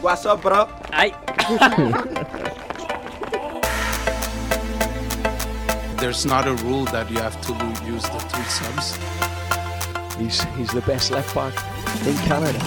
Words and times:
What's 0.00 0.24
up, 0.24 0.40
bro? 0.40 0.66
Aye. 0.92 1.12
There's 5.98 6.24
not 6.24 6.48
a 6.48 6.54
rule 6.64 6.86
that 6.86 7.10
you 7.10 7.18
have 7.18 7.38
to 7.42 7.52
use 7.84 8.02
the 8.04 8.18
three 8.18 8.44
subs. 8.44 8.96
He's 10.16 10.42
he's 10.56 10.70
the 10.70 10.80
best 10.86 11.10
left 11.10 11.34
back 11.34 11.52
in 12.06 12.16
Canada, 12.24 12.58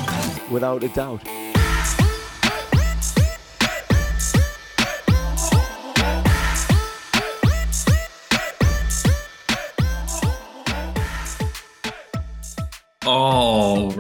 without 0.52 0.84
a 0.84 0.90
doubt. 0.90 1.22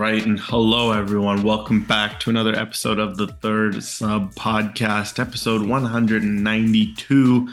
Right, 0.03 0.25
and 0.25 0.38
hello 0.38 0.91
everyone. 0.91 1.43
Welcome 1.43 1.85
back 1.85 2.20
to 2.20 2.30
another 2.30 2.53
episode 2.53 2.99
of 2.99 3.16
the 3.16 3.27
Third 3.27 3.81
Sub 3.81 4.35
Podcast, 4.35 5.17
episode 5.17 5.66
192 5.66 7.48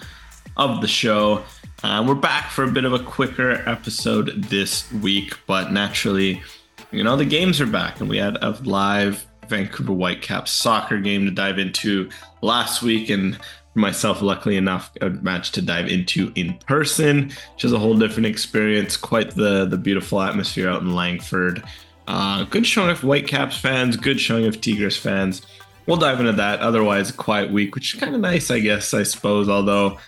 of 0.56 0.80
the 0.80 0.88
show. 0.88 1.44
Uh, 1.84 2.04
we're 2.04 2.16
back 2.16 2.50
for 2.50 2.64
a 2.64 2.70
bit 2.72 2.84
of 2.84 2.92
a 2.92 2.98
quicker 2.98 3.62
episode 3.68 4.42
this 4.42 4.90
week, 4.94 5.38
but 5.46 5.70
naturally, 5.70 6.42
you 6.90 7.04
know, 7.04 7.14
the 7.14 7.24
games 7.24 7.60
are 7.60 7.68
back, 7.68 8.00
and 8.00 8.08
we 8.08 8.18
had 8.18 8.36
a 8.42 8.50
live 8.64 9.24
Vancouver 9.46 9.92
Whitecaps 9.92 10.50
soccer 10.50 10.98
game 10.98 11.26
to 11.26 11.30
dive 11.30 11.60
into 11.60 12.10
last 12.42 12.82
week, 12.82 13.10
and 13.10 13.38
myself, 13.76 14.22
luckily 14.22 14.56
enough, 14.56 14.90
a 15.00 15.10
match 15.10 15.52
to 15.52 15.62
dive 15.62 15.86
into 15.86 16.32
in 16.34 16.58
person, 16.66 17.30
which 17.54 17.64
is 17.64 17.72
a 17.72 17.78
whole 17.78 17.96
different 17.96 18.26
experience. 18.26 18.96
Quite 18.96 19.36
the 19.36 19.66
the 19.66 19.78
beautiful 19.78 20.20
atmosphere 20.20 20.68
out 20.68 20.82
in 20.82 20.96
Langford. 20.96 21.62
Uh, 22.06 22.44
good 22.44 22.66
showing 22.66 22.90
of 22.90 23.00
Whitecaps 23.00 23.56
fans, 23.56 23.96
good 23.96 24.20
showing 24.20 24.46
of 24.46 24.60
Tigres 24.60 24.96
fans. 24.96 25.42
We'll 25.86 25.96
dive 25.96 26.20
into 26.20 26.32
that. 26.32 26.60
Otherwise, 26.60 27.12
quiet 27.12 27.50
week, 27.50 27.74
which 27.74 27.94
is 27.94 28.00
kind 28.00 28.14
of 28.14 28.20
nice, 28.20 28.50
I 28.50 28.60
guess, 28.60 28.92
I 28.94 29.02
suppose. 29.02 29.48
Although, 29.48 29.98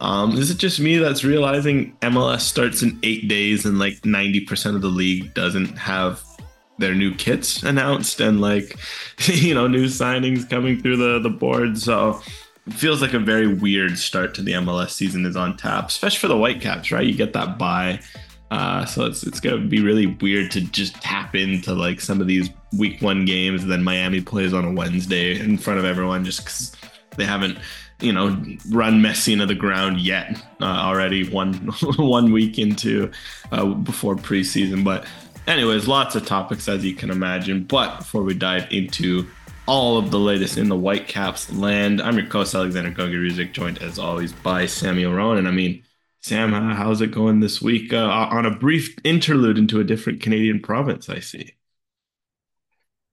um, 0.00 0.36
is 0.36 0.50
it 0.50 0.58
just 0.58 0.80
me 0.80 0.98
that's 0.98 1.24
realizing 1.24 1.96
MLS 2.02 2.40
starts 2.40 2.82
in 2.82 2.98
eight 3.02 3.28
days 3.28 3.64
and 3.64 3.78
like 3.78 4.00
90% 4.02 4.74
of 4.74 4.82
the 4.82 4.88
league 4.88 5.34
doesn't 5.34 5.76
have 5.78 6.22
their 6.78 6.94
new 6.94 7.14
kits 7.14 7.62
announced 7.62 8.20
and 8.20 8.40
like, 8.40 8.76
you 9.26 9.54
know, 9.54 9.66
new 9.66 9.86
signings 9.86 10.48
coming 10.48 10.80
through 10.80 10.96
the, 10.96 11.18
the 11.20 11.30
board. 11.30 11.78
So, 11.78 12.20
it 12.66 12.72
feels 12.72 13.00
like 13.00 13.14
a 13.14 13.18
very 13.18 13.46
weird 13.46 13.96
start 13.96 14.34
to 14.34 14.42
the 14.42 14.52
MLS 14.52 14.90
season 14.90 15.24
is 15.24 15.36
on 15.36 15.56
tap, 15.56 15.88
especially 15.88 16.18
for 16.18 16.28
the 16.28 16.36
Whitecaps, 16.36 16.90
right? 16.90 17.06
You 17.06 17.14
get 17.14 17.32
that 17.34 17.58
bye. 17.58 18.00
Uh, 18.50 18.84
so 18.84 19.04
it's 19.04 19.24
it's 19.24 19.40
gonna 19.40 19.58
be 19.58 19.82
really 19.82 20.06
weird 20.06 20.50
to 20.52 20.60
just 20.60 20.94
tap 20.96 21.34
into 21.34 21.74
like 21.74 22.00
some 22.00 22.20
of 22.20 22.26
these 22.26 22.48
week 22.76 23.02
one 23.02 23.24
games, 23.24 23.62
and 23.62 23.70
then 23.70 23.82
Miami 23.82 24.20
plays 24.20 24.52
on 24.52 24.64
a 24.64 24.72
Wednesday 24.72 25.38
in 25.38 25.58
front 25.58 25.78
of 25.78 25.84
everyone 25.84 26.24
just 26.24 26.40
because 26.40 26.72
they 27.16 27.24
haven't, 27.24 27.58
you 28.00 28.12
know, 28.12 28.28
run 28.70 29.00
Messi 29.00 29.32
into 29.32 29.46
the 29.46 29.54
ground 29.54 30.00
yet. 30.00 30.40
Uh, 30.60 30.64
already 30.64 31.28
one 31.28 31.54
one 31.96 32.30
week 32.32 32.58
into 32.58 33.10
uh, 33.50 33.64
before 33.66 34.14
preseason, 34.14 34.84
but 34.84 35.06
anyways, 35.46 35.88
lots 35.88 36.14
of 36.14 36.24
topics 36.24 36.68
as 36.68 36.84
you 36.84 36.94
can 36.94 37.10
imagine. 37.10 37.64
But 37.64 37.98
before 37.98 38.22
we 38.22 38.34
dive 38.34 38.70
into 38.70 39.26
all 39.66 39.98
of 39.98 40.10
the 40.10 40.18
latest 40.18 40.58
in 40.58 40.68
the 40.68 40.76
Whitecaps 40.76 41.52
land. 41.52 42.00
I'm 42.00 42.16
your 42.16 42.26
co-host 42.26 42.54
Alexander 42.54 42.90
Gogaruzik, 42.90 43.52
joined 43.52 43.82
as 43.82 43.98
always 43.98 44.32
by 44.32 44.66
Samuel 44.66 45.12
Rowan. 45.12 45.38
And 45.38 45.48
I 45.48 45.50
mean, 45.50 45.82
Sam, 46.26 46.54
uh, 46.54 46.74
how's 46.74 47.02
it 47.02 47.12
going 47.12 47.38
this 47.38 47.62
week? 47.62 47.92
Uh, 47.92 48.08
on 48.08 48.46
a 48.46 48.50
brief 48.50 48.96
interlude 49.04 49.58
into 49.58 49.78
a 49.78 49.84
different 49.84 50.20
Canadian 50.20 50.58
province, 50.58 51.08
I 51.08 51.20
see. 51.20 51.54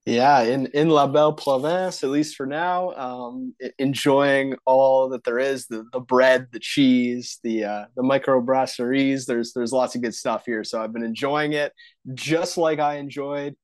Yeah, 0.08 0.42
in 0.42 0.66
in 0.74 0.90
La 0.90 1.06
Belle 1.06 1.34
Province, 1.34 2.04
at 2.04 2.10
least 2.10 2.36
for 2.36 2.48
now, 2.48 2.90
um, 2.94 3.54
enjoying 3.78 4.56
all 4.66 5.10
that 5.10 5.24
there 5.26 5.38
is 5.38 5.68
the 5.68 5.86
the 5.94 6.00
bread, 6.00 6.48
the 6.52 6.60
cheese, 6.60 7.38
the 7.44 7.66
uh, 7.66 7.86
the 7.96 8.02
microbrasseries. 8.02 9.28
There's 9.28 9.54
there's 9.54 9.72
lots 9.72 9.94
of 9.94 10.02
good 10.02 10.16
stuff 10.16 10.48
here, 10.48 10.64
so 10.64 10.82
I've 10.82 10.92
been 10.92 11.04
enjoying 11.04 11.54
it, 11.54 11.72
just 12.16 12.58
like 12.58 12.80
I 12.80 12.96
enjoyed 12.96 13.56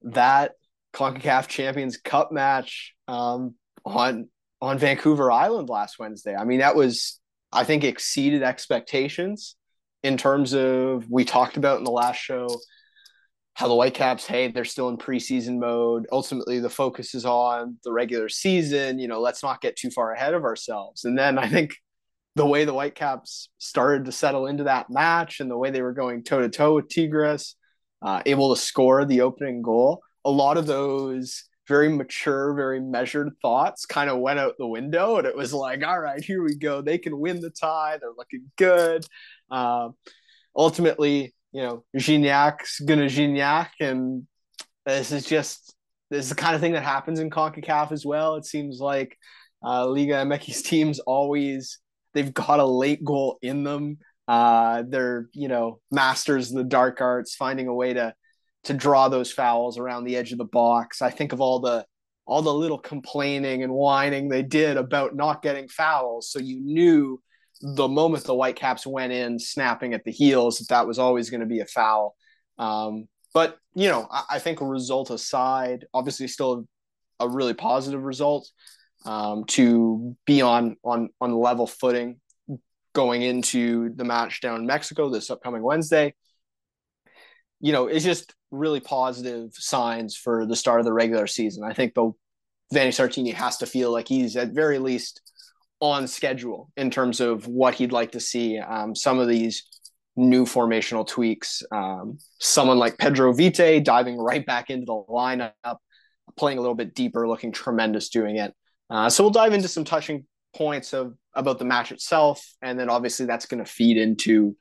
that 0.00 0.52
CONCACAF 0.94 1.46
Champions 1.48 1.98
Cup 1.98 2.32
match 2.32 2.94
um, 3.06 3.54
on 3.84 4.30
on 4.62 4.78
Vancouver 4.78 5.30
Island 5.30 5.68
last 5.68 5.98
Wednesday. 5.98 6.34
I 6.34 6.44
mean, 6.44 6.60
that 6.60 6.74
was 6.74 7.20
I 7.54 7.64
think 7.64 7.84
exceeded 7.84 8.42
expectations 8.42 9.56
in 10.02 10.16
terms 10.16 10.52
of 10.52 11.10
we 11.10 11.24
talked 11.24 11.56
about 11.56 11.78
in 11.78 11.84
the 11.84 11.90
last 11.90 12.18
show 12.18 12.48
how 13.54 13.68
the 13.68 13.74
Whitecaps, 13.74 14.26
hey, 14.26 14.48
they're 14.48 14.64
still 14.64 14.88
in 14.88 14.96
preseason 14.96 15.60
mode. 15.60 16.06
Ultimately, 16.10 16.58
the 16.58 16.68
focus 16.68 17.14
is 17.14 17.24
on 17.24 17.78
the 17.84 17.92
regular 17.92 18.28
season. 18.28 18.98
You 18.98 19.06
know, 19.06 19.20
let's 19.20 19.42
not 19.42 19.60
get 19.60 19.76
too 19.76 19.90
far 19.90 20.12
ahead 20.12 20.34
of 20.34 20.42
ourselves. 20.42 21.04
And 21.04 21.16
then 21.16 21.38
I 21.38 21.48
think 21.48 21.76
the 22.34 22.46
way 22.46 22.64
the 22.64 22.74
Whitecaps 22.74 23.50
started 23.58 24.06
to 24.06 24.12
settle 24.12 24.46
into 24.46 24.64
that 24.64 24.90
match 24.90 25.38
and 25.38 25.48
the 25.48 25.56
way 25.56 25.70
they 25.70 25.82
were 25.82 25.92
going 25.92 26.24
toe 26.24 26.40
to 26.40 26.48
toe 26.48 26.74
with 26.74 26.88
Tigres, 26.88 27.54
uh, 28.02 28.22
able 28.26 28.54
to 28.54 28.60
score 28.60 29.04
the 29.04 29.20
opening 29.20 29.62
goal, 29.62 30.02
a 30.24 30.30
lot 30.30 30.56
of 30.56 30.66
those 30.66 31.44
very 31.66 31.88
mature, 31.88 32.54
very 32.54 32.80
measured 32.80 33.32
thoughts 33.40 33.86
kind 33.86 34.10
of 34.10 34.18
went 34.18 34.38
out 34.38 34.54
the 34.58 34.66
window. 34.66 35.16
And 35.16 35.26
it 35.26 35.36
was 35.36 35.52
like, 35.52 35.82
all 35.84 35.98
right, 35.98 36.22
here 36.22 36.42
we 36.42 36.56
go. 36.56 36.82
They 36.82 36.98
can 36.98 37.18
win 37.18 37.40
the 37.40 37.50
tie. 37.50 37.98
They're 38.00 38.10
looking 38.16 38.50
good. 38.56 39.06
Uh, 39.50 39.90
ultimately, 40.54 41.34
you 41.52 41.62
know, 41.62 41.84
Gignac's 41.96 42.80
gonna 42.80 43.06
Gignac, 43.06 43.70
and 43.80 44.26
this 44.84 45.12
is 45.12 45.24
just 45.24 45.74
this 46.10 46.24
is 46.24 46.28
the 46.30 46.34
kind 46.34 46.54
of 46.54 46.60
thing 46.60 46.72
that 46.72 46.82
happens 46.82 47.20
in 47.20 47.30
CONCACAF 47.30 47.92
as 47.92 48.04
well. 48.04 48.36
It 48.36 48.44
seems 48.44 48.80
like 48.80 49.16
uh, 49.64 49.86
Liga 49.86 50.14
MX's 50.14 50.62
teams 50.62 50.98
always 51.00 51.78
they've 52.12 52.34
got 52.34 52.60
a 52.60 52.64
late 52.64 53.04
goal 53.04 53.38
in 53.42 53.64
them. 53.64 53.98
Uh, 54.26 54.82
they're 54.88 55.28
you 55.32 55.48
know 55.48 55.80
masters 55.90 56.50
of 56.50 56.56
the 56.56 56.64
dark 56.64 57.00
arts, 57.00 57.34
finding 57.34 57.68
a 57.68 57.74
way 57.74 57.94
to 57.94 58.14
to 58.64 58.74
draw 58.74 59.08
those 59.08 59.32
fouls 59.32 59.78
around 59.78 60.04
the 60.04 60.16
edge 60.16 60.32
of 60.32 60.38
the 60.38 60.44
box. 60.44 61.02
I 61.02 61.10
think 61.10 61.32
of 61.32 61.40
all 61.40 61.60
the 61.60 61.84
all 62.26 62.40
the 62.40 62.54
little 62.54 62.78
complaining 62.78 63.62
and 63.62 63.72
whining 63.72 64.28
they 64.28 64.42
did 64.42 64.78
about 64.78 65.14
not 65.14 65.42
getting 65.42 65.68
fouls, 65.68 66.30
so 66.30 66.38
you 66.38 66.60
knew 66.60 67.20
the 67.60 67.88
moment 67.88 68.24
the 68.24 68.34
Whitecaps 68.34 68.86
went 68.86 69.12
in, 69.12 69.38
snapping 69.38 69.94
at 69.94 70.04
the 70.04 70.10
heels, 70.10 70.58
that 70.58 70.68
that 70.68 70.86
was 70.86 70.98
always 70.98 71.30
going 71.30 71.40
to 71.40 71.46
be 71.46 71.60
a 71.60 71.66
foul. 71.66 72.16
Um, 72.58 73.08
but 73.32 73.58
you 73.74 73.88
know, 73.88 74.06
I, 74.10 74.24
I, 74.32 74.38
think 74.38 74.60
a 74.60 74.66
result 74.66 75.10
aside, 75.10 75.86
obviously 75.92 76.28
still 76.28 76.66
a, 77.20 77.26
a 77.26 77.28
really 77.28 77.54
positive 77.54 78.02
result 78.02 78.48
um, 79.04 79.44
to 79.48 80.16
be 80.24 80.40
on 80.42 80.76
on 80.84 81.10
on 81.20 81.34
level 81.34 81.66
footing 81.66 82.20
going 82.94 83.22
into 83.22 83.90
the 83.94 84.04
match 84.04 84.40
down 84.40 84.60
in 84.60 84.66
Mexico 84.66 85.10
this 85.10 85.30
upcoming 85.30 85.62
Wednesday. 85.62 86.14
You 87.60 87.72
know, 87.72 87.86
it's 87.86 88.04
just 88.04 88.34
really 88.54 88.80
positive 88.80 89.52
signs 89.54 90.16
for 90.16 90.46
the 90.46 90.56
start 90.56 90.80
of 90.80 90.86
the 90.86 90.92
regular 90.92 91.26
season. 91.26 91.64
I 91.64 91.72
think 91.72 91.94
the 91.94 92.12
Vanni 92.72 92.90
Sartini 92.90 93.34
has 93.34 93.58
to 93.58 93.66
feel 93.66 93.92
like 93.92 94.08
he's 94.08 94.36
at 94.36 94.52
very 94.52 94.78
least 94.78 95.20
on 95.80 96.06
schedule 96.06 96.70
in 96.76 96.90
terms 96.90 97.20
of 97.20 97.46
what 97.46 97.74
he'd 97.74 97.92
like 97.92 98.12
to 98.12 98.20
see. 98.20 98.58
Um, 98.58 98.94
some 98.94 99.18
of 99.18 99.28
these 99.28 99.64
new 100.16 100.44
formational 100.44 101.06
tweaks, 101.06 101.62
um, 101.72 102.18
someone 102.38 102.78
like 102.78 102.98
Pedro 102.98 103.32
Vite 103.32 103.84
diving 103.84 104.16
right 104.16 104.44
back 104.44 104.70
into 104.70 104.86
the 104.86 105.04
lineup, 105.08 105.76
playing 106.36 106.58
a 106.58 106.60
little 106.60 106.76
bit 106.76 106.94
deeper, 106.94 107.28
looking 107.28 107.52
tremendous 107.52 108.08
doing 108.08 108.36
it. 108.36 108.54
Uh, 108.90 109.10
so 109.10 109.24
we'll 109.24 109.30
dive 109.30 109.52
into 109.52 109.68
some 109.68 109.84
touching 109.84 110.24
points 110.54 110.92
of 110.92 111.14
about 111.34 111.58
the 111.58 111.64
match 111.64 111.90
itself, 111.90 112.44
and 112.62 112.78
then 112.78 112.88
obviously 112.88 113.26
that's 113.26 113.46
going 113.46 113.62
to 113.64 113.70
feed 113.70 113.96
into 113.96 114.56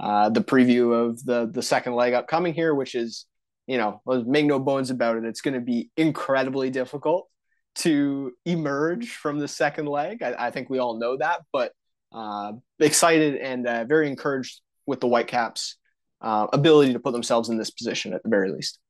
uh, 0.00 0.28
the 0.28 0.42
preview 0.42 0.92
of 0.92 1.24
the 1.24 1.50
the 1.50 1.62
second 1.62 1.94
leg 1.94 2.12
upcoming 2.12 2.54
here, 2.54 2.74
which 2.74 2.94
is 2.94 3.26
you 3.68 3.78
know 3.78 4.02
make 4.26 4.46
no 4.46 4.58
bones 4.58 4.90
about 4.90 5.16
it, 5.16 5.24
it's 5.24 5.42
going 5.42 5.54
to 5.54 5.60
be 5.60 5.90
incredibly 5.96 6.70
difficult 6.70 7.28
to 7.76 8.32
emerge 8.44 9.12
from 9.12 9.38
the 9.38 9.46
second 9.46 9.86
leg. 9.86 10.22
I, 10.22 10.46
I 10.46 10.50
think 10.50 10.68
we 10.68 10.78
all 10.78 10.98
know 10.98 11.16
that, 11.18 11.42
but 11.52 11.72
uh, 12.10 12.52
excited 12.80 13.36
and 13.36 13.66
uh, 13.66 13.84
very 13.84 14.08
encouraged 14.08 14.60
with 14.86 15.00
the 15.00 15.06
Whitecaps' 15.06 15.76
uh, 16.20 16.48
ability 16.52 16.94
to 16.94 16.98
put 16.98 17.12
themselves 17.12 17.50
in 17.50 17.58
this 17.58 17.70
position 17.70 18.14
at 18.14 18.22
the 18.24 18.28
very 18.28 18.50
least. 18.50 18.80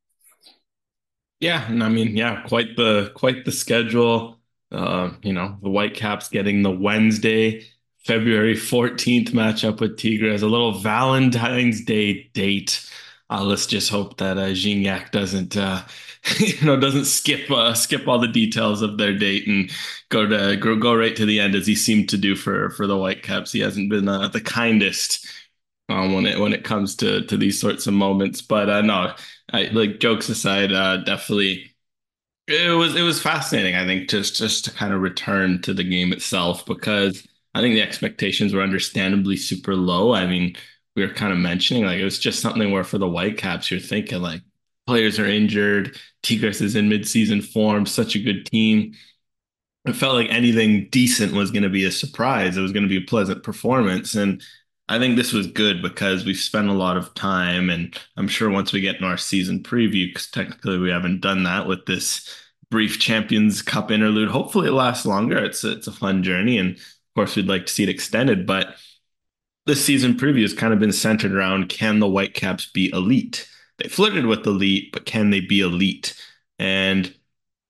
Yeah, 1.41 1.69
and 1.69 1.85
I 1.85 1.89
mean, 1.89 2.17
yeah, 2.17 2.43
quite 2.49 2.77
the 2.77 3.13
quite 3.15 3.45
the 3.45 3.53
schedule. 3.53 4.41
Uh, 4.71 5.11
you 5.23 5.33
know, 5.33 5.57
the 5.63 5.71
Whitecaps 5.71 6.29
getting 6.29 6.63
the 6.63 6.71
Wednesday, 6.71 7.67
February 8.05 8.57
fourteenth 8.57 9.33
matchup 9.33 9.81
with 9.81 9.99
Tigres, 9.99 10.43
a 10.43 10.49
little 10.49 10.79
Valentine's 10.79 11.85
Day 11.85 12.31
date. 12.33 12.89
Uh, 13.31 13.45
let's 13.45 13.67
just 13.67 13.91
hope 13.91 14.17
that 14.19 14.39
uh, 14.39 14.47
Gignac 14.55 15.11
doesn't 15.11 15.57
uh, 15.57 15.83
you 16.39 16.65
know 16.65 16.79
doesn't 16.81 17.05
skip 17.05 17.51
uh, 17.51 17.75
skip 17.75 18.09
all 18.09 18.19
the 18.19 18.27
details 18.29 18.81
of 18.81 18.97
their 18.97 19.17
date 19.17 19.47
and 19.47 19.71
go 20.09 20.27
to 20.27 20.57
go, 20.57 20.77
go 20.77 20.95
right 20.95 21.15
to 21.17 21.27
the 21.27 21.39
end 21.41 21.55
as 21.55 21.67
he 21.67 21.75
seemed 21.75 22.09
to 22.09 22.17
do 22.17 22.35
for 22.35 22.71
for 22.71 22.87
the 22.87 22.97
Whitecaps. 22.97 23.53
He 23.53 23.61
hasn't 23.61 23.91
been 23.91 24.09
uh, 24.09 24.29
the 24.29 24.41
kindest 24.41 25.27
um, 25.91 26.15
when 26.15 26.27
it 26.27 26.39
when 26.41 26.53
it 26.55 26.65
comes 26.65 26.97
to 26.97 27.23
to 27.27 27.37
these 27.37 27.61
sorts 27.61 27.87
of 27.87 27.95
moments. 27.95 28.41
But 28.43 28.71
uh, 28.71 28.83
no, 28.83 29.15
I, 29.53 29.65
like 29.73 30.01
jokes 30.01 30.29
aside, 30.31 30.69
definitely 31.05 31.73
It 32.47 32.77
was 32.77 32.97
it 32.97 33.03
was 33.03 33.21
fascinating. 33.23 33.75
I 33.77 33.85
think 33.87 34.09
just 34.09 34.37
just 34.37 34.65
to 34.67 34.71
kind 34.73 34.93
of 34.95 35.03
return 35.03 35.61
to 35.63 35.75
the 35.75 35.85
game 35.85 36.13
itself 36.13 36.65
because 36.67 37.27
I 37.55 37.61
think 37.61 37.75
the 37.75 37.83
expectations 37.83 38.55
were 38.55 38.63
understandably 38.63 39.37
super 39.37 39.77
low. 39.77 40.15
I 40.15 40.27
mean, 40.27 40.57
we 40.99 41.07
were 41.07 41.15
kind 41.15 41.33
of 41.33 41.39
mentioning 41.39 41.85
like 41.85 41.99
it 41.99 42.05
was 42.05 42.19
just 42.19 42.41
something 42.41 42.71
where 42.71 42.85
for 42.85 42.99
the 42.99 43.09
Whitecaps 43.09 43.71
you're 43.71 43.81
thinking 43.81 44.21
like 44.21 44.43
players 44.87 45.19
are 45.19 45.27
injured, 45.27 45.97
Tigres 46.23 46.61
is 46.61 46.77
in 46.77 46.89
midseason 46.89 47.45
form, 47.45 47.87
such 47.87 48.15
a 48.15 48.19
good 48.19 48.47
team. 48.47 48.95
It 49.87 49.95
felt 49.95 50.15
like 50.15 50.31
anything 50.31 50.89
decent 50.91 51.33
was 51.33 51.51
going 51.51 51.63
to 51.63 51.69
be 51.69 51.85
a 51.85 51.91
surprise. 51.91 52.57
It 52.57 52.61
was 52.63 52.73
going 52.73 52.83
to 52.83 52.89
be 52.89 53.03
a 53.03 53.09
pleasant 53.09 53.43
performance 53.43 54.15
and 54.15 54.43
I 54.89 54.99
think 54.99 55.17
this 55.17 55.33
was 55.33 55.47
good 55.47 55.83
because 55.83 56.25
we've 56.25 56.37
spent 56.39 56.69
a 56.69 56.73
lot 56.73 56.97
of 56.97 57.13
time, 57.13 57.69
and 57.69 57.95
I'm 58.17 58.29
sure 58.29 58.49
once 58.49 58.73
we 58.73 58.81
get 58.81 58.97
in 58.97 59.05
our 59.05 59.19
season 59.19 59.63
preview, 59.63 60.09
because 60.09 60.31
technically 60.31 60.79
we 60.79 60.89
haven't 60.89 61.21
done 61.21 61.43
that 61.43 61.67
with 61.67 61.85
this 61.85 62.27
brief 62.71 62.99
Champions 62.99 63.61
Cup 63.61 63.91
interlude. 63.91 64.31
Hopefully, 64.31 64.69
it 64.69 64.73
lasts 64.73 65.05
longer. 65.05 65.37
It's 65.45 65.63
a, 65.63 65.73
it's 65.73 65.89
a 65.89 65.93
fun 65.93 66.23
journey, 66.23 66.57
and 66.59 66.77
of 66.77 66.85
course, 67.15 67.37
we'd 67.37 67.49
like 67.49 67.67
to 67.67 67.73
see 67.73 67.83
it 67.83 67.91
extended. 67.91 68.47
But 68.47 68.77
this 69.69 69.85
season 69.85 70.15
preview 70.15 70.43
has 70.43 70.55
kind 70.55 70.73
of 70.73 70.81
been 70.81 70.93
centered 70.93 71.33
around 71.33 71.69
can 71.69 72.01
the 72.01 72.09
Whitecaps 72.09 72.67
be 72.73 72.91
elite? 72.93 73.49
They 73.77 73.89
flirted 73.89 74.27
with 74.27 74.47
elite, 74.47 74.93
but 74.93 75.07
can 75.07 75.31
they 75.31 75.41
be 75.41 75.61
elite? 75.61 76.15
And 76.59 77.15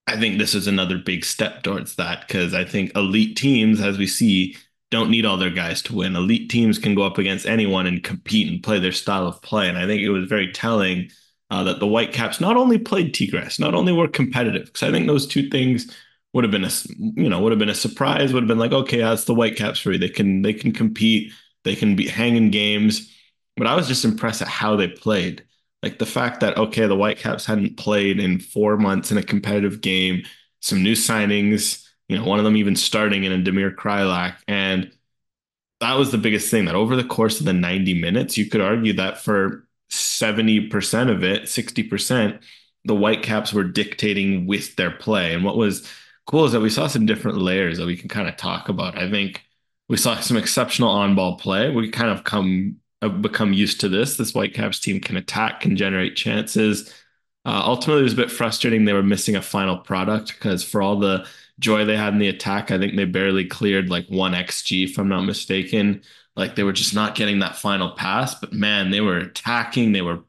I 0.07 0.17
think 0.17 0.39
this 0.39 0.55
is 0.55 0.67
another 0.69 0.97
big 0.97 1.25
step 1.25 1.63
towards 1.65 1.97
that 1.97 2.27
because 2.27 2.55
I 2.55 2.65
think 2.65 2.93
elite 2.97 3.37
teams, 3.37 3.81
as 3.81 3.99
we 3.99 4.07
see, 4.07 4.57
don't 4.91 5.11
need 5.11 5.27
all 5.27 5.37
their 5.37 5.51
guys 5.51 5.83
to 5.83 5.95
win. 5.95 6.17
Elite 6.17 6.49
teams 6.49 6.79
can 6.79 6.95
go 6.95 7.03
up 7.03 7.19
against 7.19 7.47
anyone 7.47 7.87
and 7.87 8.03
compete 8.03 8.51
and 8.51 8.63
play 8.63 8.79
their 8.79 8.93
style 8.93 9.27
of 9.27 9.43
play. 9.43 9.69
And 9.69 9.77
I 9.77 9.87
think 9.87 10.01
it 10.01 10.11
was 10.11 10.29
very 10.29 10.51
telling 10.53 11.11
uh, 11.51 11.65
that 11.65 11.81
the 11.81 11.87
Whitecaps 11.87 12.41
not 12.41 12.57
only 12.57 12.79
played 12.79 13.13
Tigres, 13.13 13.59
not 13.59 13.75
only 13.75 13.93
were 13.93 14.09
competitive, 14.09 14.67
because 14.67 14.85
I 14.85 14.93
think 14.93 15.09
those 15.09 15.27
two 15.27 15.51
things 15.51 15.95
would 16.33 16.45
have 16.45 16.51
been 16.51 16.65
a 16.65 16.71
you 16.97 17.29
know 17.29 17.41
would 17.41 17.53
have 17.53 17.59
been 17.59 17.69
a 17.69 17.75
surprise. 17.75 18.33
Would 18.33 18.45
have 18.45 18.49
been 18.49 18.59
like, 18.59 18.73
okay, 18.73 18.99
that's 18.99 19.25
the 19.25 19.35
Whitecaps 19.35 19.81
for 19.81 19.93
you. 19.93 19.99
They 19.99 20.09
can 20.09 20.43
they 20.43 20.53
can 20.53 20.73
compete. 20.73 21.33
They 21.65 21.75
can 21.75 21.97
be 21.97 22.09
hanging 22.09 22.51
games. 22.51 23.13
But 23.57 23.67
I 23.67 23.75
was 23.75 23.89
just 23.89 24.05
impressed 24.05 24.43
at 24.43 24.49
how 24.49 24.77
they 24.77 24.89
played. 24.89 25.45
Like 25.83 25.99
the 25.99 26.07
fact 26.07 26.41
that 26.41 26.57
okay, 26.57 26.87
the 26.87 26.97
Whitecaps 26.97 27.47
hadn't 27.47 27.77
played 27.77 28.21
in 28.21 28.41
four 28.41 28.77
months 28.77 29.11
in 29.11 29.19
a 29.19 29.23
competitive 29.23 29.81
game. 29.81 30.23
Some 30.61 30.83
new 30.83 30.95
signings 30.95 31.89
you 32.09 32.17
know, 32.17 32.25
one 32.25 32.39
of 32.39 32.45
them 32.45 32.57
even 32.57 32.75
starting 32.75 33.25
in 33.25 33.33
a 33.33 33.39
Damir 33.39 33.75
Kreilach. 33.75 34.37
And 34.49 34.91
that 35.81 35.95
was 35.95 36.11
the 36.11 36.19
biggest 36.19 36.51
thing 36.51 36.65
that 36.65 36.75
over 36.75 36.97
the 36.97 37.05
course 37.05 37.39
of 37.39 37.47
the 37.47 37.53
90 37.53 38.01
minutes, 38.01 38.37
you 38.37 38.47
could 38.47 38.61
argue 38.61 38.95
that 38.95 39.19
for 39.19 39.69
70% 39.91 41.11
of 41.11 41.23
it, 41.23 41.43
60%, 41.45 42.43
the 42.85 42.95
Whitecaps 42.95 43.53
were 43.53 43.65
dictating 43.65 44.47
with 44.47 44.75
their 44.77 44.91
play. 44.91 45.35
And 45.35 45.45
what 45.45 45.57
was 45.57 45.87
cool 46.27 46.47
is 46.47 46.53
that 46.53 46.61
we 46.61 46.71
saw 46.71 46.87
some 46.87 47.07
different 47.07 47.39
layers 47.39 47.79
that 47.79 47.87
we 47.87 47.97
can 47.97 48.09
kind 48.09 48.29
of 48.29 48.37
talk 48.37 48.69
about. 48.69 48.97
I 48.97 49.11
think 49.11 49.45
we 49.89 49.97
saw 49.97 50.19
some 50.21 50.37
exceptional 50.37 50.91
on-ball 50.91 51.37
play. 51.39 51.71
We 51.71 51.91
kind 51.91 52.11
of 52.11 52.25
come 52.25 52.77
have 53.01 53.23
become 53.23 53.53
used 53.53 53.81
to 53.81 53.89
this. 53.89 54.17
This 54.17 54.33
Whitecaps 54.33 54.81
team 54.81 55.01
can 55.01 55.17
attack, 55.17 55.61
can 55.61 55.77
generate 55.77 56.17
chances. 56.17 56.93
Uh, 57.45 57.63
ultimately, 57.65 58.01
it 58.01 58.05
was 58.05 58.13
a 58.13 58.17
bit 58.17 58.31
frustrating. 58.31 58.85
They 58.85 58.93
were 58.93 59.03
missing 59.03 59.37
a 59.37 59.43
final 59.43 59.79
product 59.79 60.33
because 60.33 60.65
for 60.65 60.83
all 60.83 60.99
the 60.99 61.27
joy 61.59 61.85
they 61.85 61.97
had 61.97 62.13
in 62.13 62.19
the 62.19 62.29
attack. 62.29 62.71
I 62.71 62.79
think 62.79 62.97
they 62.97 63.05
barely 63.05 63.45
cleared 63.45 63.89
like 63.89 64.07
one 64.09 64.33
XG, 64.33 64.85
if 64.85 64.99
I'm 64.99 65.09
not 65.09 65.23
mistaken. 65.23 66.03
Like 66.37 66.55
they 66.55 66.63
were 66.63 66.73
just 66.73 66.95
not 66.95 67.15
getting 67.15 67.41
that 67.41 67.57
final 67.57 67.91
pass, 67.93 68.35
but 68.35 68.53
man, 68.53 68.91
they 68.91 69.01
were 69.01 69.19
attacking. 69.19 69.93
They 69.93 70.03
were, 70.03 70.21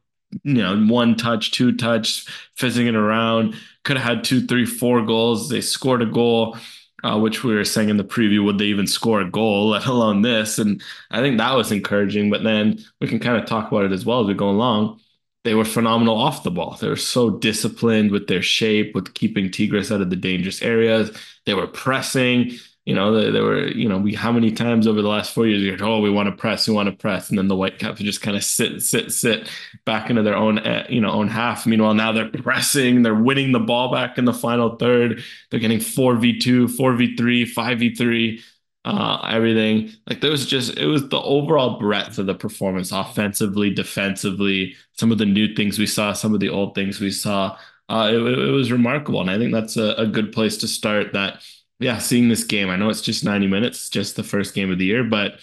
you 0.44 0.56
know, 0.56 0.85
one 0.85 1.15
touch, 1.15 1.51
two 1.51 1.75
touch, 1.75 2.25
fizzing 2.56 2.88
it 2.88 2.95
around. 2.95 3.56
Could 3.83 3.97
have 3.97 4.17
had 4.17 4.23
two, 4.23 4.45
three, 4.45 4.65
four 4.65 5.06
goals. 5.06 5.50
They 5.50 5.61
scored 5.61 6.01
a 6.01 6.07
goal. 6.07 6.57
Uh, 7.04 7.18
which 7.18 7.44
we 7.44 7.56
were 7.56 7.63
saying 7.63 7.90
in 7.90 7.98
the 7.98 8.04
preview, 8.04 8.44
would 8.44 8.57
they 8.57 8.66
even 8.66 8.88
score 8.88 9.22
a 9.22 9.30
goal, 9.30 9.69
let 9.69 9.86
alone 9.86 10.22
this? 10.22 10.60
And 10.60 10.81
I 11.12 11.22
think 11.22 11.38
that 11.38 11.56
was 11.56 11.72
encouraging. 11.72 12.30
But 12.30 12.44
then 12.44 12.80
we 13.00 13.07
can 13.07 13.19
kind 13.19 13.42
of 13.42 13.48
talk 13.48 13.72
about 13.72 13.86
it 13.86 13.92
as 13.92 14.06
well 14.06 14.22
as 14.22 14.28
we 14.28 14.34
go 14.34 14.50
along 14.50 15.00
they 15.44 15.56
were 15.56 15.66
phenomenal 15.66 16.18
off 16.18 16.44
the 16.44 16.51
ball. 16.51 16.78
They 16.80 16.90
were 16.90 16.96
so 16.96 17.30
disciplined 17.30 18.12
with 18.12 18.28
their 18.28 18.42
shape, 18.42 18.94
with 18.94 19.13
keeping 19.13 19.50
Tigres 19.51 19.92
out 19.92 20.01
of 20.01 20.10
the 20.10 20.16
dangerous 20.16 20.62
areas. 20.62 21.16
They 21.46 21.54
were 21.54 21.68
pressing. 21.68 22.51
You 22.89 22.95
know, 22.95 23.31
they 23.31 23.39
were, 23.39 23.68
you 23.68 23.88
know, 23.88 24.00
we 24.00 24.15
how 24.15 24.31
many 24.31 24.51
times 24.51 24.88
over 24.88 25.03
the 25.03 25.07
last 25.07 25.31
four 25.31 25.45
years, 25.45 25.62
you 25.62 25.69
heard, 25.69 25.83
oh, 25.83 26.00
we 26.00 26.09
want 26.09 26.27
to 26.27 26.36
press, 26.36 26.68
we 26.68 26.74
want 26.74 26.89
to 26.89 26.95
press. 26.95 27.30
And 27.30 27.38
then 27.38 27.47
the 27.47 27.56
white 27.56 27.74
Whitecaps 27.74 28.01
just 28.01 28.24
kind 28.24 28.36
of 28.36 28.44
sit, 28.44 28.81
sit, 28.81 29.12
sit 29.12 29.47
back 29.86 30.09
into 30.09 30.24
their 30.24 30.36
own, 30.36 30.57
eh, 30.57 30.88
you 30.89 31.00
know, 31.00 31.12
own 31.12 31.27
half. 31.27 31.68
Meanwhile, 31.68 31.94
now 31.94 32.12
they're 32.12 32.31
pressing, 32.31 33.03
they're 33.03 33.13
winning 33.13 33.51
the 33.51 33.59
ball 33.59 33.91
back 33.91 34.18
in 34.18 34.25
the 34.25 34.33
final 34.33 34.75
third. 34.77 35.21
They're 35.51 35.59
getting 35.59 35.77
4v2, 35.77 36.65
4v3, 36.65 37.53
5v3 37.53 38.41
uh, 38.86 39.21
everything. 39.30 39.92
Like 40.07 40.21
there 40.21 40.31
was 40.31 40.47
just 40.47 40.75
it 40.80 40.88
was 40.88 41.09
the 41.09 41.21
overall 41.21 41.77
breadth 41.80 42.18
of 42.18 42.25
the 42.25 42.33
performance, 42.33 42.92
offensively, 42.92 43.69
defensively, 43.71 44.75
some 44.94 45.12
of 45.12 45.19
the 45.19 45.25
new 45.25 45.53
things 45.53 45.77
we 45.77 45.85
saw, 45.85 46.13
some 46.13 46.33
of 46.33 46.39
the 46.39 46.50
old 46.50 46.74
things 46.74 47.00
we 47.00 47.12
saw. 47.12 47.56
Uh, 47.88 48.09
it, 48.12 48.18
it 48.18 48.51
was 48.51 48.71
remarkable, 48.71 49.21
and 49.21 49.30
I 49.30 49.38
think 49.38 49.53
that's 49.53 49.77
a, 49.77 49.94
a 49.95 50.07
good 50.07 50.31
place 50.31 50.57
to 50.57 50.68
start. 50.68 51.13
That 51.13 51.44
yeah, 51.80 51.98
seeing 52.00 52.30
this 52.30 52.44
game, 52.44 52.70
I 52.70 52.76
know 52.76 52.90
it's 52.90 53.02
just 53.02 53.24
ninety 53.24 53.48
minutes, 53.48 53.90
just 53.90 54.16
the 54.16 54.24
first 54.24 54.54
game 54.54 54.72
of 54.72 54.78
the 54.80 54.86
year, 54.86 55.04
but 55.04 55.40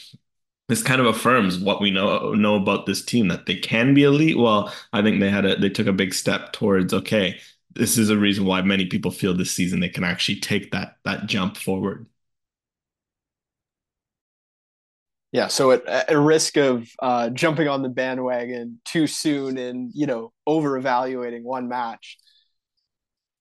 this 0.69 0.83
kind 0.83 1.00
of 1.00 1.06
affirms 1.06 1.59
what 1.59 1.81
we 1.81 1.91
know 1.91 2.35
know 2.35 2.56
about 2.56 2.87
this 2.87 3.05
team 3.05 3.29
that 3.29 3.47
they 3.47 3.56
can 3.56 3.94
be 3.94 4.05
elite. 4.05 4.38
Well, 4.38 4.73
I 4.93 5.03
think 5.03 5.21
they 5.21 5.31
had 5.31 5.47
a 5.47 5.56
they 5.56 5.71
took 5.71 5.87
a 5.88 5.93
big 5.93 6.15
step 6.15 6.53
towards 6.53 6.94
okay. 6.94 7.41
This 7.75 7.99
is 7.99 8.11
a 8.11 8.19
reason 8.19 8.44
why 8.47 8.62
many 8.62 8.87
people 8.87 9.11
feel 9.11 9.35
this 9.35 9.53
season 9.53 9.81
they 9.81 9.88
can 9.91 10.05
actually 10.05 10.41
take 10.41 10.73
that 10.73 10.99
that 11.05 11.27
jump 11.27 11.56
forward. 11.56 12.06
Yeah, 15.33 15.49
so 15.49 15.73
at, 15.73 15.87
at 15.87 16.17
risk 16.17 16.56
of 16.56 16.88
uh, 17.00 17.29
jumping 17.31 17.69
on 17.69 17.83
the 17.83 17.88
bandwagon 17.88 18.81
too 18.85 19.06
soon 19.06 19.59
and 19.59 19.91
you 19.94 20.06
know 20.06 20.33
over 20.47 20.77
evaluating 20.77 21.44
one 21.44 21.69
match, 21.69 22.17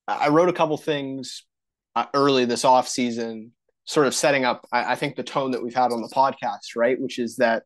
I 0.07 0.29
wrote 0.29 0.49
a 0.49 0.53
couple 0.53 0.77
things 0.77 1.43
uh, 1.95 2.05
early 2.13 2.45
this 2.45 2.65
off 2.65 2.87
season, 2.87 3.51
sort 3.85 4.07
of 4.07 4.15
setting 4.15 4.45
up. 4.45 4.67
I, 4.71 4.93
I 4.93 4.95
think 4.95 5.15
the 5.15 5.23
tone 5.23 5.51
that 5.51 5.63
we've 5.63 5.75
had 5.75 5.91
on 5.91 6.01
the 6.01 6.09
podcast, 6.09 6.75
right, 6.75 6.99
which 6.99 7.19
is 7.19 7.37
that 7.37 7.63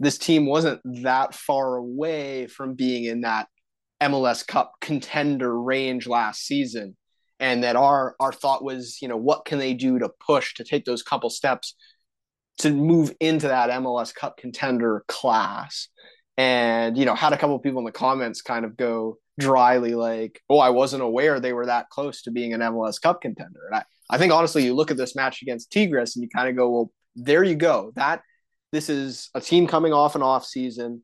this 0.00 0.18
team 0.18 0.46
wasn't 0.46 0.80
that 1.02 1.34
far 1.34 1.76
away 1.76 2.46
from 2.46 2.74
being 2.74 3.04
in 3.04 3.22
that 3.22 3.48
MLS 4.02 4.46
Cup 4.46 4.74
contender 4.80 5.60
range 5.60 6.06
last 6.06 6.44
season, 6.44 6.96
and 7.40 7.64
that 7.64 7.76
our 7.76 8.14
our 8.20 8.32
thought 8.32 8.62
was, 8.62 8.98
you 9.02 9.08
know, 9.08 9.16
what 9.16 9.44
can 9.44 9.58
they 9.58 9.74
do 9.74 9.98
to 9.98 10.10
push 10.24 10.54
to 10.54 10.64
take 10.64 10.84
those 10.84 11.02
couple 11.02 11.30
steps 11.30 11.74
to 12.58 12.70
move 12.70 13.14
into 13.20 13.48
that 13.48 13.70
MLS 13.70 14.14
Cup 14.14 14.36
contender 14.36 15.04
class. 15.08 15.88
And, 16.36 16.96
you 16.96 17.04
know, 17.04 17.14
had 17.14 17.32
a 17.32 17.38
couple 17.38 17.58
people 17.58 17.80
in 17.80 17.84
the 17.84 17.92
comments 17.92 18.42
kind 18.42 18.64
of 18.64 18.76
go 18.76 19.18
dryly 19.38 19.94
like, 19.94 20.40
oh, 20.50 20.58
I 20.58 20.70
wasn't 20.70 21.02
aware 21.02 21.40
they 21.40 21.52
were 21.52 21.66
that 21.66 21.88
close 21.90 22.22
to 22.22 22.30
being 22.30 22.52
an 22.52 22.60
MLS 22.60 23.00
Cup 23.00 23.20
contender. 23.22 23.60
And 23.66 23.76
I, 23.76 23.84
I 24.10 24.18
think 24.18 24.32
honestly, 24.32 24.64
you 24.64 24.74
look 24.74 24.90
at 24.90 24.96
this 24.96 25.16
match 25.16 25.42
against 25.42 25.72
Tigres 25.72 26.16
and 26.16 26.22
you 26.22 26.28
kind 26.28 26.48
of 26.48 26.56
go, 26.56 26.70
well, 26.70 26.92
there 27.14 27.44
you 27.44 27.54
go. 27.54 27.92
That 27.94 28.22
this 28.72 28.88
is 28.88 29.30
a 29.34 29.40
team 29.40 29.66
coming 29.66 29.92
off 29.92 30.14
an 30.14 30.22
off 30.22 30.44
season, 30.44 31.02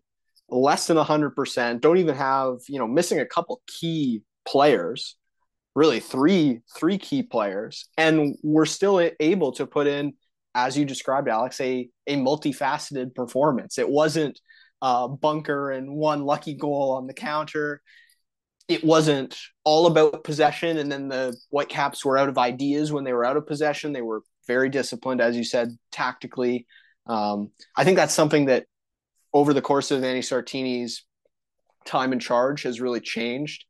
less 0.48 0.86
than 0.86 0.96
100%, 0.96 1.80
don't 1.80 1.98
even 1.98 2.14
have, 2.14 2.56
you 2.68 2.78
know, 2.78 2.86
missing 2.86 3.20
a 3.20 3.26
couple 3.26 3.62
key 3.66 4.22
players, 4.46 5.16
really 5.74 6.00
three 6.00 6.60
three 6.76 6.98
key 6.98 7.22
players, 7.22 7.88
and 7.96 8.36
we're 8.42 8.66
still 8.66 9.10
able 9.20 9.52
to 9.52 9.66
put 9.66 9.86
in 9.86 10.12
as 10.54 10.78
you 10.78 10.84
described, 10.84 11.28
Alex, 11.28 11.60
a 11.60 11.88
a 12.06 12.16
multifaceted 12.16 13.14
performance. 13.14 13.78
It 13.78 13.88
wasn't 13.88 14.38
uh, 14.82 15.08
bunker 15.08 15.70
and 15.70 15.94
one 15.94 16.24
lucky 16.24 16.54
goal 16.54 16.92
on 16.92 17.06
the 17.06 17.14
counter. 17.14 17.80
It 18.68 18.82
wasn't 18.82 19.36
all 19.64 19.86
about 19.86 20.24
possession, 20.24 20.78
and 20.78 20.90
then 20.90 21.08
the 21.08 21.36
Whitecaps 21.50 22.04
were 22.04 22.16
out 22.16 22.28
of 22.28 22.38
ideas 22.38 22.92
when 22.92 23.04
they 23.04 23.12
were 23.12 23.24
out 23.24 23.36
of 23.36 23.46
possession. 23.46 23.92
They 23.92 24.02
were 24.02 24.22
very 24.46 24.68
disciplined, 24.68 25.20
as 25.20 25.36
you 25.36 25.44
said, 25.44 25.76
tactically. 25.92 26.66
Um, 27.06 27.50
I 27.76 27.84
think 27.84 27.96
that's 27.96 28.14
something 28.14 28.46
that 28.46 28.66
over 29.32 29.52
the 29.52 29.62
course 29.62 29.90
of 29.90 30.00
Vanni 30.00 30.20
Sartini's 30.20 31.04
time 31.84 32.12
in 32.12 32.20
charge 32.20 32.62
has 32.62 32.80
really 32.80 33.00
changed. 33.00 33.64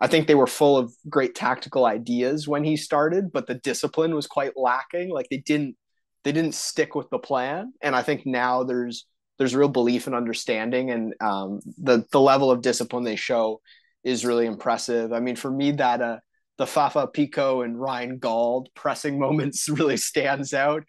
I 0.00 0.08
think 0.08 0.26
they 0.26 0.34
were 0.34 0.48
full 0.48 0.76
of 0.76 0.92
great 1.08 1.36
tactical 1.36 1.84
ideas 1.84 2.48
when 2.48 2.64
he 2.64 2.76
started, 2.76 3.30
but 3.30 3.46
the 3.46 3.54
discipline 3.54 4.16
was 4.16 4.26
quite 4.26 4.56
lacking. 4.56 5.10
Like 5.10 5.28
they 5.30 5.36
didn't 5.36 5.76
they 6.24 6.32
didn't 6.32 6.54
stick 6.54 6.94
with 6.94 7.08
the 7.10 7.18
plan, 7.18 7.72
and 7.80 7.94
I 7.94 8.02
think 8.02 8.26
now 8.26 8.64
there's 8.64 9.06
there's 9.38 9.54
real 9.54 9.68
belief 9.68 10.06
and 10.06 10.16
understanding, 10.16 10.90
and 10.90 11.14
um, 11.20 11.60
the 11.78 12.04
the 12.10 12.20
level 12.20 12.50
of 12.50 12.62
discipline 12.62 13.04
they 13.04 13.16
show 13.16 13.60
is 14.04 14.24
really 14.24 14.46
impressive. 14.46 15.12
I 15.12 15.20
mean, 15.20 15.36
for 15.36 15.50
me, 15.50 15.72
that 15.72 16.00
uh, 16.00 16.18
the 16.58 16.66
Fafa 16.66 17.06
Picault 17.06 17.62
and 17.62 17.80
Ryan 17.80 18.18
Gauld 18.18 18.68
pressing 18.74 19.18
moments 19.26 19.68
really 19.68 19.96
stands 19.96 20.54
out. 20.54 20.84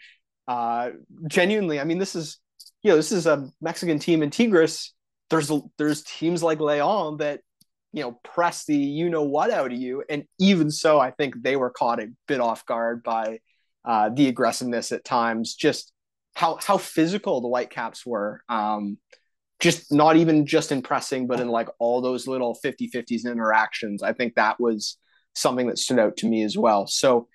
Uh, 0.48 0.92
genuinely, 1.28 1.80
I 1.80 1.84
mean, 1.84 2.00
this 2.00 2.16
is 2.16 2.40
you 2.82 2.92
know 2.92 2.98
this 2.98 3.12
is 3.12 3.28
a 3.28 3.50
Mexican 3.62 4.00
team 4.00 4.24
in 4.24 4.30
Tigres. 4.30 4.94
There's 5.30 5.52
there's 5.78 6.04
teams 6.04 6.44
like 6.44 6.60
Leon 6.60 7.18
that 7.18 7.42
you 7.94 8.02
know, 8.02 8.20
press 8.24 8.66
the 8.66 8.76
you 8.76 9.10
know 9.10 9.22
what 9.22 9.52
out 9.52 9.72
of 9.72 9.78
you. 9.78 10.04
And 10.10 10.26
even 10.40 10.72
so, 10.72 11.00
I 11.00 11.12
think 11.12 11.42
they 11.42 11.56
were 11.56 11.70
caught 11.70 12.02
a 12.02 12.08
bit 12.28 12.42
off 12.42 12.66
guard 12.66 13.04
by 13.04 13.40
uh, 13.86 14.10
the 14.10 14.28
aggressiveness 14.28 14.92
at 14.92 15.06
times, 15.06 15.54
just 15.54 15.94
how 16.34 16.58
how 16.62 16.78
physical 16.78 17.40
the 17.40 17.48
Whitecaps 17.48 18.06
were. 18.06 18.42
Um, 18.50 18.98
just 19.60 19.92
not 19.92 20.16
even 20.18 20.46
just 20.46 20.72
in 20.72 20.82
pressing, 20.82 21.28
but 21.28 21.40
in 21.40 21.48
like 21.48 21.70
all 21.80 22.02
those 22.02 22.28
little 22.28 22.56
50 22.56 22.90
50s 22.90 23.26
interactions. 23.26 24.04
I 24.04 24.14
think 24.14 24.36
that 24.36 24.60
was 24.60 24.98
something 25.36 25.68
that 25.68 25.78
stood 25.78 26.00
out 26.00 26.18
to 26.18 26.28
me 26.28 26.44
as 26.44 26.58
well. 26.58 26.88
So 26.88 27.28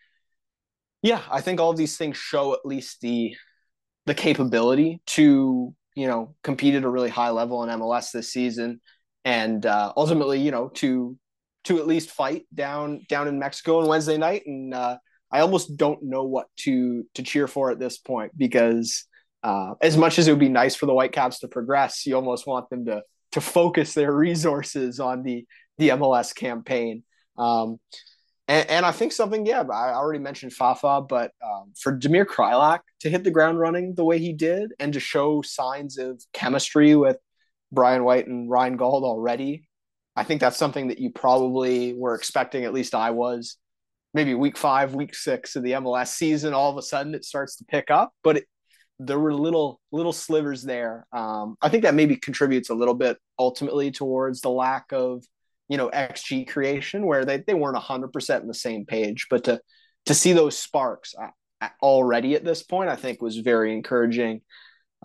yeah, 1.02 1.22
I 1.30 1.40
think 1.40 1.60
all 1.60 1.72
these 1.72 1.96
things 1.96 2.16
show 2.16 2.52
at 2.54 2.66
least 2.66 3.00
the 3.00 3.36
the 4.06 4.14
capability 4.14 5.02
to, 5.06 5.74
you 5.94 6.06
know, 6.06 6.34
compete 6.42 6.74
at 6.74 6.84
a 6.84 6.88
really 6.88 7.10
high 7.10 7.30
level 7.30 7.62
in 7.62 7.68
MLS 7.68 8.10
this 8.10 8.32
season 8.32 8.80
and 9.24 9.66
uh, 9.66 9.92
ultimately, 9.96 10.40
you 10.40 10.50
know, 10.50 10.68
to 10.68 11.16
to 11.64 11.78
at 11.78 11.86
least 11.86 12.10
fight 12.10 12.46
down 12.54 13.04
down 13.08 13.28
in 13.28 13.38
Mexico 13.38 13.80
on 13.80 13.88
Wednesday 13.88 14.16
night. 14.16 14.42
And 14.46 14.72
uh, 14.72 14.96
I 15.30 15.40
almost 15.40 15.76
don't 15.76 16.02
know 16.02 16.24
what 16.24 16.46
to 16.60 17.04
to 17.14 17.22
cheer 17.22 17.46
for 17.46 17.70
at 17.70 17.78
this 17.78 17.98
point 17.98 18.32
because 18.36 19.04
uh, 19.42 19.74
as 19.80 19.96
much 19.96 20.18
as 20.18 20.28
it 20.28 20.32
would 20.32 20.40
be 20.40 20.48
nice 20.48 20.74
for 20.74 20.86
the 20.86 20.92
Whitecaps 20.92 21.40
to 21.40 21.48
progress, 21.48 22.06
you 22.06 22.16
almost 22.16 22.46
want 22.46 22.68
them 22.70 22.84
to 22.86 23.02
to 23.32 23.40
focus 23.40 23.94
their 23.94 24.12
resources 24.16 25.00
on 25.00 25.22
the 25.22 25.46
the 25.78 25.90
MLS 25.90 26.34
campaign. 26.34 27.04
Um, 27.36 27.78
and, 28.48 28.68
and, 28.68 28.86
I 28.86 28.90
think 28.90 29.12
something, 29.12 29.46
yeah, 29.46 29.62
I 29.62 29.92
already 29.92 30.18
mentioned 30.18 30.52
Fafa, 30.52 31.02
but 31.02 31.30
um, 31.44 31.72
for 31.78 31.96
Damir 31.96 32.24
Kreilach 32.24 32.80
to 33.00 33.10
hit 33.10 33.22
the 33.22 33.30
ground 33.30 33.60
running 33.60 33.94
the 33.94 34.04
way 34.04 34.18
he 34.18 34.32
did 34.32 34.72
and 34.80 34.92
to 34.94 35.00
show 35.00 35.42
signs 35.42 35.98
of 35.98 36.20
chemistry 36.32 36.96
with 36.96 37.18
Brian 37.70 38.04
White 38.04 38.26
and 38.26 38.50
Ryan 38.50 38.76
Gauld 38.76 39.04
already. 39.04 39.68
I 40.16 40.24
think 40.24 40.40
that's 40.40 40.56
something 40.56 40.88
that 40.88 40.98
you 40.98 41.10
probably 41.12 41.92
were 41.92 42.14
expecting, 42.14 42.64
at 42.64 42.72
least 42.72 42.94
I 42.94 43.10
was. 43.10 43.56
Maybe 44.14 44.34
week 44.34 44.56
five, 44.56 44.94
week 44.94 45.14
six 45.14 45.54
of 45.54 45.62
the 45.62 45.72
MLS 45.72 46.08
season, 46.08 46.54
all 46.54 46.70
of 46.70 46.76
a 46.78 46.82
sudden 46.82 47.14
it 47.14 47.24
starts 47.24 47.56
to 47.56 47.64
pick 47.66 47.90
up, 47.90 48.12
but 48.24 48.38
it, 48.38 48.44
there 48.98 49.18
were 49.18 49.34
little 49.34 49.80
little 49.92 50.12
slivers 50.12 50.62
there. 50.62 51.06
Um, 51.12 51.56
I 51.62 51.68
think 51.68 51.84
that 51.84 51.94
maybe 51.94 52.16
contributes 52.16 52.70
a 52.70 52.74
little 52.74 52.94
bit 52.94 53.18
ultimately 53.38 53.90
towards 53.90 54.40
the 54.40 54.50
lack 54.50 54.92
of 54.92 55.24
you 55.68 55.76
know 55.76 55.90
XG 55.90 56.48
creation, 56.48 57.06
where 57.06 57.24
they, 57.24 57.38
they 57.38 57.54
weren't 57.54 57.76
hundred 57.76 58.12
percent 58.12 58.42
in 58.42 58.48
the 58.48 58.54
same 58.54 58.86
page. 58.86 59.26
But 59.30 59.44
to 59.44 59.60
to 60.06 60.14
see 60.14 60.32
those 60.32 60.58
sparks 60.58 61.14
uh, 61.20 61.68
already 61.82 62.34
at 62.34 62.44
this 62.44 62.62
point, 62.62 62.90
I 62.90 62.96
think 62.96 63.22
was 63.22 63.38
very 63.38 63.72
encouraging. 63.72 64.42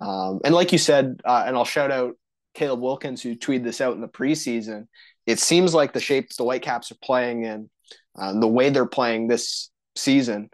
Um, 0.02 0.40
and 0.44 0.56
like 0.56 0.72
you 0.72 0.80
said, 0.80 1.22
uh, 1.24 1.44
and 1.46 1.56
I'll 1.56 1.66
shout 1.66 1.92
out 1.92 2.16
Caleb 2.54 2.82
Wilkins, 2.82 3.22
who 3.22 3.36
tweeted 3.36 3.64
this 3.64 3.82
out 3.82 3.96
in 3.96 4.02
the 4.02 4.08
preseason, 4.08 4.88
it 5.26 5.40
seems 5.40 5.74
like 5.74 5.94
the 5.94 6.00
shapes 6.00 6.36
the 6.36 6.44
Whitecaps 6.44 6.92
are 6.92 6.98
playing 7.04 7.44
in, 7.44 7.70
uh, 8.18 8.40
the 8.40 8.48
way 8.48 8.70
they're 8.70 8.86
playing 8.86 9.28
this 9.28 9.70
season, 9.96 10.50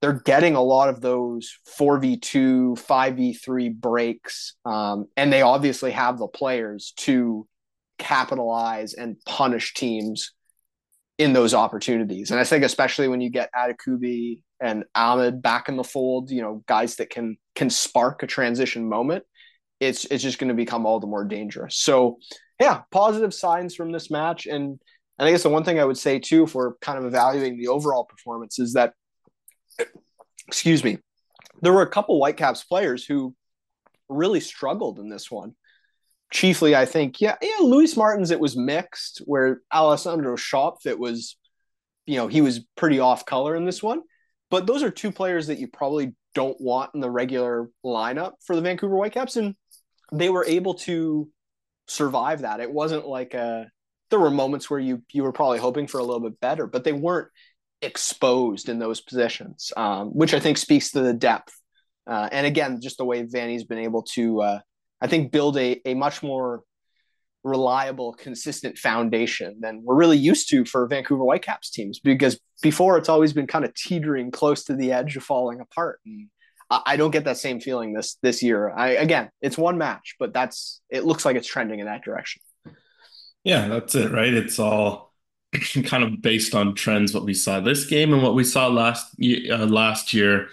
they're 0.00 0.20
getting 0.24 0.56
a 0.56 0.62
lot 0.62 0.88
of 0.88 1.00
those 1.00 1.58
4v2, 1.78 2.78
5v3 2.78 3.74
breaks. 3.74 4.54
Um, 4.64 5.06
and 5.16 5.32
they 5.32 5.42
obviously 5.42 5.92
have 5.92 6.18
the 6.18 6.28
players 6.28 6.92
to 6.98 7.46
capitalize 7.98 8.94
and 8.94 9.16
punish 9.24 9.74
teams 9.74 10.32
in 11.18 11.32
those 11.32 11.54
opportunities. 11.54 12.30
And 12.30 12.38
I 12.38 12.44
think 12.44 12.64
especially 12.64 13.08
when 13.08 13.20
you 13.20 13.30
get 13.30 13.50
Adekugbe 13.54 14.42
and 14.60 14.84
Ahmed 14.94 15.40
back 15.40 15.68
in 15.68 15.76
the 15.76 15.84
fold, 15.84 16.30
you 16.30 16.42
know, 16.42 16.62
guys 16.66 16.96
that 16.96 17.10
can 17.10 17.36
can 17.54 17.70
spark 17.70 18.22
a 18.22 18.26
transition 18.26 18.88
moment, 18.88 19.24
it's 19.80 20.04
it's 20.06 20.22
just 20.22 20.38
going 20.38 20.48
to 20.48 20.54
become 20.54 20.86
all 20.86 21.00
the 21.00 21.06
more 21.06 21.24
dangerous. 21.24 21.76
So, 21.76 22.18
yeah, 22.60 22.82
positive 22.90 23.32
signs 23.32 23.74
from 23.74 23.92
this 23.92 24.10
match, 24.10 24.46
and 24.46 24.78
and 25.18 25.28
I 25.28 25.30
guess 25.30 25.42
the 25.42 25.48
one 25.48 25.64
thing 25.64 25.80
I 25.80 25.84
would 25.84 25.98
say 25.98 26.18
too, 26.18 26.46
we're 26.52 26.74
kind 26.76 26.98
of 26.98 27.06
evaluating 27.06 27.58
the 27.58 27.68
overall 27.68 28.04
performance, 28.04 28.58
is 28.58 28.74
that, 28.74 28.92
excuse 30.48 30.84
me, 30.84 30.98
there 31.62 31.72
were 31.72 31.82
a 31.82 31.90
couple 31.90 32.18
Whitecaps 32.18 32.64
players 32.64 33.04
who 33.04 33.34
really 34.08 34.40
struggled 34.40 34.98
in 34.98 35.08
this 35.08 35.30
one. 35.30 35.54
Chiefly, 36.32 36.74
I 36.74 36.86
think, 36.86 37.20
yeah, 37.20 37.36
yeah, 37.40 37.58
Luis 37.60 37.96
Martins, 37.96 38.30
it 38.30 38.40
was 38.40 38.56
mixed. 38.56 39.22
Where 39.24 39.60
Alessandro 39.72 40.36
Schopf, 40.36 40.84
it 40.84 40.98
was, 40.98 41.36
you 42.04 42.16
know, 42.16 42.26
he 42.26 42.40
was 42.40 42.60
pretty 42.76 42.98
off 42.98 43.24
color 43.24 43.54
in 43.54 43.64
this 43.64 43.82
one. 43.82 44.02
But 44.50 44.66
those 44.66 44.82
are 44.82 44.90
two 44.90 45.12
players 45.12 45.48
that 45.48 45.58
you 45.58 45.68
probably 45.68 46.14
don't 46.34 46.60
want 46.60 46.90
in 46.94 47.00
the 47.00 47.10
regular 47.10 47.70
lineup 47.84 48.32
for 48.44 48.54
the 48.54 48.62
Vancouver 48.62 48.96
Whitecaps, 48.96 49.36
and 49.36 49.54
they 50.12 50.28
were 50.28 50.44
able 50.44 50.74
to 50.74 51.28
survive 51.88 52.42
that. 52.42 52.60
It 52.60 52.70
wasn't 52.70 53.06
like 53.06 53.34
a 53.34 53.70
there 54.10 54.20
were 54.20 54.30
moments 54.30 54.70
where 54.70 54.78
you 54.78 55.02
you 55.12 55.22
were 55.22 55.32
probably 55.32 55.58
hoping 55.58 55.86
for 55.86 55.98
a 55.98 56.04
little 56.04 56.20
bit 56.20 56.40
better, 56.40 56.66
but 56.66 56.84
they 56.84 56.92
weren't 56.92 57.28
exposed 57.82 58.68
in 58.68 58.78
those 58.78 59.00
positions, 59.00 59.72
um, 59.76 60.08
which 60.08 60.34
I 60.34 60.40
think 60.40 60.58
speaks 60.58 60.92
to 60.92 61.00
the 61.00 61.12
depth. 61.12 61.54
Uh, 62.06 62.28
and 62.30 62.46
again, 62.46 62.80
just 62.80 62.98
the 62.98 63.04
way 63.04 63.22
Vanni's 63.22 63.64
been 63.64 63.78
able 63.78 64.02
to, 64.14 64.40
uh, 64.40 64.58
I 65.00 65.06
think, 65.08 65.32
build 65.32 65.56
a, 65.58 65.80
a 65.84 65.94
much 65.94 66.22
more 66.22 66.62
reliable, 67.42 68.12
consistent 68.12 68.78
foundation 68.78 69.58
than 69.60 69.82
we're 69.84 69.94
really 69.96 70.18
used 70.18 70.48
to 70.50 70.64
for 70.64 70.86
Vancouver 70.86 71.24
Whitecaps 71.24 71.70
teams. 71.70 72.00
Because 72.00 72.38
before, 72.62 72.98
it's 72.98 73.08
always 73.08 73.32
been 73.32 73.46
kind 73.46 73.64
of 73.64 73.74
teetering 73.74 74.30
close 74.30 74.64
to 74.64 74.74
the 74.74 74.92
edge 74.92 75.16
of 75.16 75.22
falling 75.22 75.60
apart. 75.60 76.00
And 76.06 76.28
I 76.68 76.96
don't 76.96 77.12
get 77.12 77.24
that 77.24 77.38
same 77.38 77.60
feeling 77.60 77.92
this 77.92 78.16
this 78.22 78.42
year. 78.42 78.70
I 78.70 78.90
again, 78.90 79.30
it's 79.40 79.56
one 79.56 79.78
match, 79.78 80.16
but 80.18 80.32
that's 80.32 80.80
it 80.90 81.04
looks 81.04 81.24
like 81.24 81.36
it's 81.36 81.46
trending 81.46 81.78
in 81.78 81.86
that 81.86 82.02
direction. 82.02 82.42
Yeah, 83.44 83.68
that's 83.68 83.94
it, 83.94 84.10
right? 84.10 84.34
It's 84.34 84.58
all 84.58 85.12
kind 85.84 86.04
of 86.04 86.20
based 86.22 86.54
on 86.54 86.74
trends 86.74 87.14
what 87.14 87.24
we 87.24 87.34
saw 87.34 87.60
this 87.60 87.86
game 87.86 88.12
and 88.12 88.22
what 88.22 88.34
we 88.34 88.44
saw 88.44 88.68
last 88.68 89.14
uh, 89.22 89.66
last 89.66 90.12
year 90.12 90.48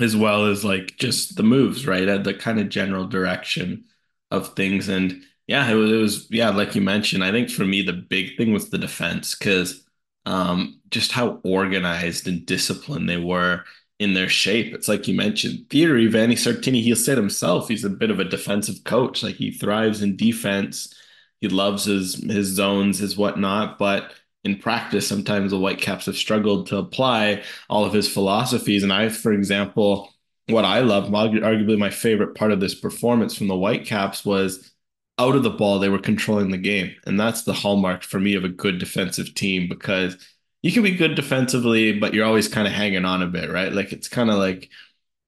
as 0.00 0.16
well 0.16 0.46
as 0.46 0.64
like 0.64 0.96
just 0.96 1.36
the 1.36 1.42
moves, 1.42 1.86
right? 1.86 2.08
At 2.08 2.24
the 2.24 2.34
kind 2.34 2.58
of 2.60 2.68
general 2.68 3.06
direction 3.06 3.84
of 4.30 4.54
things 4.54 4.88
and 4.88 5.22
yeah, 5.46 5.68
it 5.68 5.74
was, 5.74 5.90
it 5.90 5.96
was 5.96 6.30
yeah, 6.30 6.50
like 6.50 6.74
you 6.74 6.80
mentioned, 6.80 7.24
I 7.24 7.30
think 7.30 7.50
for 7.50 7.64
me 7.64 7.82
the 7.82 7.92
big 7.92 8.36
thing 8.36 8.52
was 8.52 8.70
the 8.70 8.78
defense 8.78 9.34
cuz 9.34 9.84
um 10.26 10.80
just 10.90 11.12
how 11.12 11.40
organized 11.44 12.28
and 12.28 12.46
disciplined 12.46 13.08
they 13.08 13.16
were 13.16 13.64
in 13.98 14.14
their 14.14 14.28
shape. 14.28 14.74
It's 14.74 14.88
like 14.88 15.06
you 15.08 15.14
mentioned, 15.14 15.68
theory, 15.70 16.06
Vanni 16.06 16.34
Sartini, 16.34 16.82
he'll 16.82 16.96
say 16.96 17.14
himself, 17.14 17.68
he's 17.68 17.84
a 17.84 17.90
bit 17.90 18.10
of 18.10 18.18
a 18.20 18.24
defensive 18.24 18.82
coach. 18.84 19.22
Like 19.22 19.36
he 19.36 19.50
thrives 19.52 20.02
in 20.02 20.16
defense. 20.16 20.94
He 21.42 21.48
loves 21.50 21.84
his 21.84 22.16
his 22.24 22.48
zones, 22.48 23.00
his 23.00 23.18
whatnot. 23.18 23.78
But 23.78 24.12
in 24.44 24.58
practice, 24.58 25.06
sometimes 25.06 25.52
the 25.52 25.58
Whitecaps 25.58 26.06
have 26.06 26.16
struggled 26.16 26.68
to 26.68 26.78
apply 26.78 27.44
all 27.70 27.84
of 27.84 27.92
his 27.92 28.08
philosophies. 28.12 28.84
And 28.84 28.92
I, 28.92 29.10
for 29.10 29.32
example, 29.34 30.14
what 30.48 30.64
I 30.64 30.80
love, 30.80 31.06
arguably 31.10 31.78
my 31.78 31.90
favorite 31.90 32.34
part 32.36 32.52
of 32.52 32.60
this 32.60 32.74
performance 32.74 33.36
from 33.36 33.48
the 33.48 33.56
Whitecaps 33.56 34.24
was 34.24 34.72
out 35.18 35.36
of 35.36 35.42
the 35.42 35.50
ball, 35.50 35.78
they 35.78 35.88
were 35.90 35.98
controlling 35.98 36.50
the 36.50 36.58
game. 36.58 36.94
And 37.06 37.20
that's 37.20 37.44
the 37.44 37.52
hallmark 37.52 38.02
for 38.02 38.18
me 38.18 38.34
of 38.34 38.44
a 38.44 38.48
good 38.48 38.78
defensive 38.78 39.34
team 39.34 39.68
because 39.68 40.16
you 40.62 40.72
can 40.72 40.82
be 40.82 40.96
good 40.96 41.14
defensively, 41.14 41.98
but 41.98 42.14
you're 42.14 42.24
always 42.26 42.48
kind 42.48 42.66
of 42.66 42.72
hanging 42.72 43.04
on 43.04 43.22
a 43.22 43.26
bit, 43.26 43.50
right? 43.50 43.72
Like 43.72 43.92
it's 43.92 44.08
kind 44.08 44.30
of 44.30 44.36
like 44.36 44.70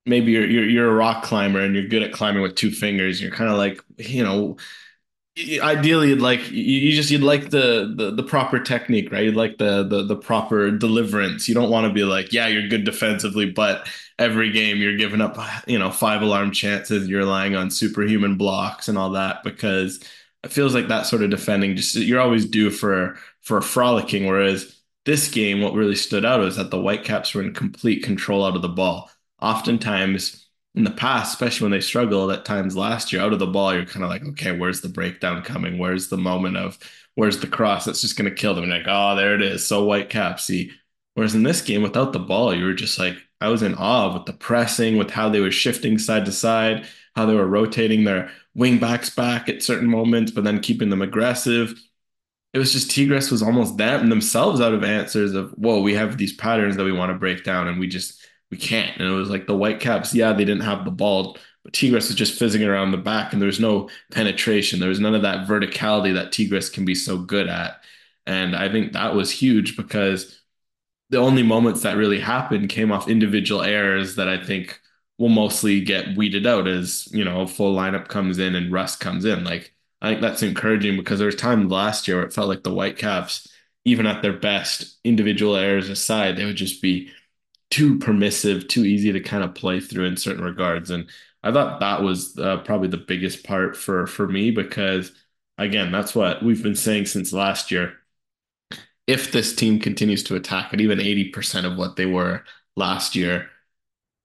maybe 0.07 0.33
you're, 0.33 0.47
you're 0.47 0.69
you're 0.69 0.91
a 0.91 0.95
rock 0.95 1.25
climber 1.25 1.61
and 1.61 1.75
you're 1.75 1.89
good 1.89 2.03
at 2.03 2.13
climbing 2.13 2.43
with 2.43 2.55
two 2.57 2.71
fingers. 2.71 3.21
You're 3.23 3.33
kind 3.33 3.51
of 3.51 3.59
like 3.59 3.81
you 3.99 4.23
know, 4.25 4.57
ideally 5.63 6.11
you'd 6.11 6.21
like 6.21 6.51
you 6.51 6.93
just 6.93 7.11
you'd 7.11 7.23
like 7.23 7.51
the, 7.51 7.93
the 7.97 8.13
the 8.13 8.23
proper 8.23 8.61
technique, 8.61 9.11
right? 9.11 9.25
You'd 9.25 9.35
like 9.37 9.59
the 9.59 9.83
the 9.83 10.05
the 10.05 10.17
proper 10.17 10.71
deliverance. 10.71 11.49
You 11.49 11.55
don't 11.55 11.71
want 11.71 11.87
to 11.89 11.93
be 11.93 12.05
like, 12.05 12.33
yeah, 12.33 12.47
you're 12.47 12.69
good 12.69 12.85
defensively, 12.85 13.51
but 13.51 13.89
every 14.19 14.53
game 14.53 14.77
you're 14.79 14.97
giving 14.97 15.21
up, 15.21 15.37
you 15.67 15.79
know, 15.79 15.91
five 15.91 16.23
alarm 16.23 16.53
chances. 16.53 17.09
You're 17.09 17.21
relying 17.21 17.57
on 17.57 17.71
superhuman 17.71 18.37
blocks 18.37 18.89
and 18.89 18.97
all 18.97 19.11
that 19.11 19.43
because 19.43 20.01
it 20.45 20.53
feels 20.53 20.75
like 20.75 20.89
that 20.89 21.07
sort 21.07 21.23
of 21.23 21.31
defending 21.31 21.75
just 21.77 21.97
you're 21.97 22.21
always 22.21 22.47
due 22.47 22.71
for 22.71 23.17
for 23.43 23.61
frolicking, 23.61 24.27
whereas 24.27 24.81
this 25.05 25.29
game, 25.31 25.61
what 25.61 25.75
really 25.75 25.97
stood 25.97 26.25
out 26.25 26.41
was 26.41 26.57
that 26.57 26.71
the 26.71 26.81
Whitecaps 26.81 27.35
were 27.35 27.43
in 27.43 27.53
complete 27.53 28.03
control 28.03 28.45
out 28.45 28.57
of 28.57 28.63
the 28.63 28.69
ball. 28.69 29.11
Oftentimes 29.43 30.44
in 30.75 30.85
the 30.85 30.91
past, 30.91 31.35
especially 31.35 31.67
when 31.67 31.73
they 31.73 31.81
struggled 31.81 32.33
at 32.33 32.45
times 32.45 32.77
last 32.77 33.13
year, 33.13 33.23
out 33.23 33.33
of 33.33 33.39
the 33.39 33.47
ball, 33.47 33.73
you're 33.75 33.87
kind 33.87 34.05
of 34.05 34.11
like, 34.11 34.25
okay, 34.25 34.57
where's 34.57 34.81
the 34.81 34.89
breakdown 34.89 35.43
coming? 35.43 35.79
Where's 35.79 36.09
the 36.09 36.17
moment 36.17 36.57
of 36.57 36.79
where's 37.15 37.39
the 37.39 37.47
cross 37.47 37.85
that's 37.85 38.01
just 38.01 38.17
going 38.17 38.29
to 38.29 38.35
kill 38.35 38.55
them? 38.55 38.65
And 38.65 38.73
like, 38.73 38.87
oh, 38.87 39.15
there 39.15 39.35
it 39.35 39.43
is. 39.43 39.67
So 39.67 39.87
Whitecapsy. 39.87 40.73
Whereas 41.15 41.35
in 41.35 41.45
this 41.45 41.61
game, 41.61 41.83
without 41.83 42.13
the 42.13 42.19
ball, 42.19 42.53
you 42.53 42.65
were 42.65 42.75
just 42.75 42.99
like, 42.99 43.17
I 43.41 43.49
was 43.49 43.63
in 43.63 43.75
awe 43.75 44.13
with 44.15 44.27
the 44.27 44.33
pressing, 44.33 44.97
with 44.97 45.11
how 45.11 45.29
they 45.29 45.41
were 45.41 45.53
shifting 45.53 45.97
side 45.99 46.25
to 46.25 46.33
side, 46.33 46.87
how 47.15 47.27
they 47.27 47.35
were 47.35 47.47
rotating 47.47 48.03
their 48.03 48.31
wing 48.55 48.79
backs 48.79 49.11
back 49.11 49.49
at 49.49 49.63
certain 49.63 49.89
moments, 49.89 50.33
but 50.33 50.43
then 50.43 50.61
keeping 50.61 50.91
them 50.91 51.03
aggressive 51.03 51.75
it 52.55 52.59
was 52.59 52.73
just 52.73 52.91
Tigres 52.91 53.33
was 53.33 53.43
almost 53.43 53.77
them 53.77 54.09
themselves 54.09 54.61
out 54.61 54.73
of 54.73 54.85
answers 54.85 55.35
of 55.35 55.51
whoa, 55.53 55.81
we 55.81 55.95
have 55.95 56.17
these 56.17 56.33
patterns 56.33 56.77
that 56.77 56.85
we 56.85 56.93
want 56.93 57.11
to 57.11 57.19
break 57.19 57.43
down 57.43 57.67
and 57.67 57.81
we 57.81 57.89
just 57.89 58.24
we 58.55 58.61
can't. 58.61 58.97
And 58.99 59.09
it 59.09 59.13
was 59.13 59.31
like 59.31 59.47
the 59.47 59.57
Whitecaps, 59.57 60.15
yeah, 60.15 60.33
they 60.33 60.45
didn't 60.45 60.63
have 60.63 60.85
the 60.85 60.91
ball 60.91 61.37
but 61.65 61.73
Tigres 61.73 62.09
was 62.09 62.17
just 62.17 62.39
fizzing 62.39 62.63
around 62.63 62.91
the 62.91 62.99
back, 62.99 63.33
and 63.33 63.41
there 63.41 63.47
was 63.47 63.59
no 63.59 63.89
penetration. 64.13 64.81
There 64.81 64.91
was 64.91 65.01
none 65.01 65.15
of 65.15 65.23
that 65.23 65.49
verticality 65.49 66.15
that 66.15 66.31
Tigres 66.31 66.69
can 66.69 66.85
be 66.85 66.95
so 66.95 67.17
good 67.17 67.49
at. 67.49 67.83
And 68.27 68.55
I 68.55 68.71
think 68.71 68.93
that 68.93 69.15
was 69.15 69.31
huge 69.31 69.77
because 69.77 70.41
the 71.11 71.19
only 71.19 71.43
moments 71.43 71.83
that 71.83 71.97
really 71.97 72.21
happened 72.21 72.69
came 72.69 72.93
off 72.93 73.09
individual 73.09 73.63
errors 73.63 74.17
that 74.17 74.29
I 74.29 74.43
think 74.43 74.79
will 75.19 75.31
mostly 75.31 75.81
get 75.81 76.17
weeded 76.17 76.47
out 76.47 76.67
as, 76.69 77.09
you 77.13 77.25
know, 77.25 77.47
full 77.47 77.75
lineup 77.75 78.09
comes 78.09 78.39
in 78.39 78.55
and 78.55 78.73
rust 78.73 79.01
comes 79.01 79.25
in. 79.25 79.45
Like, 79.45 79.75
I 80.03 80.11
think 80.11 80.21
that's 80.21 80.43
encouraging 80.43 80.97
because 80.97 81.19
there 81.19 81.27
was 81.27 81.37
time 81.37 81.69
last 81.69 82.07
year 82.09 82.19
where 82.19 82.27
it 82.27 82.33
felt 82.33 82.49
like 82.49 82.63
the 82.63 82.73
Whitecaps, 82.75 83.49
even 83.87 84.07
at 84.07 84.23
their 84.23 84.33
best, 84.33 84.99
individual 85.05 85.57
errors 85.57 85.89
aside, 85.89 86.37
they 86.37 86.45
would 86.45 86.57
just 86.57 86.83
be 86.83 87.11
too 87.71 87.99
permissive, 87.99 88.69
too 88.69 88.85
easy 88.85 89.13
to 89.13 89.21
kind 89.21 89.45
of 89.45 89.55
play 89.55 89.81
through 89.81 90.07
in 90.07 90.17
certain 90.17 90.45
regards. 90.45 90.91
And 90.91 91.09
I 91.43 91.53
thought 91.53 91.81
that 91.81 92.03
was 92.03 92.39
uh, 92.39 92.59
probably 92.59 92.89
the 92.89 92.97
biggest 92.99 93.45
part 93.45 93.77
for 93.77 94.07
for 94.07 94.29
me 94.29 94.51
because 94.51 95.13
again, 95.59 95.93
that's 95.93 96.15
what 96.15 96.43
we've 96.43 96.63
been 96.63 96.77
saying 96.77 97.07
since 97.07 97.33
last 97.33 97.71
year 97.71 97.95
if 99.07 99.33
this 99.33 99.55
team 99.55 99.79
continues 99.81 100.23
to 100.25 100.37
attack 100.37 100.73
at 100.73 100.81
even 100.81 100.99
80% 100.99 101.65
of 101.65 101.77
what 101.77 101.97
they 101.97 102.07
were 102.07 102.43
last 102.77 103.15
year, 103.15 103.51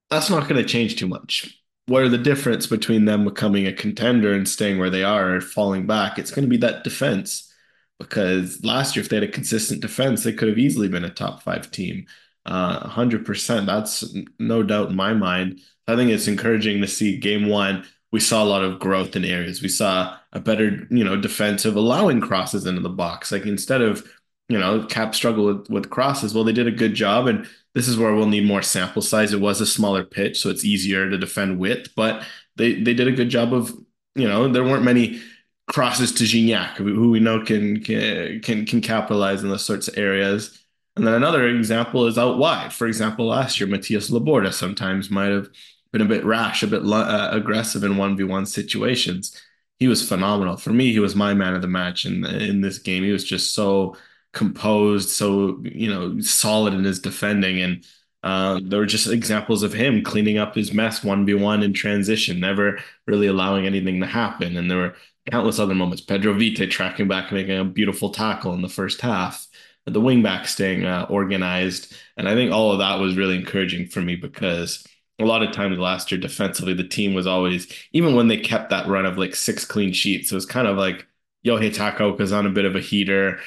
that's 0.09 0.29
not 0.29 0.47
going 0.47 0.61
to 0.61 0.67
change 0.67 0.95
too 0.95 1.07
much. 1.07 1.55
What 1.87 2.03
are 2.03 2.09
the 2.09 2.17
difference 2.17 2.67
between 2.67 3.05
them 3.05 3.25
becoming 3.25 3.67
a 3.67 3.73
contender 3.73 4.33
and 4.33 4.47
staying 4.47 4.79
where 4.79 4.89
they 4.89 5.03
are 5.03 5.35
or 5.35 5.41
falling 5.41 5.87
back? 5.87 6.17
It's 6.17 6.31
going 6.31 6.43
to 6.43 6.49
be 6.49 6.57
that 6.57 6.83
defense. 6.83 7.51
Because 7.99 8.63
last 8.63 8.95
year, 8.95 9.03
if 9.03 9.09
they 9.09 9.17
had 9.17 9.23
a 9.23 9.31
consistent 9.31 9.81
defense, 9.81 10.23
they 10.23 10.31
could 10.31 10.47
have 10.47 10.57
easily 10.57 10.87
been 10.87 11.03
a 11.03 11.09
top 11.09 11.43
five 11.43 11.69
team. 11.69 12.05
Uh, 12.45 12.87
100%. 12.87 13.65
That's 13.65 14.15
no 14.39 14.63
doubt 14.63 14.89
in 14.89 14.95
my 14.95 15.13
mind. 15.13 15.59
I 15.87 15.95
think 15.95 16.11
it's 16.11 16.27
encouraging 16.27 16.81
to 16.81 16.87
see 16.87 17.17
game 17.17 17.47
one. 17.47 17.85
We 18.11 18.19
saw 18.19 18.43
a 18.43 18.45
lot 18.45 18.63
of 18.63 18.79
growth 18.79 19.15
in 19.15 19.23
areas. 19.23 19.61
We 19.61 19.69
saw 19.69 20.17
a 20.33 20.39
better, 20.39 20.87
you 20.89 21.03
know, 21.03 21.19
defensive 21.19 21.75
allowing 21.75 22.21
crosses 22.21 22.65
into 22.65 22.81
the 22.81 22.89
box. 22.89 23.31
Like 23.31 23.45
instead 23.45 23.81
of 23.81 24.07
you 24.49 24.57
know, 24.57 24.83
Cap 24.87 25.13
struggle 25.15 25.45
with, 25.45 25.69
with 25.69 25.89
crosses. 25.89 26.33
Well, 26.33 26.43
they 26.43 26.51
did 26.51 26.67
a 26.67 26.71
good 26.71 26.95
job, 26.95 27.27
and 27.27 27.47
this 27.75 27.87
is 27.87 27.97
where 27.97 28.13
we'll 28.15 28.25
need 28.25 28.45
more 28.45 28.63
sample 28.63 29.01
size. 29.01 29.31
It 29.31 29.39
was 29.39 29.61
a 29.61 29.65
smaller 29.65 30.03
pitch, 30.03 30.39
so 30.39 30.49
it's 30.49 30.65
easier 30.65 31.09
to 31.09 31.17
defend 31.17 31.59
width, 31.59 31.89
but 31.95 32.25
they 32.55 32.81
they 32.81 32.93
did 32.93 33.07
a 33.07 33.11
good 33.11 33.29
job 33.29 33.53
of, 33.53 33.71
you 34.15 34.27
know, 34.27 34.51
there 34.51 34.63
weren't 34.63 34.83
many 34.83 35.21
crosses 35.67 36.11
to 36.13 36.23
Gignac, 36.23 36.71
who 36.77 37.11
we 37.11 37.19
know 37.19 37.43
can 37.45 37.81
can 37.83 38.41
can, 38.41 38.65
can 38.65 38.81
capitalize 38.81 39.43
in 39.43 39.49
those 39.49 39.63
sorts 39.65 39.87
of 39.87 39.97
areas. 39.97 40.57
And 40.99 41.07
then 41.07 41.13
another 41.13 41.47
example 41.47 42.07
is 42.07 42.17
out 42.17 42.37
wide. 42.37 42.73
For 42.73 42.85
example, 42.85 43.27
last 43.27 43.57
year, 43.57 43.69
Mathías 43.69 44.11
Laborda 44.11 44.51
sometimes 44.51 45.09
might 45.09 45.31
have 45.31 45.47
been 45.93 46.01
a 46.01 46.05
bit 46.05 46.25
rash, 46.25 46.61
a 46.61 46.67
bit 46.67 46.83
uh, 46.83 47.29
aggressive 47.31 47.85
in 47.85 47.93
1v1 47.93 48.45
situations. 48.45 49.41
He 49.77 49.87
was 49.87 50.05
phenomenal. 50.05 50.57
For 50.57 50.71
me, 50.71 50.91
he 50.91 50.99
was 50.99 51.15
my 51.15 51.33
man 51.33 51.55
of 51.55 51.61
the 51.61 51.69
match 51.69 52.05
in 52.05 52.25
in 52.25 52.59
this 52.59 52.79
game. 52.79 53.05
He 53.05 53.13
was 53.13 53.23
just 53.23 53.55
so 53.55 53.95
composed, 54.33 55.07
so 55.09 55.61
you 55.63 55.89
know, 55.89 56.19
solid 56.19 56.73
in 56.73 56.83
his 56.83 56.99
defending, 56.99 57.61
and 57.61 57.85
uh, 58.21 58.59
there 58.61 58.79
were 58.79 58.85
just 58.85 59.07
examples 59.07 59.63
of 59.63 59.71
him 59.71 60.03
cleaning 60.03 60.37
up 60.37 60.53
his 60.53 60.73
mess 60.73 61.01
one 61.01 61.25
v 61.25 61.33
one 61.33 61.63
in 61.63 61.71
transition, 61.71 62.41
never 62.41 62.77
really 63.07 63.27
allowing 63.27 63.65
anything 63.65 64.01
to 64.01 64.05
happen. 64.05 64.57
And 64.57 64.69
there 64.69 64.79
were 64.79 64.95
countless 65.31 65.59
other 65.59 65.75
moments. 65.75 66.01
Pedro 66.01 66.33
Vite 66.33 66.69
tracking 66.69 67.07
back, 67.07 67.31
making 67.31 67.57
a 67.57 67.63
beautiful 67.63 68.09
tackle 68.09 68.53
in 68.53 68.61
the 68.61 68.67
first 68.67 68.99
half. 68.99 69.47
The 69.85 70.01
wingback 70.01 70.45
staying 70.45 70.85
uh, 70.85 71.07
organized, 71.09 71.95
and 72.15 72.29
I 72.29 72.35
think 72.35 72.51
all 72.51 72.71
of 72.71 72.79
that 72.79 72.99
was 72.99 73.17
really 73.17 73.35
encouraging 73.35 73.87
for 73.87 74.01
me 74.01 74.15
because 74.15 74.85
a 75.19 75.25
lot 75.25 75.43
of 75.43 75.51
times 75.51 75.79
last 75.79 76.11
year 76.11 76.21
defensively 76.21 76.73
the 76.73 76.87
team 76.87 77.13
was 77.13 77.27
always 77.27 77.67
even 77.91 78.15
when 78.15 78.27
they 78.27 78.37
kept 78.37 78.69
that 78.69 78.87
run 78.87 79.05
of 79.05 79.17
like 79.17 79.35
six 79.35 79.65
clean 79.65 79.91
sheets 79.91 80.31
it 80.31 80.35
was 80.35 80.45
kind 80.45 80.65
of 80.65 80.77
like 80.77 81.05
Yohei 81.45 81.75
Takaoka's 81.75 82.31
on 82.31 82.45
a 82.45 82.49
bit 82.49 82.63
of 82.63 82.75
a 82.75 82.79
heater 82.79 83.39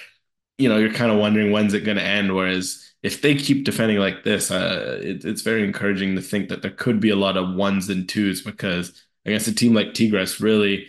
you 0.58 0.68
know, 0.68 0.78
you're 0.78 0.92
kind 0.92 1.10
of 1.10 1.18
wondering 1.18 1.50
when's 1.50 1.74
it 1.74 1.84
going 1.84 1.96
to 1.96 2.02
end. 2.02 2.34
Whereas 2.34 2.92
if 3.02 3.22
they 3.22 3.34
keep 3.34 3.64
defending 3.64 3.98
like 3.98 4.24
this, 4.24 4.50
uh, 4.50 5.00
it, 5.02 5.24
it's 5.24 5.42
very 5.42 5.64
encouraging 5.64 6.14
to 6.14 6.22
think 6.22 6.48
that 6.48 6.62
there 6.62 6.70
could 6.70 7.00
be 7.00 7.10
a 7.10 7.16
lot 7.16 7.36
of 7.36 7.54
ones 7.54 7.88
and 7.88 8.08
twos 8.08 8.42
because 8.42 9.02
against 9.24 9.48
a 9.48 9.54
team 9.54 9.74
like 9.74 9.94
Tigres, 9.94 10.40
really, 10.40 10.86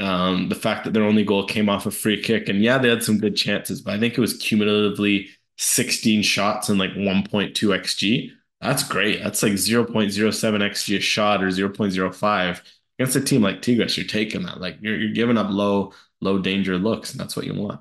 um, 0.00 0.48
the 0.48 0.54
fact 0.54 0.84
that 0.84 0.92
their 0.94 1.04
only 1.04 1.24
goal 1.24 1.46
came 1.46 1.68
off 1.68 1.86
a 1.86 1.90
free 1.90 2.20
kick, 2.22 2.48
and 2.48 2.62
yeah, 2.62 2.78
they 2.78 2.88
had 2.88 3.02
some 3.02 3.18
good 3.18 3.36
chances, 3.36 3.80
but 3.80 3.94
I 3.94 3.98
think 4.00 4.16
it 4.16 4.20
was 4.20 4.36
cumulatively 4.36 5.28
16 5.58 6.22
shots 6.22 6.68
and 6.68 6.78
like 6.78 6.92
1.2 6.92 7.54
xg. 7.54 8.30
That's 8.60 8.82
great. 8.82 9.22
That's 9.22 9.42
like 9.42 9.52
0.07 9.52 10.62
xg 10.62 10.96
a 10.96 11.00
shot 11.00 11.42
or 11.42 11.48
0.05 11.48 12.60
against 12.98 13.16
a 13.16 13.20
team 13.20 13.42
like 13.42 13.62
Tigres. 13.62 13.96
You're 13.96 14.06
taking 14.06 14.42
that. 14.44 14.60
Like 14.60 14.78
you're 14.80 14.96
you're 14.96 15.12
giving 15.12 15.38
up 15.38 15.48
low 15.50 15.92
low 16.20 16.38
danger 16.38 16.78
looks, 16.78 17.12
and 17.12 17.20
that's 17.20 17.36
what 17.36 17.46
you 17.46 17.54
want. 17.54 17.80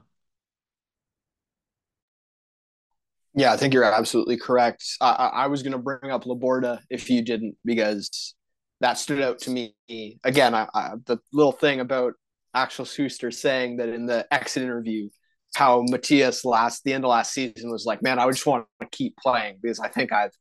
Yeah, 3.35 3.53
I 3.53 3.57
think 3.57 3.73
you're 3.73 3.83
absolutely 3.83 4.37
correct. 4.37 4.83
I, 5.01 5.11
I 5.33 5.47
was 5.47 5.61
going 5.61 5.73
to 5.73 5.77
bring 5.77 6.11
up 6.11 6.25
Laborda 6.25 6.81
if 6.89 7.09
you 7.09 7.21
didn't, 7.21 7.55
because 7.63 8.33
that 8.81 8.97
stood 8.97 9.21
out 9.21 9.39
to 9.39 9.51
me. 9.51 9.75
Again, 10.23 10.55
I, 10.55 10.67
I, 10.73 10.91
the 11.05 11.19
little 11.33 11.51
thing 11.51 11.79
about 11.79 12.13
Axel 12.53 12.85
Schuster 12.85 13.31
saying 13.31 13.77
that 13.77 13.89
in 13.89 14.05
the 14.05 14.25
exit 14.31 14.63
interview, 14.63 15.09
how 15.55 15.81
Mathías 15.83 16.45
last 16.45 16.83
the 16.83 16.93
end 16.93 17.03
of 17.03 17.09
last 17.09 17.33
season 17.33 17.71
was 17.71 17.85
like, 17.85 18.01
man, 18.01 18.19
I 18.19 18.29
just 18.29 18.45
want 18.45 18.65
to 18.81 18.87
keep 18.91 19.15
playing 19.17 19.57
because 19.61 19.79
I 19.79 19.89
think 19.89 20.11
I've 20.11 20.31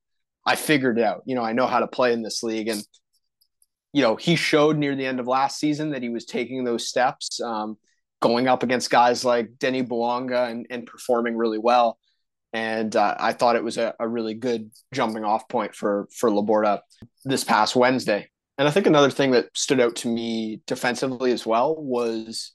I 0.47 0.57
figured 0.57 0.99
it 0.99 1.05
out. 1.05 1.23
You 1.27 1.35
know, 1.35 1.43
I 1.43 1.53
know 1.53 1.67
how 1.67 1.81
to 1.81 1.87
play 1.87 2.13
in 2.13 2.23
this 2.23 2.43
league, 2.43 2.69
and 2.69 2.83
you 3.93 4.03
know 4.03 4.17
he 4.17 4.37
showed 4.37 4.77
near 4.77 4.95
the 4.95 5.07
end 5.07 5.21
of 5.21 5.27
last 5.27 5.59
season 5.59 5.91
that 5.91 6.03
he 6.03 6.09
was 6.09 6.25
taking 6.25 6.65
those 6.65 6.89
steps, 6.89 7.41
um, 7.41 7.77
going 8.21 8.49
up 8.49 8.63
against 8.63 8.91
guys 8.91 9.25
like 9.25 9.59
Denis 9.59 9.89
Bouanga 9.89 10.51
and, 10.51 10.67
and 10.71 10.87
performing 10.87 11.37
really 11.37 11.59
well 11.59 11.99
and 12.53 12.95
uh, 12.97 13.15
I 13.19 13.33
thought 13.33 13.57
it 13.57 13.65
was 13.65 13.77
a, 13.77 13.95
a, 14.01 14.09
really 14.09 14.35
good 14.35 14.71
jumping 14.93 15.25
off 15.25 15.49
point 15.49 15.75
for 15.75 16.09
for 16.17 16.31
Laborda 16.31 16.81
this 17.25 17.45
past 17.45 17.77
Wednesday. 17.77 18.31
And 18.57 18.67
I 18.67 18.71
think 18.71 18.87
another 18.87 19.11
thing 19.11 19.33
that 19.33 19.47
stood 19.55 19.81
out 19.81 19.97
to 19.97 20.09
me 20.09 20.63
defensively 20.67 21.31
as 21.31 21.47
well 21.47 21.77
was 21.77 22.53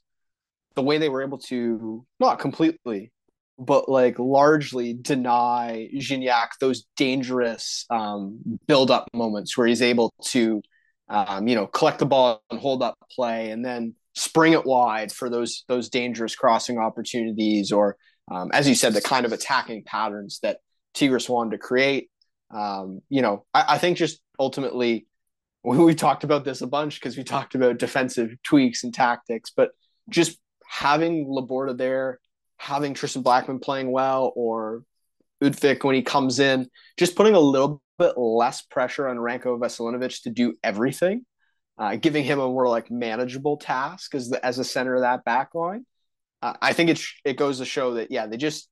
the 0.74 0.82
way 0.82 0.98
they 0.98 1.08
were 1.08 1.22
able 1.22 1.38
to 1.38 2.04
not 2.20 2.40
completely, 2.40 3.12
but 3.58 3.88
like 3.88 4.18
largely 4.18 4.92
deny 4.94 5.88
Gignac 5.94 6.48
those 6.60 6.84
dangerous 6.96 7.86
um, 7.88 8.58
build 8.66 8.90
up 8.90 9.08
moments 9.14 9.56
where 9.56 9.66
he's 9.66 9.82
able 9.82 10.12
to, 10.24 10.60
um, 11.08 11.46
you 11.46 11.54
know, 11.54 11.66
collect 11.68 12.00
the 12.00 12.06
ball 12.06 12.42
and 12.50 12.58
hold 12.58 12.82
up 12.82 12.98
play, 13.12 13.50
and 13.50 13.64
then 13.64 13.94
spring 14.14 14.52
it 14.52 14.66
wide 14.66 15.12
for 15.12 15.30
those 15.30 15.64
those 15.68 15.88
dangerous 15.88 16.34
crossing 16.34 16.78
opportunities 16.78 17.70
or 17.72 17.96
um, 18.30 18.50
as 18.52 18.68
you 18.68 18.74
said, 18.74 18.94
the 18.94 19.02
kind 19.02 19.26
of 19.26 19.32
attacking 19.32 19.84
patterns 19.84 20.40
that 20.42 20.58
Tigres 20.94 21.28
wanted 21.28 21.52
to 21.52 21.58
create. 21.58 22.10
Um, 22.50 23.00
you 23.08 23.22
know, 23.22 23.44
I, 23.52 23.64
I, 23.74 23.78
think 23.78 23.98
just 23.98 24.20
ultimately, 24.38 25.06
we, 25.64 25.78
we 25.78 25.94
talked 25.94 26.24
about 26.24 26.44
this 26.44 26.60
a 26.60 26.66
bunch 26.66 27.00
because 27.00 27.16
we 27.16 27.24
talked 27.24 27.54
about 27.54 27.78
defensive 27.78 28.34
tweaks 28.42 28.84
and 28.84 28.94
tactics, 28.94 29.50
but 29.54 29.70
just 30.08 30.38
having 30.66 31.26
Laborda 31.26 31.76
there, 31.76 32.20
having 32.56 32.94
Tristan 32.94 33.22
Blackman 33.22 33.58
playing 33.58 33.90
well, 33.90 34.32
or 34.36 34.84
Utvik 35.42 35.84
when 35.84 35.96
he 35.96 36.02
comes 36.02 36.38
in, 36.38 36.68
just 36.96 37.16
putting 37.16 37.34
a 37.34 37.40
little 37.40 37.82
bit 37.98 38.16
less 38.16 38.62
pressure 38.62 39.08
on 39.08 39.16
Ranko 39.16 39.58
Veselinovic 39.58 40.22
to 40.22 40.30
do 40.30 40.54
everything, 40.62 41.26
uh, 41.76 41.96
giving 41.96 42.24
him 42.24 42.38
a 42.38 42.46
more 42.46 42.68
like 42.68 42.90
manageable 42.90 43.56
task 43.56 44.14
as 44.14 44.30
the, 44.30 44.44
as 44.44 44.58
a 44.58 44.64
center 44.64 44.94
of 44.94 45.02
that 45.02 45.24
back 45.24 45.54
line 45.54 45.84
I 46.60 46.72
think 46.72 46.90
it 46.90 47.00
it 47.24 47.36
goes 47.36 47.58
to 47.58 47.64
show 47.64 47.94
that 47.94 48.10
yeah, 48.10 48.26
they 48.26 48.36
just 48.36 48.68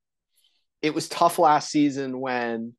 it 0.81 0.93
was 0.93 1.09
tough 1.09 1.39
last 1.39 1.71
season 1.71 2.19
when 2.19 2.73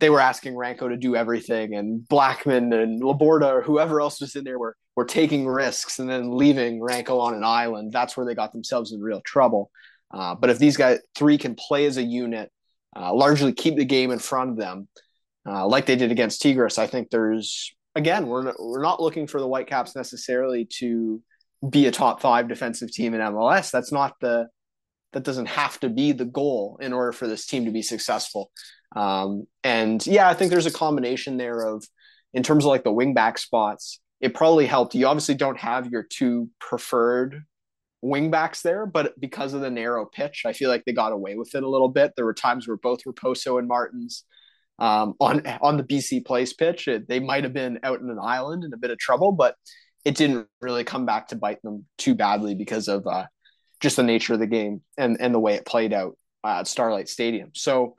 they 0.00 0.10
were 0.10 0.20
asking 0.20 0.54
Ranko 0.54 0.88
to 0.88 0.96
do 0.96 1.14
everything, 1.14 1.74
and 1.74 2.06
Blackman 2.08 2.72
and 2.72 3.02
Laborda 3.02 3.46
or 3.46 3.62
whoever 3.62 4.00
else 4.00 4.20
was 4.20 4.34
in 4.34 4.44
there 4.44 4.58
were 4.58 4.76
were 4.96 5.04
taking 5.04 5.46
risks 5.46 5.98
and 5.98 6.08
then 6.08 6.36
leaving 6.36 6.80
Ranko 6.80 7.20
on 7.20 7.34
an 7.34 7.44
island. 7.44 7.92
That's 7.92 8.16
where 8.16 8.26
they 8.26 8.34
got 8.34 8.52
themselves 8.52 8.92
in 8.92 9.00
real 9.00 9.20
trouble. 9.24 9.70
Uh, 10.10 10.34
but 10.34 10.50
if 10.50 10.58
these 10.58 10.76
guys 10.76 10.98
three 11.14 11.38
can 11.38 11.54
play 11.54 11.86
as 11.86 11.96
a 11.96 12.02
unit, 12.02 12.50
uh, 12.96 13.14
largely 13.14 13.52
keep 13.52 13.76
the 13.76 13.84
game 13.84 14.10
in 14.10 14.18
front 14.18 14.50
of 14.50 14.56
them, 14.56 14.88
uh, 15.46 15.66
like 15.66 15.86
they 15.86 15.96
did 15.96 16.10
against 16.10 16.42
Tigres, 16.42 16.78
I 16.78 16.86
think 16.86 17.10
there's 17.10 17.74
again 17.94 18.26
we're 18.26 18.52
we're 18.58 18.82
not 18.82 19.00
looking 19.00 19.26
for 19.26 19.40
the 19.40 19.48
Whitecaps 19.48 19.94
necessarily 19.94 20.66
to 20.78 21.22
be 21.68 21.86
a 21.86 21.90
top 21.90 22.20
five 22.20 22.48
defensive 22.48 22.90
team 22.90 23.14
in 23.14 23.20
MLS. 23.20 23.70
That's 23.70 23.92
not 23.92 24.14
the 24.20 24.48
that 25.12 25.24
doesn't 25.24 25.46
have 25.46 25.80
to 25.80 25.88
be 25.88 26.12
the 26.12 26.24
goal 26.24 26.78
in 26.80 26.92
order 26.92 27.12
for 27.12 27.26
this 27.26 27.46
team 27.46 27.64
to 27.64 27.70
be 27.70 27.82
successful. 27.82 28.50
Um, 28.94 29.46
and 29.64 30.04
yeah, 30.06 30.28
I 30.28 30.34
think 30.34 30.50
there's 30.50 30.66
a 30.66 30.70
combination 30.70 31.36
there 31.38 31.62
of 31.62 31.86
in 32.34 32.42
terms 32.42 32.64
of 32.64 32.68
like 32.68 32.84
the 32.84 32.92
wingback 32.92 33.38
spots. 33.38 34.00
It 34.20 34.34
probably 34.34 34.66
helped. 34.66 34.94
You 34.94 35.06
obviously 35.06 35.34
don't 35.34 35.58
have 35.58 35.90
your 35.90 36.02
two 36.02 36.50
preferred 36.60 37.44
wingbacks 38.04 38.62
there, 38.62 38.86
but 38.86 39.18
because 39.18 39.54
of 39.54 39.60
the 39.60 39.70
narrow 39.70 40.06
pitch, 40.06 40.42
I 40.46 40.52
feel 40.52 40.70
like 40.70 40.84
they 40.84 40.92
got 40.92 41.12
away 41.12 41.34
with 41.36 41.54
it 41.54 41.62
a 41.62 41.68
little 41.68 41.88
bit. 41.88 42.12
There 42.14 42.24
were 42.24 42.34
times 42.34 42.66
where 42.68 42.76
both 42.76 43.04
Raposo 43.04 43.58
and 43.58 43.68
Martins 43.68 44.24
um, 44.78 45.14
on 45.20 45.46
on 45.60 45.76
the 45.76 45.84
BC 45.84 46.24
Place 46.24 46.52
pitch. 46.52 46.88
It, 46.88 47.08
they 47.08 47.20
might 47.20 47.44
have 47.44 47.52
been 47.52 47.78
out 47.82 48.00
in 48.00 48.10
an 48.10 48.18
island 48.20 48.64
in 48.64 48.72
a 48.72 48.78
bit 48.78 48.90
of 48.90 48.98
trouble, 48.98 49.32
but 49.32 49.56
it 50.06 50.14
didn't 50.14 50.46
really 50.60 50.84
come 50.84 51.04
back 51.04 51.26
to 51.26 51.36
bite 51.36 51.60
them 51.62 51.84
too 51.98 52.14
badly 52.14 52.54
because 52.54 52.86
of 52.86 53.04
uh, 53.08 53.26
just 53.80 53.96
the 53.96 54.04
nature 54.04 54.34
of 54.34 54.38
the 54.38 54.46
game 54.46 54.80
and 54.96 55.16
and 55.20 55.34
the 55.34 55.40
way 55.40 55.54
it 55.54 55.66
played 55.66 55.92
out 55.92 56.16
uh, 56.44 56.60
at 56.60 56.68
Starlight 56.68 57.08
Stadium. 57.08 57.50
So 57.54 57.96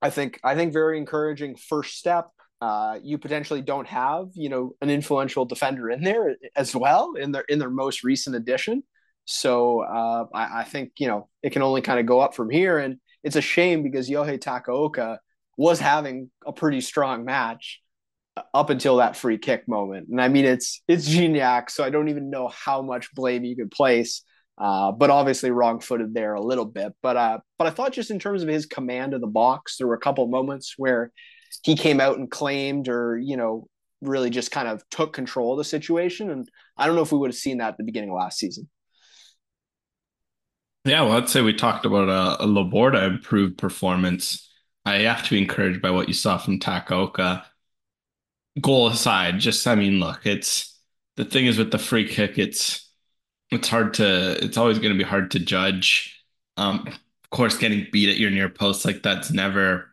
I 0.00 0.10
think 0.10 0.38
I 0.44 0.54
think 0.54 0.72
very 0.72 0.96
encouraging 0.96 1.56
first 1.56 1.98
step. 1.98 2.28
Uh, 2.60 2.98
you 3.02 3.18
potentially 3.18 3.60
don't 3.60 3.88
have 3.88 4.28
you 4.34 4.48
know 4.48 4.76
an 4.80 4.88
influential 4.88 5.44
defender 5.44 5.90
in 5.90 6.04
there 6.04 6.36
as 6.54 6.76
well 6.76 7.14
in 7.14 7.32
their 7.32 7.42
in 7.48 7.58
their 7.58 7.70
most 7.70 8.04
recent 8.04 8.36
addition. 8.36 8.84
So 9.24 9.80
uh, 9.80 10.26
I, 10.32 10.60
I, 10.60 10.64
think 10.64 10.92
you 10.98 11.08
know 11.08 11.28
it 11.42 11.50
can 11.50 11.62
only 11.62 11.82
kind 11.82 11.98
of 11.98 12.06
go 12.06 12.20
up 12.20 12.36
from 12.36 12.50
here, 12.50 12.78
and 12.78 12.98
it's 13.24 13.36
a 13.36 13.40
shame 13.40 13.82
because 13.82 14.08
Yohei 14.08 14.38
Takaoka 14.38 15.18
was 15.56 15.80
having 15.80 16.30
a 16.46 16.52
pretty 16.52 16.80
strong 16.80 17.24
match 17.24 17.80
up 18.54 18.70
until 18.70 18.96
that 18.96 19.16
free 19.16 19.38
kick 19.38 19.68
moment. 19.68 20.08
And 20.08 20.20
I 20.20 20.28
mean, 20.28 20.44
it's 20.44 20.82
it's 20.88 21.08
Gignac, 21.08 21.70
so 21.70 21.84
I 21.84 21.90
don't 21.90 22.08
even 22.08 22.30
know 22.30 22.48
how 22.48 22.82
much 22.82 23.14
blame 23.14 23.44
you 23.44 23.56
could 23.56 23.70
place. 23.70 24.22
Uh, 24.60 24.90
but 24.90 25.08
obviously 25.08 25.52
wrong-footed 25.52 26.12
there 26.12 26.34
a 26.34 26.40
little 26.40 26.64
bit. 26.64 26.92
But 27.00 27.16
uh, 27.16 27.38
but 27.58 27.68
I 27.68 27.70
thought 27.70 27.92
just 27.92 28.10
in 28.10 28.18
terms 28.18 28.42
of 28.42 28.48
his 28.48 28.66
command 28.66 29.14
of 29.14 29.20
the 29.20 29.28
box, 29.28 29.76
there 29.76 29.86
were 29.86 29.94
a 29.94 30.00
couple 30.00 30.26
moments 30.26 30.74
where 30.76 31.12
he 31.62 31.76
came 31.76 32.00
out 32.00 32.18
and 32.18 32.28
claimed, 32.28 32.88
or 32.88 33.18
you 33.18 33.36
know, 33.36 33.68
really 34.00 34.30
just 34.30 34.50
kind 34.50 34.66
of 34.66 34.82
took 34.90 35.12
control 35.12 35.52
of 35.52 35.58
the 35.58 35.64
situation. 35.64 36.30
And 36.30 36.48
I 36.76 36.86
don't 36.86 36.96
know 36.96 37.02
if 37.02 37.12
we 37.12 37.18
would 37.18 37.30
have 37.30 37.36
seen 37.36 37.58
that 37.58 37.68
at 37.68 37.78
the 37.78 37.84
beginning 37.84 38.10
of 38.10 38.16
last 38.16 38.38
season. 38.38 38.68
Yeah, 40.84 41.02
well, 41.02 41.18
I'd 41.18 41.28
say 41.28 41.42
we 41.42 41.52
talked 41.52 41.84
about 41.86 42.08
a, 42.08 42.44
a 42.44 42.46
Laborda 42.46 43.06
improved 43.06 43.58
performance. 43.58 44.50
I 44.84 45.00
have 45.00 45.22
to 45.24 45.30
be 45.30 45.42
encouraged 45.42 45.82
by 45.82 45.90
what 45.90 46.08
you 46.08 46.14
saw 46.14 46.38
from 46.38 46.58
Takaoka. 46.58 47.44
Goal 48.60 48.88
aside, 48.88 49.38
just 49.38 49.66
I 49.66 49.74
mean, 49.74 50.00
look, 50.00 50.24
it's 50.26 50.74
the 51.16 51.24
thing 51.24 51.46
is 51.46 51.58
with 51.58 51.70
the 51.70 51.78
free 51.78 52.08
kick, 52.08 52.38
it's 52.38 52.90
it's 53.50 53.68
hard 53.68 53.94
to 53.94 54.42
it's 54.44 54.56
always 54.56 54.78
going 54.78 54.92
to 54.92 54.98
be 54.98 55.08
hard 55.08 55.30
to 55.32 55.38
judge. 55.38 56.24
Um, 56.56 56.86
of 56.88 57.30
course, 57.30 57.58
getting 57.58 57.86
beat 57.92 58.08
at 58.08 58.18
your 58.18 58.30
near 58.30 58.48
post 58.48 58.84
like 58.84 59.02
that's 59.02 59.30
never 59.30 59.90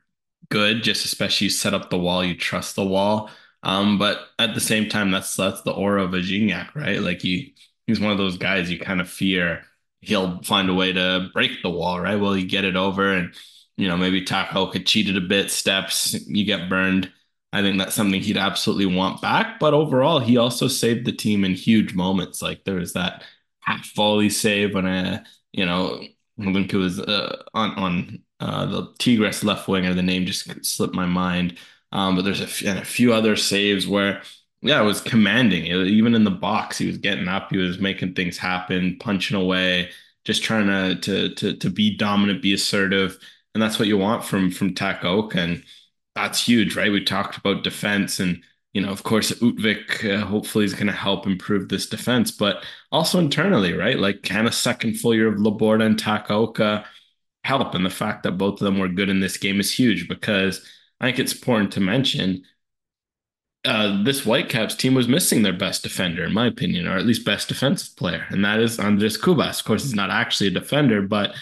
good. 0.49 0.83
Just 0.83 1.05
especially 1.05 1.45
you 1.45 1.51
set 1.51 1.73
up 1.73 1.89
the 1.89 1.99
wall, 1.99 2.23
you 2.23 2.35
trust 2.37 2.75
the 2.75 2.85
wall. 2.85 3.29
Um, 3.63 3.97
but 3.99 4.19
at 4.39 4.53
the 4.55 4.61
same 4.61 4.89
time, 4.89 5.11
that's 5.11 5.35
that's 5.35 5.61
the 5.63 5.73
aura 5.73 6.03
of 6.03 6.13
a 6.13 6.19
Gignac, 6.19 6.73
right? 6.75 7.01
Like 7.01 7.21
he 7.21 7.55
he's 7.87 7.99
one 7.99 8.11
of 8.11 8.17
those 8.17 8.37
guys 8.37 8.71
you 8.71 8.79
kind 8.79 9.01
of 9.01 9.09
fear 9.09 9.63
he'll 10.01 10.41
find 10.43 10.69
a 10.69 10.73
way 10.73 10.93
to 10.93 11.29
break 11.33 11.61
the 11.63 11.69
wall, 11.69 11.99
right? 11.99 12.19
Well, 12.19 12.33
he 12.33 12.45
get 12.45 12.63
it 12.63 12.75
over 12.75 13.11
and 13.11 13.33
you 13.77 13.87
know, 13.87 13.97
maybe 13.97 14.23
Takaoka 14.23 14.85
cheated 14.85 15.17
a 15.17 15.21
bit, 15.21 15.51
steps, 15.51 16.13
you 16.27 16.45
get 16.45 16.69
burned. 16.69 17.11
I 17.55 17.61
think 17.61 17.77
that's 17.77 17.95
something 17.95 18.21
he'd 18.21 18.37
absolutely 18.37 18.85
want 18.85 19.21
back. 19.21 19.59
But 19.59 19.73
overall, 19.73 20.19
he 20.19 20.37
also 20.37 20.67
saved 20.67 21.05
the 21.05 21.11
team 21.11 21.45
in 21.45 21.53
huge 21.53 21.93
moments. 21.93 22.41
Like 22.41 22.63
there 22.65 22.75
was 22.75 22.93
that 22.93 23.23
half 23.61 23.93
volley 23.95 24.29
save 24.29 24.73
when 24.75 24.85
I, 24.85 25.21
you 25.53 25.65
know, 25.65 26.01
I 26.39 26.53
think 26.53 26.73
it 26.73 26.77
was 26.77 26.99
uh, 26.99 27.43
on 27.53 27.71
on 27.75 28.19
uh, 28.39 28.65
the 28.65 28.93
Tigres 28.99 29.43
left 29.43 29.67
wing, 29.67 29.83
winger. 29.83 29.95
The 29.95 30.03
name 30.03 30.25
just 30.25 30.65
slipped 30.65 30.95
my 30.95 31.05
mind. 31.05 31.57
Um, 31.91 32.15
but 32.15 32.25
there's 32.25 32.41
a, 32.41 32.45
f- 32.45 32.65
and 32.65 32.77
a 32.79 32.85
few 32.85 33.13
other 33.13 33.35
saves 33.37 33.87
where 33.87 34.21
yeah, 34.61 34.81
it 34.81 34.85
was 34.85 34.99
commanding. 35.01 35.65
It, 35.67 35.87
even 35.87 36.15
in 36.15 36.23
the 36.23 36.31
box, 36.31 36.77
he 36.77 36.87
was 36.87 36.97
getting 36.97 37.27
up, 37.27 37.51
he 37.51 37.57
was 37.57 37.79
making 37.79 38.15
things 38.15 38.37
happen, 38.37 38.97
punching 38.99 39.37
away, 39.37 39.91
just 40.25 40.43
trying 40.43 40.67
to 40.67 40.95
to 41.01 41.35
to 41.35 41.55
to 41.57 41.69
be 41.69 41.95
dominant, 41.95 42.41
be 42.41 42.53
assertive, 42.53 43.17
and 43.53 43.61
that's 43.61 43.79
what 43.79 43.87
you 43.87 43.97
want 43.97 44.25
from 44.25 44.51
from 44.51 44.73
Takaoka, 44.73 45.35
and 45.35 45.63
that's 46.15 46.45
huge, 46.45 46.75
right? 46.75 46.91
We 46.91 47.03
talked 47.03 47.37
about 47.37 47.63
defense, 47.63 48.19
and 48.19 48.41
you 48.73 48.81
know, 48.81 48.89
of 48.89 49.03
course, 49.03 49.31
Utvik 49.31 50.13
uh, 50.13 50.25
hopefully 50.25 50.65
is 50.65 50.73
going 50.73 50.87
to 50.87 50.93
help 50.93 51.27
improve 51.27 51.69
this 51.69 51.87
defense, 51.87 52.31
but 52.31 52.63
also 52.91 53.19
internally, 53.19 53.73
right? 53.73 53.97
Like, 53.97 54.21
can 54.21 54.47
a 54.47 54.51
second 54.51 54.95
full 54.99 55.13
year 55.13 55.27
of 55.27 55.39
Laborda 55.39 55.85
and 55.85 55.97
Takaoka 55.97 56.85
help? 57.43 57.75
And 57.75 57.85
the 57.85 57.89
fact 57.89 58.23
that 58.23 58.37
both 58.37 58.55
of 58.61 58.65
them 58.65 58.79
were 58.79 58.87
good 58.89 59.09
in 59.09 59.19
this 59.19 59.37
game 59.37 59.59
is 59.59 59.73
huge 59.73 60.07
because 60.07 60.65
I 60.99 61.05
think 61.05 61.19
it's 61.19 61.33
important 61.33 61.71
to 61.73 61.81
mention 61.81 62.43
uh, 63.65 64.03
this 64.03 64.21
Whitecaps 64.25 64.75
team 64.75 64.93
was 64.93 65.07
missing 65.07 65.41
their 65.41 65.53
best 65.53 65.81
defender, 65.83 66.23
in 66.23 66.33
my 66.33 66.45
opinion, 66.47 66.87
or 66.87 66.97
at 66.97 67.05
least 67.05 67.25
best 67.25 67.47
defensive 67.47 67.95
player, 67.97 68.25
and 68.29 68.45
that 68.45 68.59
is 68.59 68.79
Andres 68.79 69.17
Cubas. 69.17 69.59
Of 69.59 69.65
course, 69.65 69.83
he's 69.83 69.95
not 69.95 70.11
actually 70.11 70.47
a 70.47 70.51
defender, 70.51 71.01
but 71.01 71.33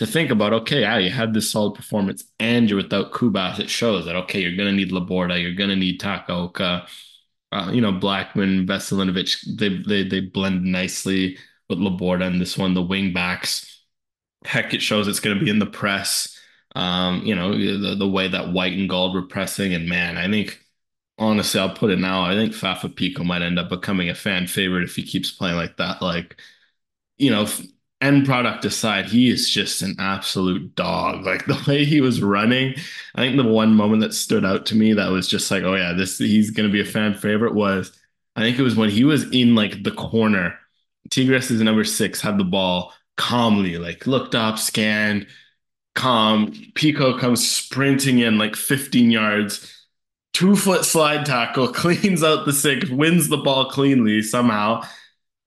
to 0.00 0.06
think 0.06 0.30
about, 0.30 0.54
okay, 0.54 0.80
yeah, 0.80 0.96
you 0.96 1.10
had 1.10 1.34
this 1.34 1.50
solid 1.50 1.74
performance 1.74 2.24
and 2.38 2.70
you're 2.70 2.78
without 2.78 3.12
Cubas, 3.12 3.58
it 3.58 3.68
shows 3.68 4.06
that, 4.06 4.16
okay, 4.16 4.40
you're 4.40 4.56
going 4.56 4.70
to 4.70 4.74
need 4.74 4.92
Laborda, 4.92 5.38
you're 5.38 5.52
going 5.52 5.68
to 5.68 5.76
need 5.76 6.00
Takaoka, 6.00 6.88
uh, 7.52 7.70
you 7.70 7.82
know, 7.82 7.92
Blackman, 7.92 8.66
Veselinovic, 8.66 9.58
they, 9.58 9.68
they, 9.86 10.08
they 10.08 10.20
blend 10.20 10.64
nicely 10.64 11.36
with 11.68 11.78
Laborda 11.78 12.26
and 12.26 12.40
this 12.40 12.56
one, 12.56 12.72
the 12.72 12.80
wing 12.80 13.12
backs. 13.12 13.84
Heck, 14.46 14.72
it 14.72 14.80
shows 14.80 15.06
it's 15.06 15.20
going 15.20 15.38
to 15.38 15.44
be 15.44 15.50
in 15.50 15.58
the 15.58 15.66
press. 15.66 16.34
Um, 16.74 17.20
you 17.26 17.34
know, 17.34 17.52
the, 17.52 17.94
the 17.94 18.08
way 18.08 18.26
that 18.26 18.52
White 18.54 18.72
and 18.72 18.88
Gauld 18.88 19.12
were 19.12 19.26
pressing. 19.26 19.74
And 19.74 19.86
man, 19.86 20.16
I 20.16 20.30
think 20.30 20.64
honestly, 21.18 21.60
I'll 21.60 21.74
put 21.74 21.90
it 21.90 21.98
now. 21.98 22.22
I 22.22 22.32
think 22.32 22.54
Fafa 22.54 22.88
Picault 22.88 23.24
might 23.24 23.42
end 23.42 23.58
up 23.58 23.68
becoming 23.68 24.08
a 24.08 24.14
fan 24.14 24.46
favorite 24.46 24.84
if 24.84 24.96
he 24.96 25.02
keeps 25.02 25.30
playing 25.30 25.56
like 25.56 25.76
that. 25.76 26.00
Like, 26.00 26.40
you 27.18 27.28
know, 27.30 27.46
end 28.00 28.26
product 28.26 28.64
aside, 28.64 29.06
he 29.06 29.30
is 29.30 29.50
just 29.50 29.82
an 29.82 29.96
absolute 29.98 30.74
dog. 30.74 31.24
Like 31.24 31.46
the 31.46 31.62
way 31.66 31.84
he 31.84 32.00
was 32.00 32.22
running, 32.22 32.74
I 33.14 33.22
think 33.22 33.36
the 33.36 33.44
one 33.44 33.74
moment 33.74 34.02
that 34.02 34.14
stood 34.14 34.44
out 34.44 34.66
to 34.66 34.76
me 34.76 34.92
that 34.94 35.10
was 35.10 35.28
just 35.28 35.50
like, 35.50 35.62
oh 35.62 35.74
yeah, 35.74 35.92
this 35.92 36.18
he's 36.18 36.50
gonna 36.50 36.68
be 36.68 36.80
a 36.80 36.84
fan 36.84 37.14
favorite 37.14 37.54
was 37.54 37.96
I 38.36 38.40
think 38.42 38.58
it 38.58 38.62
was 38.62 38.76
when 38.76 38.90
he 38.90 39.04
was 39.04 39.30
in 39.30 39.54
like 39.54 39.82
the 39.82 39.90
corner. 39.90 40.58
Tigres 41.10 41.50
is 41.50 41.60
number 41.60 41.84
six, 41.84 42.20
had 42.20 42.38
the 42.38 42.44
ball 42.44 42.92
calmly, 43.16 43.78
like 43.78 44.06
looked 44.06 44.34
up, 44.34 44.58
scanned, 44.58 45.26
calm. 45.94 46.52
Picault 46.74 47.18
comes 47.18 47.48
sprinting 47.48 48.20
in 48.20 48.38
like 48.38 48.56
15 48.56 49.10
yards 49.10 49.80
two 50.32 50.56
foot 50.56 50.84
slide 50.84 51.26
tackle, 51.26 51.68
cleans 51.72 52.22
out 52.22 52.46
the 52.46 52.52
six, 52.52 52.88
wins 52.88 53.28
the 53.28 53.36
ball 53.36 53.70
cleanly 53.70 54.22
somehow, 54.22 54.82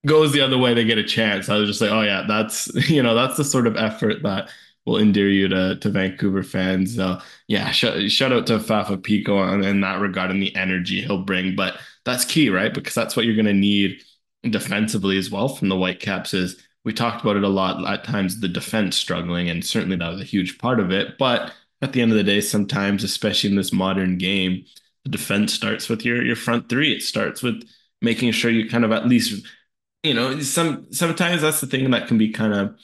goes 0.05 0.31
the 0.33 0.41
other 0.41 0.57
way 0.57 0.73
they 0.73 0.83
get 0.85 0.97
a 0.97 1.03
chance. 1.03 1.49
I 1.49 1.57
was 1.57 1.69
just 1.69 1.81
like, 1.81 1.91
oh 1.91 2.01
yeah, 2.01 2.25
that's 2.27 2.69
you 2.89 3.03
know 3.03 3.15
that's 3.15 3.37
the 3.37 3.43
sort 3.43 3.67
of 3.67 3.77
effort 3.77 4.23
that 4.23 4.49
will 4.85 4.97
endear 4.97 5.29
you 5.29 5.47
to 5.49 5.77
to 5.77 5.89
Vancouver 5.89 6.43
fans. 6.43 6.95
So 6.95 7.19
yeah, 7.47 7.71
sh- 7.71 8.11
shout 8.11 8.31
out 8.33 8.47
to 8.47 8.59
Fafa 8.59 8.97
Picault 8.97 9.53
in, 9.53 9.63
in 9.63 9.81
that 9.81 9.99
regard 9.99 10.31
and 10.31 10.41
the 10.41 10.55
energy 10.55 11.01
he'll 11.01 11.23
bring. 11.23 11.55
But 11.55 11.77
that's 12.05 12.25
key, 12.25 12.49
right? 12.49 12.73
Because 12.73 12.93
that's 12.95 13.15
what 13.15 13.25
you're 13.25 13.35
going 13.35 13.45
to 13.45 13.53
need 13.53 14.01
defensively 14.49 15.17
as 15.17 15.31
well 15.31 15.47
from 15.49 15.69
the 15.69 15.77
Whitecaps. 15.77 16.33
Is 16.33 16.61
we 16.83 16.93
talked 16.93 17.21
about 17.21 17.37
it 17.37 17.43
a 17.43 17.49
lot 17.49 17.85
at 17.91 18.03
times 18.03 18.39
the 18.39 18.47
defense 18.47 18.97
struggling, 18.97 19.49
and 19.49 19.63
certainly 19.65 19.95
that 19.97 20.11
was 20.11 20.21
a 20.21 20.25
huge 20.25 20.57
part 20.57 20.79
of 20.79 20.91
it, 20.91 21.17
but 21.17 21.53
at 21.81 21.91
the 21.91 22.01
end 22.01 22.11
of 22.11 22.17
the 22.17 22.23
day, 22.23 22.39
sometimes, 22.39 23.03
especially 23.03 23.49
in 23.49 23.57
this 23.57 23.73
modern 23.73 24.17
game, 24.17 24.63
the 25.03 25.09
defense 25.09 25.53
starts 25.53 25.89
with 25.89 26.05
your 26.05 26.23
your 26.23 26.35
front 26.37 26.69
three. 26.69 26.93
It 26.93 27.01
starts 27.03 27.43
with 27.43 27.63
making 28.01 28.31
sure 28.31 28.51
you 28.51 28.69
kind 28.69 28.85
of 28.85 28.91
at 28.91 29.07
least, 29.07 29.45
you 30.03 30.13
know, 30.13 30.39
some 30.41 30.91
sometimes 30.91 31.41
that's 31.41 31.61
the 31.61 31.67
thing 31.67 31.89
that 31.91 32.07
can 32.07 32.17
be 32.17 32.29
kind 32.29 32.53
of 32.53 32.75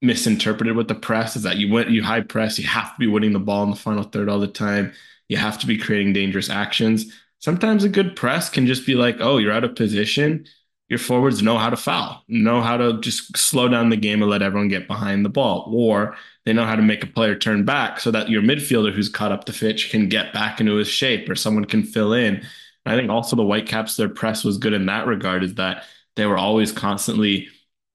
misinterpreted 0.00 0.76
with 0.76 0.86
the 0.88 0.94
press 0.94 1.34
is 1.34 1.42
that 1.42 1.56
you 1.56 1.72
went 1.72 1.90
you 1.90 2.02
high 2.02 2.20
press, 2.20 2.58
you 2.58 2.66
have 2.66 2.94
to 2.94 2.98
be 2.98 3.06
winning 3.06 3.32
the 3.32 3.40
ball 3.40 3.64
in 3.64 3.70
the 3.70 3.76
final 3.76 4.04
third 4.04 4.28
all 4.28 4.38
the 4.38 4.46
time. 4.46 4.92
You 5.28 5.36
have 5.36 5.58
to 5.58 5.66
be 5.66 5.76
creating 5.76 6.12
dangerous 6.12 6.48
actions. 6.48 7.12
Sometimes 7.40 7.84
a 7.84 7.88
good 7.88 8.16
press 8.16 8.48
can 8.48 8.66
just 8.66 8.86
be 8.86 8.94
like, 8.94 9.16
oh, 9.20 9.38
you're 9.38 9.52
out 9.52 9.64
of 9.64 9.76
position. 9.76 10.46
Your 10.88 10.98
forwards 10.98 11.42
know 11.42 11.58
how 11.58 11.68
to 11.68 11.76
foul, 11.76 12.24
know 12.28 12.62
how 12.62 12.78
to 12.78 12.98
just 13.00 13.36
slow 13.36 13.68
down 13.68 13.90
the 13.90 13.96
game 13.96 14.22
and 14.22 14.30
let 14.30 14.40
everyone 14.40 14.68
get 14.68 14.88
behind 14.88 15.22
the 15.22 15.28
ball. 15.28 15.70
Or 15.74 16.16
they 16.46 16.54
know 16.54 16.64
how 16.64 16.76
to 16.76 16.82
make 16.82 17.04
a 17.04 17.06
player 17.08 17.36
turn 17.36 17.64
back 17.66 18.00
so 18.00 18.10
that 18.10 18.30
your 18.30 18.40
midfielder 18.40 18.94
who's 18.94 19.10
caught 19.10 19.32
up 19.32 19.44
the 19.44 19.52
pitch 19.52 19.90
can 19.90 20.08
get 20.08 20.32
back 20.32 20.60
into 20.60 20.76
his 20.76 20.88
shape 20.88 21.28
or 21.28 21.34
someone 21.34 21.66
can 21.66 21.82
fill 21.82 22.14
in. 22.14 22.36
And 22.36 22.46
I 22.86 22.96
think 22.96 23.10
also 23.10 23.36
the 23.36 23.44
Whitecaps, 23.44 23.96
their 23.96 24.08
press 24.08 24.44
was 24.44 24.56
good 24.56 24.72
in 24.72 24.86
that 24.86 25.06
regard, 25.06 25.44
is 25.44 25.56
that 25.56 25.84
they 26.18 26.26
were 26.26 26.36
always 26.36 26.72
constantly, 26.72 27.48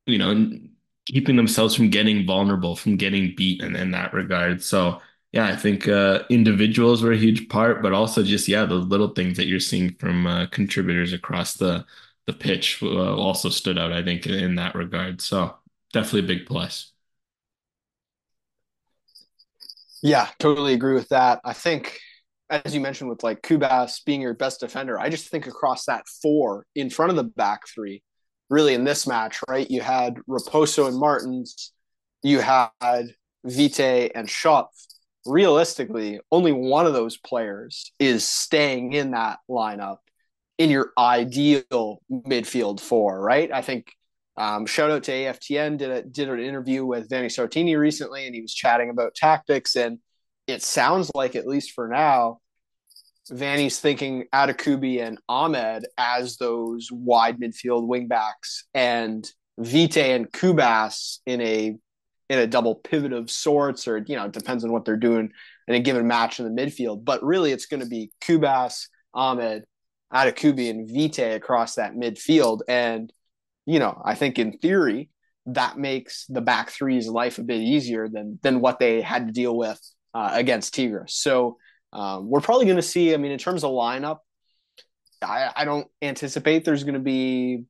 you 0.07 0.17
know, 0.17 0.49
keeping 1.05 1.35
themselves 1.35 1.75
from 1.75 1.89
getting 1.89 2.25
vulnerable, 2.25 2.75
from 2.75 2.97
getting 2.97 3.35
beaten 3.35 3.75
in, 3.75 3.81
in 3.81 3.91
that 3.91 4.13
regard. 4.13 4.63
So 4.63 5.01
yeah, 5.33 5.47
I 5.47 5.55
think 5.55 5.87
uh, 5.87 6.23
individuals 6.29 7.03
were 7.03 7.11
a 7.11 7.17
huge 7.17 7.49
part, 7.49 7.83
but 7.83 7.91
also 7.93 8.23
just 8.23 8.47
yeah, 8.47 8.65
the 8.65 8.75
little 8.75 9.09
things 9.09 9.37
that 9.37 9.47
you're 9.47 9.59
seeing 9.59 9.95
from 9.99 10.27
uh, 10.27 10.47
contributors 10.47 11.13
across 11.13 11.55
the 11.55 11.85
the 12.25 12.33
pitch 12.33 12.81
uh, 12.81 13.15
also 13.15 13.49
stood 13.49 13.77
out. 13.77 13.91
I 13.91 14.03
think 14.03 14.25
in 14.27 14.55
that 14.55 14.75
regard. 14.75 15.21
So 15.21 15.57
definitely 15.91 16.21
a 16.21 16.37
big 16.37 16.45
plus. 16.45 16.93
Yeah, 20.03 20.27
totally 20.39 20.73
agree 20.73 20.93
with 20.95 21.09
that. 21.09 21.39
I 21.45 21.53
think, 21.53 21.97
as 22.49 22.75
you 22.75 22.81
mentioned, 22.81 23.09
with 23.09 23.23
like 23.23 23.41
Cubas 23.41 24.03
being 24.05 24.21
your 24.21 24.33
best 24.33 24.59
defender, 24.59 24.99
I 24.99 25.09
just 25.09 25.29
think 25.29 25.47
across 25.47 25.85
that 25.85 26.03
four 26.21 26.65
in 26.75 26.89
front 26.89 27.09
of 27.09 27.15
the 27.15 27.23
back 27.23 27.61
three, 27.73 28.03
really 28.53 28.75
in 28.75 28.83
this 28.83 29.07
match, 29.07 29.39
right? 29.49 29.69
You 29.69 29.81
had 29.81 30.15
Raposo 30.29 30.87
and 30.87 30.97
Martins, 30.97 31.71
you 32.21 32.39
had 32.39 32.69
Vite 33.43 34.11
and 34.15 34.27
Schopf. 34.27 34.67
realistically, 35.25 36.19
only 36.31 36.51
one 36.51 36.85
of 36.85 36.93
those 36.93 37.17
players 37.17 37.91
is 37.99 38.27
staying 38.27 38.93
in 38.93 39.11
that 39.11 39.39
lineup 39.49 39.97
in 40.57 40.69
your 40.69 40.91
ideal 40.97 42.01
midfield 42.11 42.79
four, 42.79 43.19
right? 43.19 43.51
I 43.51 43.61
think 43.61 43.91
um, 44.37 44.65
shout 44.65 44.91
out 44.91 45.03
to 45.03 45.11
AFTN 45.11 45.77
did 45.77 45.89
a, 45.89 46.03
did 46.03 46.29
an 46.29 46.39
interview 46.39 46.85
with 46.85 47.09
Vanni 47.09 47.27
Sartini 47.27 47.77
recently, 47.77 48.25
and 48.25 48.35
he 48.35 48.41
was 48.41 48.53
chatting 48.53 48.89
about 48.89 49.15
tactics. 49.15 49.75
And 49.75 49.99
it 50.47 50.61
sounds 50.61 51.11
like, 51.13 51.35
at 51.35 51.47
least 51.47 51.71
for 51.71 51.87
now, 51.87 52.39
Vanni's 53.31 53.79
thinking 53.79 54.25
Adekugbe 54.33 55.01
and 55.01 55.17
Ahmed 55.29 55.85
as 55.97 56.37
those 56.37 56.89
wide 56.91 57.39
midfield 57.39 57.87
wingbacks, 57.87 58.63
and 58.73 59.29
Vite 59.57 59.97
and 59.97 60.31
Cubas 60.31 61.19
in 61.25 61.41
a 61.41 61.77
in 62.29 62.39
a 62.39 62.47
double 62.47 62.75
pivot 62.75 63.13
of 63.13 63.29
sorts, 63.29 63.87
or 63.87 63.99
you 64.07 64.15
know, 64.15 64.25
it 64.25 64.31
depends 64.31 64.63
on 64.63 64.71
what 64.71 64.85
they're 64.85 64.97
doing 64.97 65.31
in 65.67 65.75
a 65.75 65.79
given 65.79 66.07
match 66.07 66.39
in 66.39 66.45
the 66.45 66.61
midfield. 66.61 67.05
But 67.05 67.23
really, 67.23 67.51
it's 67.51 67.67
going 67.67 67.81
to 67.81 67.89
be 67.89 68.11
Cubas, 68.21 68.87
Ahmed, 69.13 69.63
Adekugbe, 70.13 70.69
and 70.69 70.89
Vite 70.89 71.35
across 71.35 71.75
that 71.75 71.93
midfield. 71.93 72.61
And 72.67 73.11
you 73.65 73.79
know, 73.79 74.01
I 74.03 74.15
think 74.15 74.39
in 74.39 74.57
theory 74.57 75.09
that 75.45 75.77
makes 75.77 76.25
the 76.27 76.41
back 76.41 76.69
three's 76.69 77.07
life 77.07 77.37
a 77.37 77.43
bit 77.43 77.61
easier 77.61 78.07
than 78.07 78.39
than 78.41 78.61
what 78.61 78.79
they 78.79 79.01
had 79.01 79.27
to 79.27 79.33
deal 79.33 79.55
with 79.55 79.79
uh, 80.13 80.31
against 80.33 80.73
Tigres. 80.73 81.13
So 81.13 81.57
um, 81.93 82.29
we're 82.29 82.41
probably 82.41 82.65
going 82.65 82.77
to 82.77 82.81
see. 82.81 83.13
I 83.13 83.17
mean, 83.17 83.31
in 83.31 83.39
terms 83.39 83.63
of 83.63 83.71
lineup, 83.71 84.19
I, 85.21 85.51
I 85.55 85.65
don't 85.65 85.87
anticipate 86.01 86.65
there's 86.65 86.83
going 86.83 86.95
to 86.95 86.99
be 86.99 87.65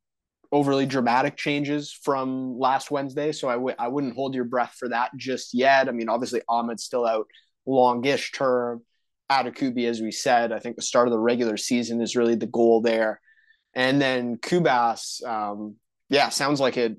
overly 0.51 0.85
dramatic 0.85 1.35
changes 1.35 1.91
from 1.91 2.57
last 2.57 2.89
Wednesday. 2.89 3.31
So 3.31 3.49
I 3.49 3.53
w- 3.53 3.75
I 3.77 3.89
wouldn't 3.89 4.15
hold 4.15 4.33
your 4.33 4.45
breath 4.45 4.75
for 4.79 4.89
that 4.89 5.11
just 5.17 5.53
yet. 5.53 5.89
I 5.89 5.91
mean, 5.91 6.09
obviously 6.09 6.41
Ahmed's 6.47 6.83
still 6.83 7.05
out 7.05 7.27
longish 7.65 8.31
term. 8.31 8.81
Adekugbe, 9.31 9.87
as 9.87 10.01
we 10.01 10.11
said, 10.11 10.51
I 10.51 10.59
think 10.59 10.75
the 10.75 10.81
start 10.81 11.07
of 11.07 11.11
the 11.11 11.19
regular 11.19 11.57
season 11.57 12.01
is 12.01 12.15
really 12.15 12.35
the 12.35 12.45
goal 12.45 12.81
there. 12.81 13.19
And 13.73 14.01
then 14.01 14.37
Cubas, 14.37 15.25
um, 15.25 15.75
yeah, 16.09 16.29
sounds 16.29 16.59
like 16.59 16.77
it. 16.77 16.97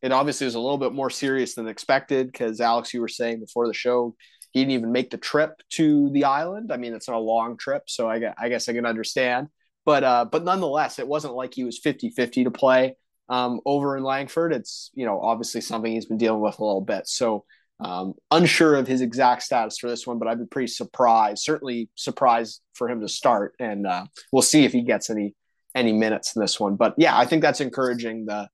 It 0.00 0.12
obviously 0.12 0.46
is 0.46 0.54
a 0.54 0.60
little 0.60 0.78
bit 0.78 0.92
more 0.92 1.10
serious 1.10 1.54
than 1.54 1.66
expected 1.66 2.30
because 2.30 2.60
Alex, 2.60 2.92
you 2.94 3.00
were 3.00 3.08
saying 3.08 3.40
before 3.40 3.66
the 3.66 3.74
show, 3.74 4.14
he 4.54 4.60
didn't 4.60 4.72
even 4.72 4.92
make 4.92 5.10
the 5.10 5.18
trip 5.18 5.60
to 5.70 6.08
the 6.10 6.24
island. 6.24 6.72
I 6.72 6.76
mean, 6.76 6.94
it's 6.94 7.08
not 7.08 7.16
a 7.16 7.20
long 7.20 7.56
trip, 7.56 7.82
so 7.86 8.08
I, 8.08 8.32
I 8.38 8.48
guess 8.48 8.68
I 8.68 8.72
can 8.72 8.86
understand. 8.86 9.48
But 9.84 10.04
uh, 10.04 10.24
but 10.24 10.44
nonetheless, 10.44 10.98
it 10.98 11.08
wasn't 11.08 11.34
like 11.34 11.52
he 11.52 11.64
was 11.64 11.80
50-50 11.80 12.44
to 12.44 12.50
play 12.52 12.96
um, 13.28 13.60
over 13.66 13.96
in 13.96 14.04
Langford. 14.04 14.52
It's 14.52 14.90
you 14.94 15.04
know 15.04 15.20
obviously 15.20 15.60
something 15.60 15.92
he's 15.92 16.06
been 16.06 16.18
dealing 16.18 16.40
with 16.40 16.58
a 16.60 16.64
little 16.64 16.80
bit. 16.80 17.08
So 17.08 17.44
um, 17.80 18.14
unsure 18.30 18.76
of 18.76 18.86
his 18.86 19.00
exact 19.00 19.42
status 19.42 19.76
for 19.76 19.90
this 19.90 20.06
one, 20.06 20.20
but 20.20 20.28
I'd 20.28 20.38
be 20.38 20.46
pretty 20.46 20.68
surprised. 20.68 21.42
Certainly 21.42 21.90
surprised 21.96 22.62
for 22.74 22.88
him 22.88 23.00
to 23.00 23.08
start, 23.08 23.54
and 23.58 23.88
uh, 23.88 24.06
we'll 24.32 24.42
see 24.42 24.64
if 24.64 24.72
he 24.72 24.82
gets 24.82 25.10
any 25.10 25.34
any 25.74 25.92
minutes 25.92 26.36
in 26.36 26.40
this 26.40 26.60
one. 26.60 26.76
But 26.76 26.94
yeah, 26.96 27.18
I 27.18 27.26
think 27.26 27.42
that's 27.42 27.60
encouraging. 27.60 28.26
The 28.26 28.48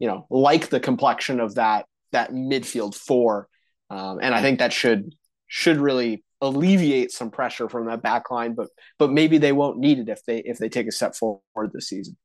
you 0.00 0.08
know 0.08 0.26
like 0.28 0.70
the 0.70 0.80
complexion 0.80 1.38
of 1.38 1.54
that 1.54 1.86
that 2.10 2.32
midfield 2.32 2.96
four, 2.96 3.48
um, 3.90 4.18
and 4.20 4.34
I 4.34 4.42
think 4.42 4.58
that 4.58 4.72
should 4.72 5.14
should 5.46 5.78
really 5.78 6.24
alleviate 6.40 7.12
some 7.12 7.30
pressure 7.30 7.68
from 7.68 7.86
that 7.86 8.02
back 8.02 8.30
line. 8.30 8.54
But 8.54 8.68
but 8.98 9.12
maybe 9.12 9.38
they 9.38 9.52
won't 9.52 9.78
need 9.78 9.98
it 9.98 10.08
if 10.08 10.24
they 10.24 10.38
if 10.38 10.58
they 10.58 10.68
take 10.68 10.86
a 10.86 10.92
step 10.92 11.14
forward 11.14 11.72
this 11.72 11.88
season. 11.88 12.16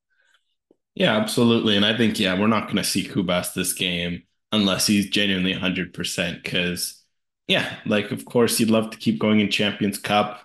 Yeah, 0.96 1.18
absolutely. 1.18 1.78
And 1.78 1.86
I 1.86 1.96
think 1.96 2.20
yeah, 2.20 2.40
we're 2.40 2.48
not 2.48 2.66
going 2.66 2.78
to 2.78 2.84
see 2.84 3.08
Cubas 3.08 3.54
this 3.54 3.74
game 3.74 4.24
unless 4.52 4.88
he's 4.88 5.10
genuinely 5.10 5.54
100% 5.54 6.44
because 6.44 7.02
yeah, 7.48 7.78
like 7.86 8.12
of 8.12 8.26
course 8.26 8.60
you'd 8.60 8.70
love 8.70 8.90
to 8.92 8.98
keep 8.98 9.20
going 9.20 9.40
in 9.40 9.50
Champions 9.50 9.98
Cup 9.98 10.42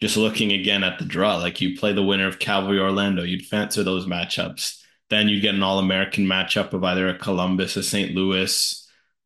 just 0.00 0.16
looking 0.16 0.52
again 0.52 0.82
at 0.82 0.98
the 0.98 1.04
draw, 1.04 1.36
like 1.36 1.60
you 1.60 1.78
play 1.78 1.92
the 1.92 2.02
winner 2.02 2.26
of 2.26 2.38
Cavalry 2.38 2.80
Orlando, 2.80 3.22
you'd 3.22 3.44
fancy 3.44 3.82
those 3.82 4.06
matchups. 4.06 4.82
Then 5.10 5.28
you'd 5.28 5.42
get 5.42 5.54
an 5.54 5.62
All 5.62 5.78
American 5.78 6.24
matchup 6.24 6.72
of 6.72 6.82
either 6.84 7.08
a 7.08 7.18
Columbus, 7.18 7.76
a 7.76 7.82
St. 7.82 8.14
Louis, 8.14 8.79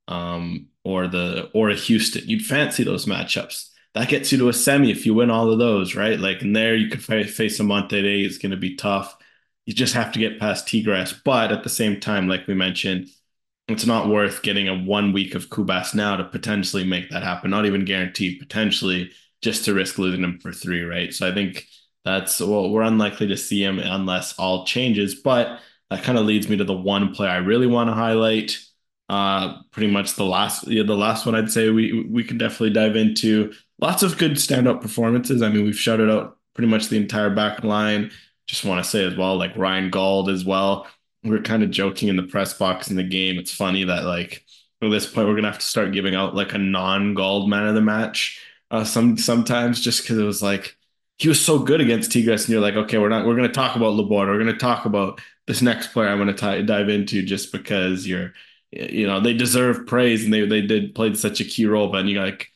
um, 0.09 0.69
or 0.85 1.07
the 1.09 1.51
or 1.55 1.71
a 1.71 1.75
Houston. 1.75 2.29
You'd 2.29 2.45
fancy 2.45 2.85
those 2.85 3.07
matchups. 3.07 3.71
That 3.95 4.09
gets 4.09 4.33
you 4.33 4.39
to 4.39 4.49
a 4.49 4.53
semi 4.53 4.91
if 4.91 5.07
you 5.07 5.15
win 5.15 5.31
all 5.31 5.53
of 5.53 5.59
those, 5.59 5.95
right? 5.95 6.19
Like, 6.19 6.43
and 6.43 6.55
there 6.55 6.75
you 6.75 6.91
could 6.91 7.03
face 7.03 7.61
a 7.61 7.63
Monterrey. 7.63 8.25
It's 8.25 8.39
going 8.39 8.51
to 8.51 8.57
be 8.57 8.75
tough. 8.77 9.17
You 9.67 9.73
just 9.73 9.95
have 9.95 10.13
to 10.13 10.19
get 10.19 10.41
past 10.41 10.69
Tigres. 10.69 11.13
But 11.25 11.53
at 11.53 11.63
the 11.63 11.71
same 11.71 12.01
time, 12.01 12.29
like 12.29 12.47
we 12.47 12.55
mentioned, 12.55 13.09
it's 13.69 13.87
not 13.87 14.09
worth 14.09 14.43
getting 14.43 14.69
a 14.69 14.77
one 14.77 15.13
week 15.13 15.35
of 15.35 15.49
Cubas 15.49 15.95
now 15.95 16.17
to 16.17 16.25
potentially 16.25 16.85
make 16.85 17.11
that 17.11 17.23
happen. 17.23 17.51
Not 17.51 17.67
even 17.67 17.85
guaranteed, 17.85 18.41
potentially 18.41 19.11
just 19.43 19.65
to 19.65 19.75
risk 19.75 19.99
losing 19.99 20.25
him 20.25 20.39
for 20.41 20.53
three, 20.53 20.83
right? 20.83 21.15
So 21.15 21.29
I 21.29 21.33
think 21.33 21.67
that's 22.05 22.41
well, 22.41 22.71
we're 22.71 22.83
unlikely 22.83 23.29
to 23.29 23.37
see 23.37 23.63
him 23.63 23.79
unless 23.79 24.39
all 24.39 24.67
changes. 24.67 25.15
But 25.15 25.61
that 25.91 26.03
kind 26.03 26.19
of 26.19 26.27
leads 26.27 26.49
me 26.49 26.57
to 26.57 26.65
the 26.65 26.75
one 26.75 27.15
player 27.15 27.31
I 27.31 27.37
really 27.37 27.67
want 27.67 27.89
to 27.89 27.95
highlight. 27.95 28.59
Uh, 29.09 29.63
pretty 29.71 29.91
much 29.93 30.15
the 30.15 30.25
last, 30.25 30.67
yeah, 30.67 30.83
the 30.83 30.97
last 30.97 31.27
one 31.27 31.35
I'd 31.35 31.51
say 31.51 31.71
we 31.71 32.07
we 32.11 32.25
can 32.25 32.39
definitely 32.39 32.71
dive 32.71 32.97
into. 32.97 33.53
Lots 33.81 34.03
of 34.03 34.19
good 34.19 34.39
stand-up 34.41 34.81
performances. 34.81 35.43
I 35.43 35.51
mean, 35.51 35.65
we've 35.65 35.79
shouted 35.79 36.11
out 36.11 36.39
pretty 36.55 36.69
much 36.69 36.89
the 36.89 36.97
entire 36.97 37.31
back 37.31 37.65
line. 37.65 38.11
Just 38.47 38.65
want 38.65 38.83
to 38.83 38.89
say 38.89 39.05
as 39.05 39.17
well, 39.17 39.37
like 39.37 39.57
Ryan 39.57 39.91
Gauld 39.91 40.29
as 40.29 40.45
well. 40.45 40.87
We 41.23 41.31
are 41.37 41.43
kind 41.43 41.63
of 41.63 41.71
joking 41.71 42.09
in 42.09 42.17
the 42.17 42.23
press 42.23 42.55
box 42.55 42.91
in 42.91 42.97
the 42.97 43.03
game. 43.03 43.39
It's 43.39 43.55
funny 43.55 43.85
that 43.85 44.05
like 44.05 44.45
at 44.83 44.91
this 44.91 45.07
point 45.07 45.29
we're 45.29 45.35
gonna 45.35 45.51
have 45.51 45.59
to 45.59 45.67
start 45.67 45.93
giving 45.93 46.15
out 46.15 46.35
like 46.35 46.53
a 46.55 46.59
non-Gauld 46.59 47.49
man 47.49 47.67
of 47.67 47.75
the 47.75 47.81
match 47.81 48.41
uh, 48.71 48.85
some 48.85 49.17
sometimes 49.17 49.81
just 49.81 50.03
because 50.03 50.19
it 50.19 50.25
was 50.25 50.43
like 50.43 50.77
he 51.19 51.29
was 51.29 51.45
so 51.45 51.59
good 51.59 51.81
against 51.81 52.13
Tigres, 52.13 52.45
and 52.45 52.51
you're 52.51 52.61
like, 52.61 52.75
okay, 52.75 52.99
we're 52.99 53.09
not 53.09 53.27
we're 53.27 53.37
to 53.37 53.49
talk 53.49 53.77
about 53.77 53.95
Laborda, 53.95 54.29
we're 54.33 54.45
to 54.45 54.57
talk 54.57 54.85
about 54.85 55.21
this 55.47 55.63
next 55.63 55.89
player 55.93 56.09
I'm 56.09 56.35
to 56.35 56.63
dive 56.63 56.89
into 56.89 57.23
just 57.23 57.53
because 57.53 58.07
you're 58.07 58.33
you 58.75 59.07
know 59.07 59.21
they 59.21 59.35
deserve 59.35 59.87
praise 59.87 60.25
and 60.25 60.33
they 60.33 60.47
they 60.47 60.63
did 60.63 60.95
played 60.95 61.17
such 61.19 61.41
a 61.41 61.45
key 61.45 61.67
role, 61.67 61.89
but 61.91 62.05
you 62.07 62.21
like 62.21 62.49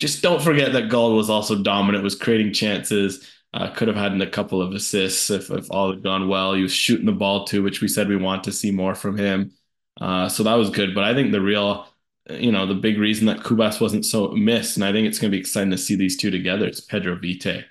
just 0.00 0.22
don't 0.22 0.42
forget 0.42 0.72
that 0.72 0.88
Gauld 0.90 1.14
was 1.14 1.30
also 1.30 1.62
dominant, 1.62 2.04
was 2.04 2.14
creating 2.16 2.52
chances. 2.52 3.28
Uh, 3.54 3.70
could 3.70 3.88
have 3.88 3.96
had 3.96 4.18
a 4.20 4.30
couple 4.30 4.62
of 4.62 4.72
assists 4.72 5.28
if, 5.30 5.50
if 5.50 5.70
all 5.70 5.90
had 5.90 6.02
gone 6.02 6.26
well. 6.26 6.54
He 6.54 6.62
was 6.62 6.72
shooting 6.72 7.04
the 7.06 7.12
ball 7.12 7.44
too, 7.44 7.62
which 7.62 7.82
we 7.82 7.88
said 7.88 8.08
we 8.08 8.16
want 8.16 8.44
to 8.44 8.52
see 8.52 8.70
more 8.70 8.94
from 8.94 9.18
him. 9.18 9.52
Uh, 10.00 10.28
so 10.30 10.42
that 10.44 10.54
was 10.54 10.70
good. 10.70 10.94
But 10.94 11.04
I 11.04 11.12
think 11.14 11.32
the 11.32 11.40
real 11.40 11.86
you 12.30 12.52
know, 12.52 12.66
the 12.66 12.74
big 12.74 12.98
reason 12.98 13.26
that 13.26 13.40
Cubas 13.40 13.80
wasn't 13.80 14.04
so 14.04 14.28
missed, 14.28 14.76
and 14.76 14.84
I 14.84 14.92
think 14.92 15.06
it's 15.06 15.18
going 15.18 15.30
to 15.30 15.36
be 15.36 15.40
exciting 15.40 15.70
to 15.72 15.78
see 15.78 15.96
these 15.96 16.16
two 16.16 16.30
together. 16.30 16.66
It's 16.66 16.80
Pedro 16.80 17.16
Vite. 17.16 17.64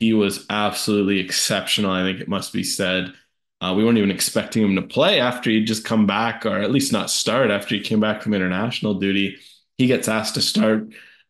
He 0.00 0.14
was 0.14 0.46
absolutely 0.48 1.18
exceptional. 1.18 1.90
I 1.90 2.02
think 2.02 2.20
it 2.20 2.28
must 2.28 2.52
be 2.52 2.64
said. 2.64 3.12
Uh, 3.60 3.74
we 3.76 3.84
weren't 3.84 3.98
even 3.98 4.10
expecting 4.10 4.62
him 4.62 4.76
to 4.76 4.82
play 4.82 5.20
after 5.20 5.50
he'd 5.50 5.66
just 5.66 5.84
come 5.84 6.06
back, 6.06 6.46
or 6.46 6.58
at 6.58 6.70
least 6.70 6.92
not 6.92 7.10
start 7.10 7.50
after 7.50 7.74
he 7.74 7.80
came 7.80 8.00
back 8.00 8.22
from 8.22 8.34
international 8.34 8.94
duty. 8.94 9.36
He 9.78 9.86
gets 9.86 10.08
asked 10.08 10.34
to 10.34 10.42
start, 10.42 10.84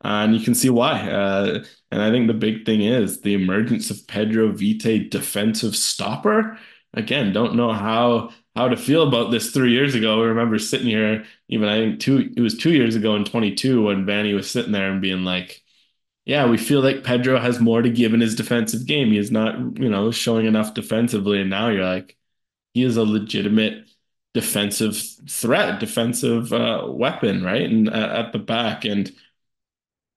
uh, 0.04 0.24
and 0.24 0.34
you 0.34 0.44
can 0.44 0.54
see 0.54 0.70
why. 0.70 1.10
Uh, 1.10 1.64
and 1.90 2.02
I 2.02 2.10
think 2.10 2.26
the 2.26 2.34
big 2.34 2.66
thing 2.66 2.82
is 2.82 3.22
the 3.22 3.34
emergence 3.34 3.90
of 3.90 4.06
Pedro 4.06 4.52
Vite, 4.52 5.10
defensive 5.10 5.74
stopper. 5.74 6.58
Again, 6.94 7.32
don't 7.32 7.56
know 7.56 7.72
how 7.72 8.30
how 8.56 8.68
to 8.68 8.76
feel 8.76 9.06
about 9.06 9.30
this 9.30 9.52
three 9.52 9.72
years 9.72 9.94
ago. 9.94 10.22
I 10.22 10.26
remember 10.26 10.58
sitting 10.58 10.88
here, 10.88 11.24
even 11.48 11.68
I 11.68 11.78
think 11.78 12.00
two, 12.00 12.32
it 12.36 12.40
was 12.40 12.58
two 12.58 12.72
years 12.72 12.96
ago 12.96 13.14
in 13.14 13.24
22 13.24 13.84
when 13.84 14.04
Vanni 14.04 14.34
was 14.34 14.50
sitting 14.50 14.72
there 14.72 14.90
and 14.90 15.00
being 15.00 15.24
like, 15.24 15.62
yeah, 16.26 16.46
we 16.46 16.58
feel 16.58 16.82
like 16.82 17.04
Pedro 17.04 17.40
has 17.40 17.60
more 17.60 17.82
to 17.82 17.90
give 17.90 18.14
in 18.14 18.20
his 18.20 18.36
defensive 18.36 18.86
game. 18.86 19.08
He 19.12 19.18
is 19.18 19.30
not, 19.32 19.56
you 19.78 19.88
know, 19.88 20.10
showing 20.10 20.46
enough 20.46 20.74
defensively. 20.74 21.40
And 21.40 21.50
now 21.50 21.68
you're 21.70 21.84
like, 21.84 22.17
he 22.78 22.84
is 22.84 22.96
a 22.96 23.02
legitimate 23.02 23.88
defensive 24.34 24.96
threat, 25.28 25.80
defensive 25.80 26.52
uh, 26.52 26.84
weapon, 26.86 27.42
right? 27.42 27.62
And 27.62 27.88
uh, 27.88 28.24
at 28.24 28.32
the 28.32 28.38
back. 28.38 28.84
And 28.84 29.10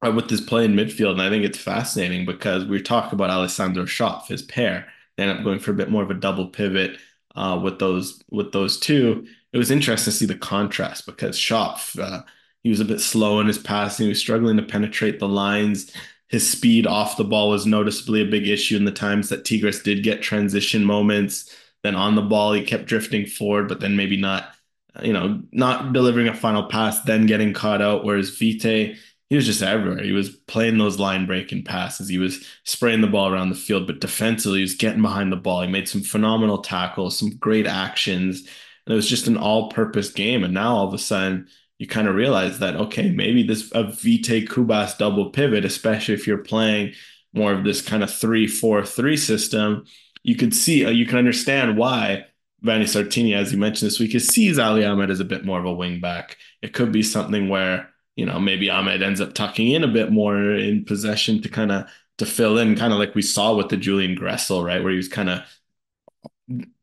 uh, 0.05 0.11
with 0.11 0.29
this 0.29 0.41
play 0.41 0.65
in 0.65 0.75
midfield, 0.75 1.13
and 1.13 1.21
I 1.23 1.29
think 1.29 1.43
it's 1.43 1.57
fascinating 1.57 2.25
because 2.27 2.65
we 2.65 2.79
talk 2.81 3.13
about 3.13 3.31
Alessandro 3.31 3.85
Schopf, 3.85 4.27
his 4.27 4.43
pair. 4.43 4.87
They 5.17 5.23
end 5.23 5.39
up 5.39 5.43
going 5.43 5.59
for 5.59 5.71
a 5.71 5.75
bit 5.75 5.89
more 5.89 6.03
of 6.03 6.11
a 6.11 6.15
double 6.15 6.47
pivot 6.47 6.99
uh, 7.35 7.59
with 7.63 7.79
those 7.79 8.21
with 8.29 8.51
those 8.51 8.79
two. 8.79 9.25
It 9.53 9.57
was 9.57 9.71
interesting 9.71 10.11
to 10.11 10.17
see 10.17 10.25
the 10.27 10.35
contrast 10.35 11.07
because 11.07 11.37
Schopf, 11.37 11.99
uh, 11.99 12.21
he 12.63 12.69
was 12.69 12.79
a 12.79 12.85
bit 12.85 13.01
slow 13.01 13.39
in 13.39 13.47
his 13.47 13.57
passing. 13.57 14.05
He 14.05 14.09
was 14.09 14.19
struggling 14.19 14.57
to 14.57 14.63
penetrate 14.63 15.19
the 15.19 15.27
lines. 15.27 15.91
His 16.27 16.47
speed 16.49 16.85
off 16.85 17.17
the 17.17 17.23
ball 17.23 17.49
was 17.49 17.65
noticeably 17.65 18.21
a 18.21 18.25
big 18.25 18.47
issue 18.47 18.77
in 18.77 18.85
the 18.85 18.91
times 18.91 19.29
that 19.29 19.45
Tigres 19.45 19.81
did 19.81 20.03
get 20.03 20.21
transition 20.21 20.85
moments. 20.85 21.55
Then 21.83 21.95
on 21.95 22.15
the 22.15 22.21
ball, 22.21 22.53
he 22.53 22.63
kept 22.63 22.85
drifting 22.85 23.25
forward, 23.25 23.67
but 23.67 23.79
then 23.79 23.95
maybe 23.95 24.17
not, 24.17 24.53
you 25.01 25.13
know, 25.13 25.41
not 25.51 25.93
delivering 25.93 26.27
a 26.27 26.33
final 26.33 26.63
pass, 26.63 27.01
then 27.01 27.25
getting 27.25 27.53
caught 27.53 27.81
out. 27.81 28.03
Whereas 28.03 28.37
Vite, 28.37 28.97
he 29.29 29.35
was 29.35 29.45
just 29.45 29.63
everywhere. 29.63 30.03
He 30.03 30.11
was 30.11 30.29
playing 30.29 30.77
those 30.77 30.99
line 30.99 31.25
breaking 31.25 31.63
passes. 31.63 32.09
He 32.09 32.17
was 32.17 32.45
spraying 32.65 33.01
the 33.01 33.07
ball 33.07 33.31
around 33.31 33.49
the 33.49 33.55
field, 33.55 33.87
but 33.87 34.01
defensively, 34.01 34.59
he 34.59 34.63
was 34.63 34.75
getting 34.75 35.01
behind 35.01 35.31
the 35.31 35.37
ball. 35.37 35.61
He 35.61 35.67
made 35.69 35.87
some 35.87 36.01
phenomenal 36.01 36.59
tackles, 36.59 37.17
some 37.17 37.37
great 37.37 37.65
actions. 37.65 38.41
And 38.85 38.93
it 38.93 38.95
was 38.95 39.07
just 39.09 39.27
an 39.27 39.37
all 39.37 39.69
purpose 39.69 40.11
game. 40.11 40.43
And 40.43 40.53
now 40.53 40.75
all 40.75 40.87
of 40.87 40.93
a 40.93 40.97
sudden, 40.97 41.47
you 41.79 41.87
kind 41.87 42.07
of 42.07 42.13
realize 42.13 42.59
that 42.59 42.75
okay, 42.75 43.09
maybe 43.09 43.41
this 43.41 43.71
a 43.73 43.85
Vite 43.85 44.47
Cubas 44.47 44.97
double 44.99 45.31
pivot, 45.31 45.65
especially 45.65 46.13
if 46.13 46.27
you're 46.27 46.37
playing 46.37 46.93
more 47.33 47.53
of 47.53 47.63
this 47.63 47.81
kind 47.81 48.03
of 48.03 48.13
three 48.13 48.45
four 48.45 48.85
three 48.85 49.17
system, 49.17 49.85
you 50.23 50.35
could 50.35 50.53
see 50.53 50.85
uh, 50.85 50.89
you 50.89 51.05
can 51.05 51.17
understand 51.17 51.77
why 51.77 52.25
Vanni 52.61 52.85
Sartini, 52.85 53.35
as 53.35 53.51
you 53.51 53.57
mentioned 53.57 53.87
this 53.87 53.99
week, 53.99 54.13
is 54.15 54.27
sees 54.27 54.59
Ali 54.59 54.85
Ahmed 54.85 55.09
as 55.09 55.19
a 55.19 55.25
bit 55.25 55.45
more 55.45 55.59
of 55.59 55.65
a 55.65 55.73
wing 55.73 55.99
back. 55.99 56.37
It 56.61 56.73
could 56.73 56.91
be 56.91 57.03
something 57.03 57.49
where 57.49 57.89
you 58.15 58.25
know 58.25 58.39
maybe 58.39 58.69
Ahmed 58.69 59.01
ends 59.01 59.21
up 59.21 59.33
tucking 59.33 59.71
in 59.71 59.83
a 59.83 59.87
bit 59.87 60.11
more 60.11 60.53
in 60.55 60.85
possession 60.85 61.41
to 61.41 61.49
kind 61.49 61.71
of 61.71 61.87
to 62.17 62.25
fill 62.25 62.57
in, 62.57 62.75
kind 62.75 62.93
of 62.93 62.99
like 62.99 63.15
we 63.15 63.21
saw 63.21 63.55
with 63.55 63.69
the 63.69 63.77
Julian 63.77 64.15
Gressel, 64.15 64.63
right, 64.63 64.83
where 64.83 64.91
he 64.91 64.97
was 64.97 65.07
kind 65.07 65.29
of 65.29 65.41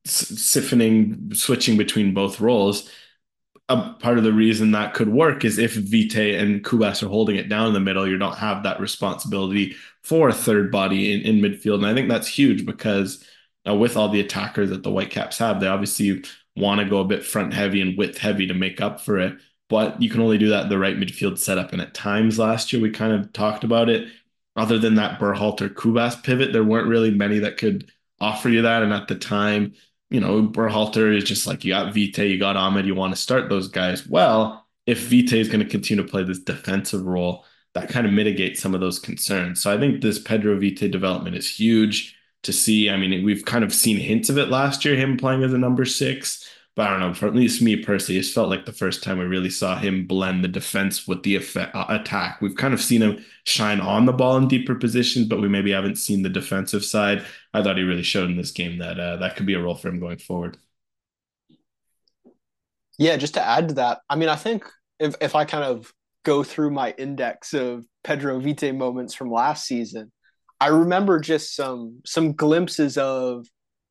siphoning, 0.07 1.37
switching 1.37 1.77
between 1.77 2.15
both 2.15 2.41
roles 2.41 2.91
a 3.69 3.95
part 4.01 4.17
of 4.17 4.25
the 4.25 4.33
reason 4.33 4.71
that 4.71 4.95
could 4.95 5.09
work 5.09 5.45
is 5.45 5.59
if 5.59 5.75
Vite 5.75 6.17
and 6.17 6.65
Cubas 6.65 7.03
are 7.03 7.09
holding 7.09 7.37
it 7.37 7.49
down 7.49 7.69
in 7.69 7.75
the 7.75 7.81
middle, 7.81 8.09
you 8.09 8.17
don't 8.17 8.39
have 8.39 8.63
that 8.63 8.81
responsibility 8.81 9.77
for 10.03 10.29
a 10.29 10.35
third 10.35 10.71
body 10.73 11.13
in, 11.13 11.21
in 11.21 11.43
midfield. 11.43 11.77
And 11.77 11.87
I 11.87 11.93
think 11.95 12.09
that's 12.09 12.29
huge 12.29 12.65
because 12.65 13.23
with 13.77 13.97
all 13.97 14.09
the 14.09 14.21
attackers 14.21 14.71
that 14.71 14.83
the 14.83 14.91
Whitecaps 14.91 15.39
have, 15.39 15.61
they 15.61 15.67
obviously 15.67 16.25
want 16.57 16.81
to 16.81 16.89
go 16.89 16.99
a 17.01 17.05
bit 17.05 17.25
front 17.25 17.55
heavy 17.55 17.81
and 17.81 17.97
width 17.97 18.19
heavy 18.19 18.47
to 18.47 18.55
make 18.55 18.81
up 18.81 19.01
for 19.01 19.19
it. 19.19 19.37
But 19.69 20.01
you 20.01 20.09
can 20.09 20.21
only 20.21 20.39
do 20.39 20.49
that 20.49 20.65
in 20.65 20.69
the 20.69 20.79
right 20.79 20.97
midfield 20.97 21.39
setup. 21.39 21.73
And 21.73 21.83
at 21.83 21.95
times 21.95 22.39
last 22.39 22.73
year, 22.73 22.81
we 22.81 22.91
kind 22.91 23.13
of 23.13 23.33
talked 23.33 23.65
about 23.65 23.89
it. 23.89 24.09
Other 24.57 24.79
than 24.79 24.97
that 24.97 25.21
Berhalter 25.21 25.73
Cubas 25.73 26.23
pivot, 26.23 26.53
there 26.53 26.65
weren't 26.65 26.89
really 26.89 27.11
many 27.11 27.39
that 27.41 27.59
could 27.59 27.93
offer 28.21 28.49
you 28.49 28.63
that. 28.63 28.83
And 28.83 28.93
at 28.93 29.09
the 29.09 29.15
time, 29.15 29.75
you 30.11 30.21
know, 30.21 30.43
Berhalter 30.43 31.15
is 31.15 31.25
just 31.25 31.47
like 31.47 31.65
you 31.65 31.73
got 31.73 31.95
Vite, 31.95 32.19
you 32.19 32.39
got 32.39 32.57
Ahmed, 32.57 32.87
you 32.87 32.95
want 32.95 33.15
to 33.15 33.21
start 33.21 33.49
those 33.49 33.69
guys. 33.69 34.07
Well, 34.07 34.67
if 34.87 35.11
Vite 35.11 35.35
is 35.35 35.49
going 35.49 35.61
to 35.61 35.67
continue 35.67 36.03
to 36.03 36.11
play 36.11 36.25
this 36.25 36.39
defensive 36.39 37.05
role, 37.05 37.45
that 37.75 37.91
kind 37.91 38.07
of 38.07 38.13
mitigates 38.13 38.61
some 38.61 38.75
of 38.75 38.81
those 38.81 38.99
concerns. 38.99 39.63
So 39.63 39.73
I 39.73 39.79
think 39.79 40.01
this 40.01 40.19
Pedro 40.19 40.59
Vite 40.59 40.91
development 40.91 41.37
is 41.37 41.49
huge 41.55 42.17
to 42.49 42.53
see. 42.53 42.91
I 42.91 42.97
mean, 42.97 43.25
we've 43.25 43.45
kind 43.45 43.63
of 43.63 43.73
seen 43.73 43.99
hints 43.99 44.29
of 44.29 44.39
it 44.39 44.49
last 44.49 44.85
year, 44.85 44.97
him 44.97 45.17
playing 45.17 45.45
as 45.45 45.53
a 45.53 45.59
number 45.59 45.85
six. 45.85 46.49
But 46.75 46.87
I 46.87 46.91
don't 46.91 47.01
know, 47.01 47.15
for 47.15 47.27
at 47.27 47.35
least 47.35 47.61
me 47.61 47.77
personally, 47.77 48.21
it 48.21 48.27
felt 48.27 48.49
like 48.49 48.65
the 48.65 48.73
first 48.73 49.03
time 49.03 49.19
we 49.19 49.25
really 49.25 49.51
saw 49.51 49.77
him 49.77 50.07
blend 50.07 50.45
the 50.45 50.49
defense 50.49 51.09
with 51.09 51.25
the 51.25 51.35
effect, 51.35 51.75
uh, 51.75 51.87
attack. 51.89 52.41
We've 52.41 52.55
kind 52.55 52.73
of 52.73 52.81
seen 52.81 53.03
him 53.03 53.25
shine 53.45 53.81
on 53.81 54.07
the 54.07 54.13
ball 54.13 54.37
in 54.37 54.47
deeper 54.47 54.77
positions, 54.77 55.27
but 55.27 55.41
we 55.41 55.49
maybe 55.49 55.73
haven't 55.73 55.97
seen 55.97 56.23
the 56.23 56.29
defensive 56.29 56.85
side. 56.85 57.25
I 57.53 57.63
thought 57.63 57.79
he 57.79 57.83
really 57.83 58.05
showed 58.05 58.31
in 58.31 58.37
this 58.37 58.53
game 58.53 58.79
that 58.79 58.99
uh, 58.99 59.17
that 59.17 59.35
could 59.35 59.47
be 59.47 59.55
a 59.55 59.61
role 59.61 59.75
for 59.75 59.89
him 59.89 59.99
going 59.99 60.19
forward. 60.19 60.57
Yeah, 62.97 63.17
just 63.17 63.35
to 63.35 63.43
add 63.43 63.69
to 63.69 63.75
that, 63.75 64.01
I 64.09 64.17
mean, 64.17 64.29
I 64.29 64.37
think 64.37 64.65
if, 65.01 65.15
if 65.21 65.35
I 65.35 65.45
kind 65.45 65.65
of 65.65 65.93
go 66.25 66.45
through 66.45 66.71
my 66.71 66.95
index 66.97 67.55
of 67.55 67.85
Pedro 68.05 68.39
Vite 68.39 68.75
moments 68.75 69.15
from 69.15 69.33
last 69.33 69.67
season, 69.67 70.13
I 70.61 70.69
remember 70.69 71.21
just 71.21 71.55
some 71.55 72.01
some 72.05 72.33
glimpses 72.33 72.99
of 72.99 73.47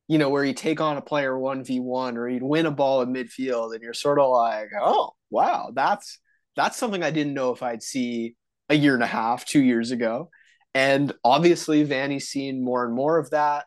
you 0.08 0.16
know, 0.16 0.30
where 0.30 0.44
you 0.44 0.54
take 0.54 0.80
on 0.80 0.96
a 0.96 1.02
player 1.02 1.32
1v1 1.34 2.16
or 2.16 2.28
you'd 2.28 2.42
win 2.42 2.66
a 2.66 2.70
ball 2.70 3.02
in 3.02 3.12
midfield 3.12 3.74
and 3.74 3.82
you're 3.82 3.92
sort 3.92 4.18
of 4.18 4.30
like, 4.30 4.70
oh, 4.80 5.12
wow, 5.30 5.70
that's 5.74 6.18
that's 6.56 6.78
something 6.78 7.04
I 7.04 7.10
didn't 7.10 7.34
know 7.34 7.52
if 7.52 7.62
I'd 7.62 7.82
see 7.82 8.34
a 8.68 8.74
year 8.74 8.94
and 8.94 9.02
a 9.02 9.06
half, 9.06 9.44
two 9.44 9.60
years 9.60 9.90
ago. 9.92 10.30
And 10.74 11.12
obviously 11.22 11.84
Vanni's 11.84 12.28
seen 12.28 12.64
more 12.64 12.84
and 12.84 12.94
more 12.94 13.18
of 13.18 13.30
that. 13.30 13.66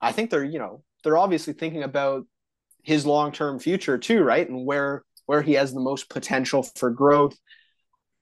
I 0.00 0.12
think 0.12 0.30
they're, 0.30 0.44
you 0.44 0.58
know, 0.58 0.82
they're 1.02 1.18
obviously 1.18 1.54
thinking 1.54 1.82
about 1.82 2.26
his 2.82 3.06
long-term 3.06 3.58
future 3.58 3.98
too, 3.98 4.22
right? 4.22 4.48
And 4.48 4.66
where 4.66 5.04
where 5.26 5.42
he 5.42 5.54
has 5.54 5.72
the 5.72 5.80
most 5.80 6.08
potential 6.10 6.62
for 6.62 6.90
growth. 6.90 7.36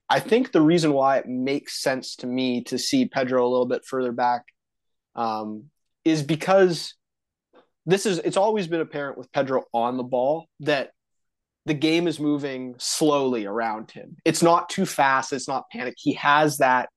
I 0.09 0.19
think 0.19 0.51
the 0.51 0.61
reason 0.61 0.93
why 0.93 1.17
it 1.17 1.27
makes 1.27 1.81
sense 1.81 2.15
to 2.17 2.27
me 2.27 2.63
to 2.65 2.77
see 2.77 3.05
Pedro 3.05 3.45
a 3.45 3.49
little 3.49 3.65
bit 3.65 3.85
further 3.85 4.11
back 4.11 4.43
um, 5.15 5.65
is 6.05 6.23
because 6.23 6.93
this 7.85 8.05
is 8.05 8.19
it's 8.19 8.37
always 8.37 8.67
been 8.67 8.81
apparent 8.81 9.17
with 9.17 9.31
Pedro 9.31 9.63
on 9.73 9.97
the 9.97 10.03
ball 10.03 10.45
that 10.61 10.91
the 11.65 11.73
game 11.73 12.07
is 12.07 12.19
moving 12.19 12.75
slowly 12.77 13.45
around 13.45 13.91
him. 13.91 14.15
It's 14.23 14.41
not 14.41 14.69
too 14.69 14.85
fast, 14.85 15.33
it's 15.33 15.47
not 15.47 15.69
panic. 15.69 15.95
He 15.97 16.13
has 16.13 16.59
that 16.59 16.89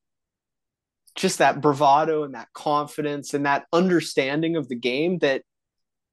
just 1.16 1.38
that 1.38 1.60
bravado 1.60 2.22
and 2.22 2.34
that 2.34 2.52
confidence 2.54 3.34
and 3.34 3.46
that 3.46 3.64
understanding 3.72 4.54
of 4.54 4.68
the 4.68 4.76
game 4.76 5.18
that 5.18 5.42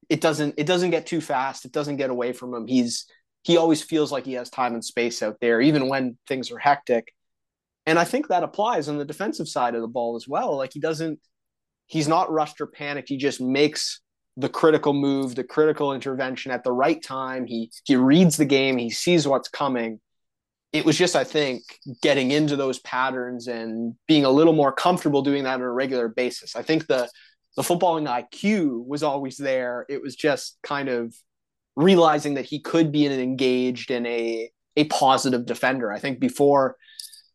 it 0.08 0.20
doesn't 0.20 0.54
it 0.58 0.66
doesn't 0.66 0.90
get 0.90 1.06
too 1.06 1.20
fast, 1.20 1.64
it 1.64 1.72
doesn't 1.72 1.96
get 1.96 2.10
away 2.10 2.32
from 2.32 2.52
him. 2.52 2.66
He's 2.66 3.06
he 3.42 3.56
always 3.56 3.82
feels 3.82 4.12
like 4.12 4.24
he 4.24 4.34
has 4.34 4.50
time 4.50 4.74
and 4.74 4.84
space 4.84 5.22
out 5.22 5.36
there 5.40 5.60
even 5.60 5.88
when 5.88 6.18
things 6.26 6.50
are 6.50 6.58
hectic. 6.58 7.12
And 7.86 7.98
I 7.98 8.04
think 8.04 8.28
that 8.28 8.42
applies 8.42 8.88
on 8.88 8.98
the 8.98 9.04
defensive 9.04 9.48
side 9.48 9.74
of 9.74 9.80
the 9.80 9.88
ball 9.88 10.16
as 10.16 10.28
well. 10.28 10.56
Like 10.56 10.72
he 10.72 10.80
doesn't 10.80 11.20
he's 11.86 12.06
not 12.06 12.30
rushed 12.30 12.60
or 12.60 12.66
panicked. 12.66 13.08
He 13.08 13.16
just 13.16 13.40
makes 13.40 14.00
the 14.36 14.48
critical 14.48 14.92
move, 14.92 15.34
the 15.34 15.42
critical 15.42 15.92
intervention 15.92 16.52
at 16.52 16.62
the 16.62 16.72
right 16.72 17.02
time. 17.02 17.46
He 17.46 17.72
he 17.84 17.96
reads 17.96 18.36
the 18.36 18.44
game, 18.44 18.78
he 18.78 18.90
sees 18.90 19.26
what's 19.26 19.48
coming. 19.48 20.00
It 20.72 20.84
was 20.84 20.98
just, 20.98 21.16
I 21.16 21.24
think, 21.24 21.62
getting 22.02 22.30
into 22.30 22.54
those 22.54 22.78
patterns 22.80 23.48
and 23.48 23.94
being 24.06 24.26
a 24.26 24.30
little 24.30 24.52
more 24.52 24.70
comfortable 24.70 25.22
doing 25.22 25.44
that 25.44 25.54
on 25.54 25.62
a 25.62 25.70
regular 25.70 26.08
basis. 26.08 26.54
I 26.54 26.62
think 26.62 26.86
the 26.86 27.08
the 27.56 27.62
footballing 27.62 28.06
IQ 28.06 28.86
was 28.86 29.02
always 29.02 29.36
there. 29.36 29.86
It 29.88 30.00
was 30.00 30.14
just 30.14 30.58
kind 30.62 30.88
of 30.88 31.14
realizing 31.78 32.34
that 32.34 32.44
he 32.44 32.58
could 32.58 32.90
be 32.90 33.06
an 33.06 33.12
engaged 33.12 33.90
and 33.90 34.06
a 34.06 34.50
a 34.76 34.84
positive 34.84 35.46
defender. 35.46 35.90
I 35.92 35.98
think 35.98 36.20
before 36.20 36.76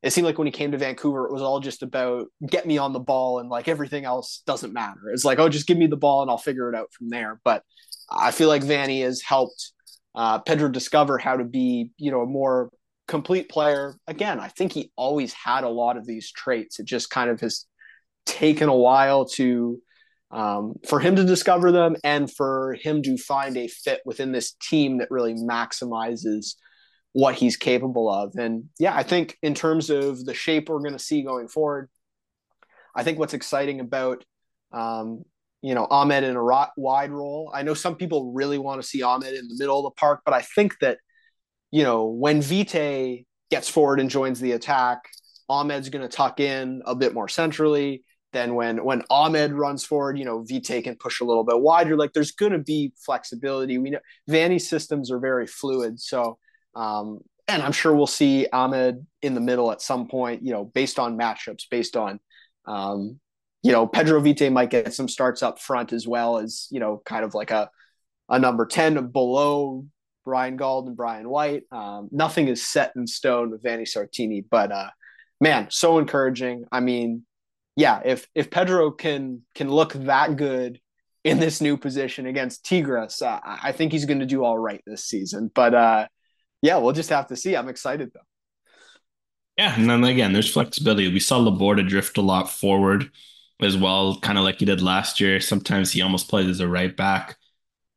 it 0.01 0.12
seemed 0.12 0.25
like 0.25 0.38
when 0.38 0.47
he 0.47 0.51
came 0.51 0.71
to 0.73 0.77
Vancouver, 0.77 1.25
it 1.25 1.32
was 1.32 1.41
all 1.41 1.62
just 1.62 1.82
about 1.82 2.27
get 2.45 2.67
me 2.67 2.77
on 2.77 2.91
the 2.91 2.99
ball 2.99 3.39
and 3.39 3.49
like 3.49 3.69
everything 3.69 4.03
else 4.03 4.43
doesn't 4.45 4.73
matter. 4.73 4.99
It's 5.13 5.23
like, 5.23 5.39
oh, 5.39 5.47
just 5.47 5.65
give 5.65 5.77
me 5.77 5.88
the 5.88 5.97
ball 5.97 6.21
and 6.21 6.29
I'll 6.29 6.38
figure 6.38 6.69
it 6.69 6.75
out 6.75 6.91
from 6.91 7.10
there. 7.10 7.39
But 7.45 7.63
I 8.12 8.32
feel 8.32 8.49
like 8.49 8.63
Vanni 8.63 9.01
has 9.01 9.21
helped 9.21 9.71
uh, 10.13 10.39
Pedro 10.39 10.69
discover 10.69 11.17
how 11.17 11.38
to 11.38 11.45
be, 11.45 11.91
you 11.97 12.12
know, 12.12 12.21
a 12.21 12.25
more 12.25 12.69
complete 13.08 13.47
player. 13.47 13.95
Again, 14.08 14.41
I 14.41 14.49
think 14.49 14.73
he 14.73 14.91
always 14.97 15.34
had 15.34 15.63
a 15.63 15.69
lot 15.69 15.95
of 15.95 16.06
these 16.06 16.32
traits. 16.32 16.79
It 16.79 16.86
just 16.86 17.10
kind 17.10 17.29
of 17.29 17.39
has 17.39 17.65
taken 18.25 18.67
a 18.67 18.75
while 18.75 19.25
to 19.25 19.82
um, 20.33 20.73
for 20.87 20.99
him 20.99 21.15
to 21.15 21.23
discover 21.23 21.71
them 21.71 21.95
and 22.03 22.31
for 22.31 22.75
him 22.81 23.03
to 23.03 23.17
find 23.17 23.55
a 23.55 23.67
fit 23.67 24.01
within 24.03 24.31
this 24.31 24.53
team 24.53 24.97
that 24.97 25.11
really 25.11 25.35
maximizes 25.35 26.55
what 27.11 27.35
he's 27.35 27.55
capable 27.55 28.11
of. 28.11 28.33
And 28.35 28.69
yeah, 28.79 28.95
I 28.95 29.03
think 29.03 29.37
in 29.43 29.53
terms 29.53 29.91
of 29.91 30.25
the 30.25 30.33
shape 30.33 30.69
we're 30.69 30.79
going 30.79 30.93
to 30.93 30.99
see 30.99 31.21
going 31.21 31.47
forward, 31.47 31.89
I 32.95 33.03
think 33.03 33.19
what's 33.19 33.35
exciting 33.35 33.79
about 33.79 34.25
um, 34.71 35.23
you 35.61 35.75
know 35.75 35.85
Ahmed 35.89 36.23
in 36.23 36.35
a 36.35 36.43
wide 36.75 37.11
role. 37.11 37.51
I 37.53 37.61
know 37.61 37.75
some 37.75 37.95
people 37.95 38.33
really 38.33 38.57
want 38.57 38.81
to 38.81 38.87
see 38.87 39.03
Ahmed 39.03 39.35
in 39.35 39.47
the 39.47 39.55
middle 39.57 39.77
of 39.77 39.83
the 39.83 39.99
park, 39.99 40.21
but 40.25 40.33
I 40.33 40.41
think 40.41 40.79
that 40.79 40.97
you 41.69 41.83
know 41.83 42.07
when 42.07 42.41
Vite 42.41 43.27
gets 43.51 43.69
forward 43.69 43.99
and 43.99 44.09
joins 44.09 44.39
the 44.39 44.53
attack, 44.53 45.03
Ahmed's 45.47 45.89
going 45.89 46.01
to 46.01 46.13
tuck 46.13 46.39
in 46.39 46.81
a 46.87 46.95
bit 46.95 47.13
more 47.13 47.29
centrally. 47.29 48.03
Then 48.33 48.55
when 48.55 48.83
when 48.83 49.03
Ahmed 49.09 49.53
runs 49.53 49.85
forward, 49.85 50.17
you 50.17 50.25
know 50.25 50.43
Vite 50.43 50.83
can 50.83 50.95
push 50.95 51.21
a 51.21 51.25
little 51.25 51.43
bit 51.43 51.59
wider. 51.59 51.95
Like 51.95 52.13
there's 52.13 52.31
going 52.31 52.51
to 52.51 52.59
be 52.59 52.91
flexibility. 52.97 53.77
We 53.77 53.91
know 53.91 53.99
Vanni's 54.29 54.67
systems 54.67 55.11
are 55.11 55.19
very 55.19 55.47
fluid, 55.47 55.99
so 55.99 56.37
um, 56.75 57.19
and 57.47 57.61
I'm 57.61 57.71
sure 57.71 57.93
we'll 57.93 58.07
see 58.07 58.47
Ahmed 58.51 59.05
in 59.21 59.33
the 59.33 59.41
middle 59.41 59.71
at 59.71 59.81
some 59.81 60.07
point, 60.07 60.45
you 60.45 60.53
know, 60.53 60.65
based 60.65 60.99
on 60.99 61.17
matchups, 61.17 61.63
based 61.69 61.97
on, 61.97 62.19
um, 62.65 63.19
you 63.61 63.71
know, 63.71 63.85
Pedro 63.85 64.19
Vite 64.21 64.51
might 64.51 64.69
get 64.69 64.93
some 64.93 65.09
starts 65.09 65.43
up 65.43 65.59
front 65.59 65.93
as 65.93 66.07
well 66.07 66.37
as, 66.37 66.67
you 66.71 66.79
know, 66.79 67.01
kind 67.05 67.25
of 67.25 67.33
like 67.33 67.51
a, 67.51 67.69
a 68.29 68.39
number 68.39 68.65
10 68.65 69.07
below 69.07 69.85
Ryan 70.25 70.55
Gauld 70.55 70.87
and 70.87 70.97
Brian 70.97 71.29
White. 71.29 71.63
Um, 71.71 72.09
nothing 72.11 72.47
is 72.47 72.65
set 72.65 72.93
in 72.95 73.07
stone 73.07 73.51
with 73.51 73.63
Vanni 73.63 73.83
Sartini, 73.83 74.43
but 74.49 74.71
uh, 74.71 74.89
man, 75.41 75.67
so 75.69 75.97
encouraging. 75.97 76.65
I 76.71 76.79
mean, 76.79 77.25
yeah, 77.75 78.01
if 78.05 78.27
if 78.36 78.51
Pedro 78.51 78.91
can 78.91 79.41
can 79.55 79.69
look 79.69 79.93
that 79.93 80.36
good 80.36 80.80
in 81.24 81.39
this 81.39 81.61
new 81.61 81.78
position 81.78 82.26
against 82.26 82.65
Tigres, 82.65 83.21
uh, 83.21 83.39
I 83.43 83.71
think 83.71 83.91
he's 83.91 84.05
going 84.05 84.19
to 84.19 84.26
do 84.26 84.43
all 84.43 84.57
right 84.57 84.82
this 84.86 85.05
season. 85.05 85.49
But 85.53 85.74
uh, 85.74 86.07
yeah, 86.61 86.78
we'll 86.78 86.93
just 86.93 87.09
have 87.09 87.28
to 87.28 87.36
see. 87.36 87.55
I'm 87.55 87.69
excited 87.69 88.11
though. 88.13 88.21
Yeah, 89.57 89.76
and 89.76 89.89
then 89.89 90.03
again, 90.03 90.34
there's 90.34 90.51
flexibility. 90.51 91.11
We 91.13 91.19
saw 91.19 91.38
Laborda 91.38 91.88
drift 91.88 92.17
a 92.17 92.21
lot 92.21 92.49
forward 92.49 93.11
as 93.61 93.78
well, 93.78 94.19
kind 94.19 94.38
of 94.38 94.43
like 94.43 94.59
he 94.59 94.65
did 94.65 94.82
last 94.82 95.19
year. 95.19 95.39
Sometimes 95.39 95.91
he 95.91 96.01
almost 96.01 96.28
plays 96.28 96.47
as 96.47 96.59
a 96.59 96.67
right 96.67 96.95
back. 96.95 97.38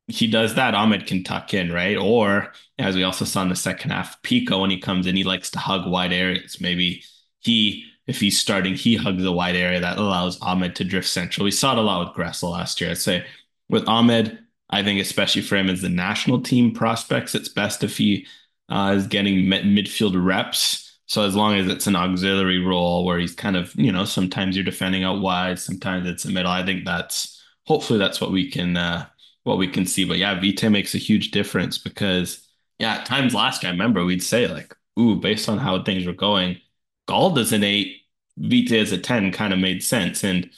He 0.06 0.26
does 0.26 0.54
that. 0.54 0.74
Ahmed 0.74 1.06
can 1.06 1.24
tuck 1.24 1.54
in, 1.54 1.72
right? 1.72 1.96
Or 1.96 2.52
as 2.78 2.94
we 2.94 3.02
also 3.02 3.24
saw 3.24 3.42
in 3.42 3.48
the 3.48 3.56
second 3.56 3.90
half, 3.90 4.20
Picault 4.22 4.60
when 4.60 4.70
he 4.70 4.78
comes 4.78 5.06
in, 5.06 5.16
he 5.16 5.24
likes 5.24 5.50
to 5.52 5.58
hug 5.58 5.90
wide 5.90 6.12
areas. 6.12 6.60
Maybe 6.60 7.02
he, 7.40 7.84
if 8.06 8.20
he's 8.20 8.38
starting, 8.38 8.74
he 8.74 8.96
hugs 8.96 9.22
the 9.22 9.32
wide 9.32 9.56
area 9.56 9.80
that 9.80 9.98
allows 9.98 10.40
Ahmed 10.40 10.76
to 10.76 10.84
drift 10.84 11.08
central. 11.08 11.44
We 11.44 11.50
saw 11.50 11.72
it 11.72 11.78
a 11.78 11.82
lot 11.82 12.06
with 12.06 12.16
Gressel 12.16 12.52
last 12.52 12.80
year. 12.80 12.90
I'd 12.90 12.98
say 12.98 13.26
with 13.68 13.88
Ahmed, 13.88 14.38
I 14.70 14.82
think 14.82 15.00
especially 15.00 15.42
for 15.42 15.56
him 15.56 15.68
as 15.68 15.82
the 15.82 15.88
national 15.88 16.42
team 16.42 16.72
prospects, 16.72 17.34
it's 17.34 17.48
best 17.48 17.82
if 17.84 17.96
he 17.96 18.26
uh, 18.68 18.94
is 18.96 19.06
getting 19.06 19.46
midfield 19.46 20.22
reps. 20.22 20.98
So 21.06 21.22
as 21.22 21.36
long 21.36 21.54
as 21.54 21.68
it's 21.68 21.86
an 21.86 21.96
auxiliary 21.96 22.58
role 22.58 23.04
where 23.04 23.18
he's 23.18 23.34
kind 23.34 23.56
of, 23.56 23.74
you 23.76 23.92
know, 23.92 24.04
sometimes 24.04 24.56
you're 24.56 24.64
defending 24.64 25.04
out 25.04 25.20
wide, 25.20 25.58
sometimes 25.58 26.08
it's 26.08 26.24
a 26.24 26.30
middle. 26.30 26.50
I 26.50 26.64
think 26.64 26.84
that's 26.84 27.40
hopefully 27.64 27.98
that's 27.98 28.20
what 28.20 28.32
we 28.32 28.50
can 28.50 28.76
uh, 28.76 29.06
what 29.44 29.58
we 29.58 29.68
can 29.68 29.86
see. 29.86 30.04
But 30.04 30.18
yeah, 30.18 30.38
Vite 30.40 30.70
makes 30.70 30.94
a 30.94 30.98
huge 30.98 31.30
difference 31.30 31.78
because 31.78 32.46
yeah, 32.78 32.96
at 32.96 33.06
times 33.06 33.34
last 33.34 33.62
year 33.62 33.70
I 33.70 33.72
remember 33.72 34.04
we'd 34.04 34.22
say 34.22 34.48
like, 34.48 34.74
ooh, 34.98 35.16
based 35.16 35.48
on 35.48 35.58
how 35.58 35.82
things 35.82 36.06
were 36.06 36.12
going, 36.12 36.58
Gauld 37.06 37.38
as 37.38 37.52
an 37.52 37.64
eight, 37.64 38.02
Vite 38.38 38.72
as 38.72 38.92
a 38.92 38.98
10 38.98 39.32
kind 39.32 39.52
of 39.52 39.58
made 39.58 39.82
sense. 39.82 40.22
And 40.22 40.50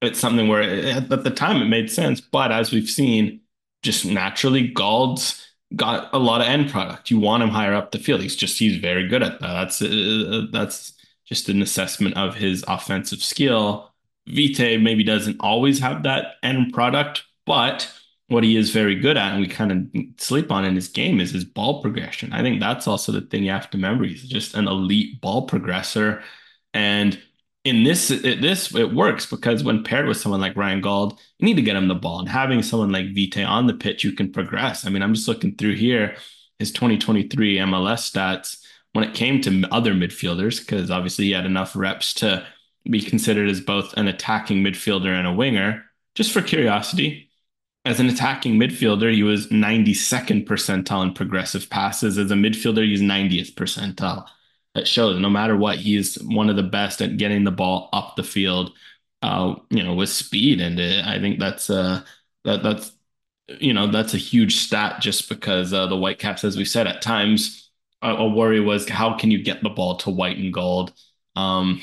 it's 0.00 0.18
something 0.18 0.48
where 0.48 0.62
at 0.62 1.08
the 1.08 1.30
time 1.30 1.60
it 1.60 1.66
made 1.66 1.90
sense, 1.90 2.20
but 2.20 2.52
as 2.52 2.72
we've 2.72 2.88
seen, 2.88 3.40
just 3.82 4.04
naturally 4.04 4.68
Gauld's 4.68 5.44
got 5.76 6.12
a 6.12 6.18
lot 6.18 6.40
of 6.40 6.46
end 6.46 6.70
product. 6.70 7.10
You 7.10 7.18
want 7.18 7.42
him 7.42 7.50
higher 7.50 7.74
up 7.74 7.92
the 7.92 7.98
field. 7.98 8.22
He's 8.22 8.36
just 8.36 8.58
he's 8.58 8.78
very 8.78 9.08
good 9.08 9.22
at 9.22 9.40
that. 9.40 9.52
That's 9.52 9.82
uh, 9.82 10.46
that's 10.52 10.94
just 11.26 11.48
an 11.48 11.62
assessment 11.62 12.16
of 12.16 12.34
his 12.34 12.64
offensive 12.66 13.22
skill. 13.22 13.92
Vite 14.28 14.80
maybe 14.80 15.04
doesn't 15.04 15.40
always 15.40 15.78
have 15.80 16.02
that 16.04 16.34
end 16.42 16.72
product, 16.72 17.24
but 17.46 17.92
what 18.28 18.44
he 18.44 18.56
is 18.56 18.70
very 18.70 18.94
good 18.94 19.16
at, 19.16 19.32
and 19.32 19.40
we 19.40 19.48
kind 19.48 19.72
of 19.72 20.20
sleep 20.20 20.52
on 20.52 20.64
in 20.64 20.74
his 20.74 20.88
game, 20.88 21.20
is 21.20 21.32
his 21.32 21.44
ball 21.44 21.82
progression. 21.82 22.32
I 22.32 22.42
think 22.42 22.60
that's 22.60 22.86
also 22.86 23.10
the 23.10 23.22
thing 23.22 23.44
you 23.44 23.50
have 23.50 23.70
to 23.70 23.78
remember. 23.78 24.04
He's 24.04 24.22
just 24.22 24.54
an 24.54 24.68
elite 24.68 25.20
ball 25.20 25.48
progressor, 25.48 26.22
and 26.74 27.18
in 27.64 27.84
this 27.84 28.10
it, 28.10 28.40
this 28.40 28.74
it 28.74 28.94
works 28.94 29.26
because 29.26 29.64
when 29.64 29.82
paired 29.82 30.06
with 30.06 30.18
someone 30.18 30.40
like 30.40 30.56
Ryan 30.56 30.80
Gauld, 30.80 31.12
you 31.38 31.46
need 31.46 31.56
to 31.56 31.62
get 31.62 31.76
him 31.76 31.88
the 31.88 31.94
ball, 31.94 32.20
and 32.20 32.28
having 32.28 32.62
someone 32.62 32.92
like 32.92 33.14
Vite 33.14 33.44
on 33.44 33.66
the 33.66 33.74
pitch, 33.74 34.04
you 34.04 34.12
can 34.12 34.30
progress. 34.30 34.86
I 34.86 34.90
mean, 34.90 35.02
I'm 35.02 35.14
just 35.14 35.28
looking 35.28 35.56
through 35.56 35.76
here 35.76 36.16
his 36.58 36.72
2023 36.72 37.56
MLS 37.58 38.12
stats 38.12 38.58
when 38.92 39.04
it 39.04 39.14
came 39.14 39.40
to 39.42 39.68
other 39.70 39.94
midfielders, 39.94 40.60
because 40.60 40.90
obviously 40.90 41.26
he 41.26 41.30
had 41.32 41.46
enough 41.46 41.76
reps 41.76 42.14
to 42.14 42.46
be 42.84 43.00
considered 43.00 43.48
as 43.48 43.60
both 43.60 43.94
an 43.94 44.08
attacking 44.08 44.62
midfielder 44.62 45.16
and 45.16 45.26
a 45.26 45.32
winger. 45.32 45.84
Just 46.14 46.32
for 46.32 46.42
curiosity, 46.42 47.27
as 47.88 48.00
an 48.00 48.08
attacking 48.08 48.56
midfielder, 48.56 49.12
he 49.12 49.22
was 49.22 49.46
92nd 49.46 50.44
percentile 50.44 51.02
in 51.02 51.14
progressive 51.14 51.70
passes. 51.70 52.18
As 52.18 52.30
a 52.30 52.34
midfielder, 52.34 52.86
he's 52.86 53.00
90th 53.00 53.54
percentile 53.54 54.26
that 54.74 54.86
shows 54.86 55.18
no 55.18 55.30
matter 55.30 55.56
what, 55.56 55.78
he's 55.78 56.16
one 56.16 56.50
of 56.50 56.56
the 56.56 56.62
best 56.62 57.00
at 57.00 57.16
getting 57.16 57.44
the 57.44 57.50
ball 57.50 57.88
up 57.94 58.14
the 58.14 58.22
field, 58.22 58.72
uh, 59.22 59.54
you 59.70 59.82
know, 59.82 59.94
with 59.94 60.10
speed. 60.10 60.60
And 60.60 60.78
uh, 60.78 61.08
I 61.08 61.18
think 61.18 61.40
that's 61.40 61.70
uh, 61.70 62.02
that 62.44 62.62
that's 62.62 62.92
you 63.58 63.72
know 63.72 63.90
that's 63.90 64.12
a 64.12 64.18
huge 64.18 64.56
stat 64.56 65.00
just 65.00 65.30
because 65.30 65.72
uh, 65.72 65.86
the 65.86 65.96
Whitecaps, 65.96 66.44
as 66.44 66.58
we 66.58 66.66
said, 66.66 66.86
at 66.86 67.00
times 67.00 67.70
a, 68.02 68.10
a, 68.10 68.28
worry 68.28 68.60
was 68.60 68.86
how 68.86 69.16
can 69.16 69.30
you 69.30 69.42
get 69.42 69.62
the 69.62 69.70
ball 69.70 69.96
to 69.98 70.10
White 70.10 70.36
and 70.36 70.52
Gauld. 70.52 70.92
Um, 71.36 71.80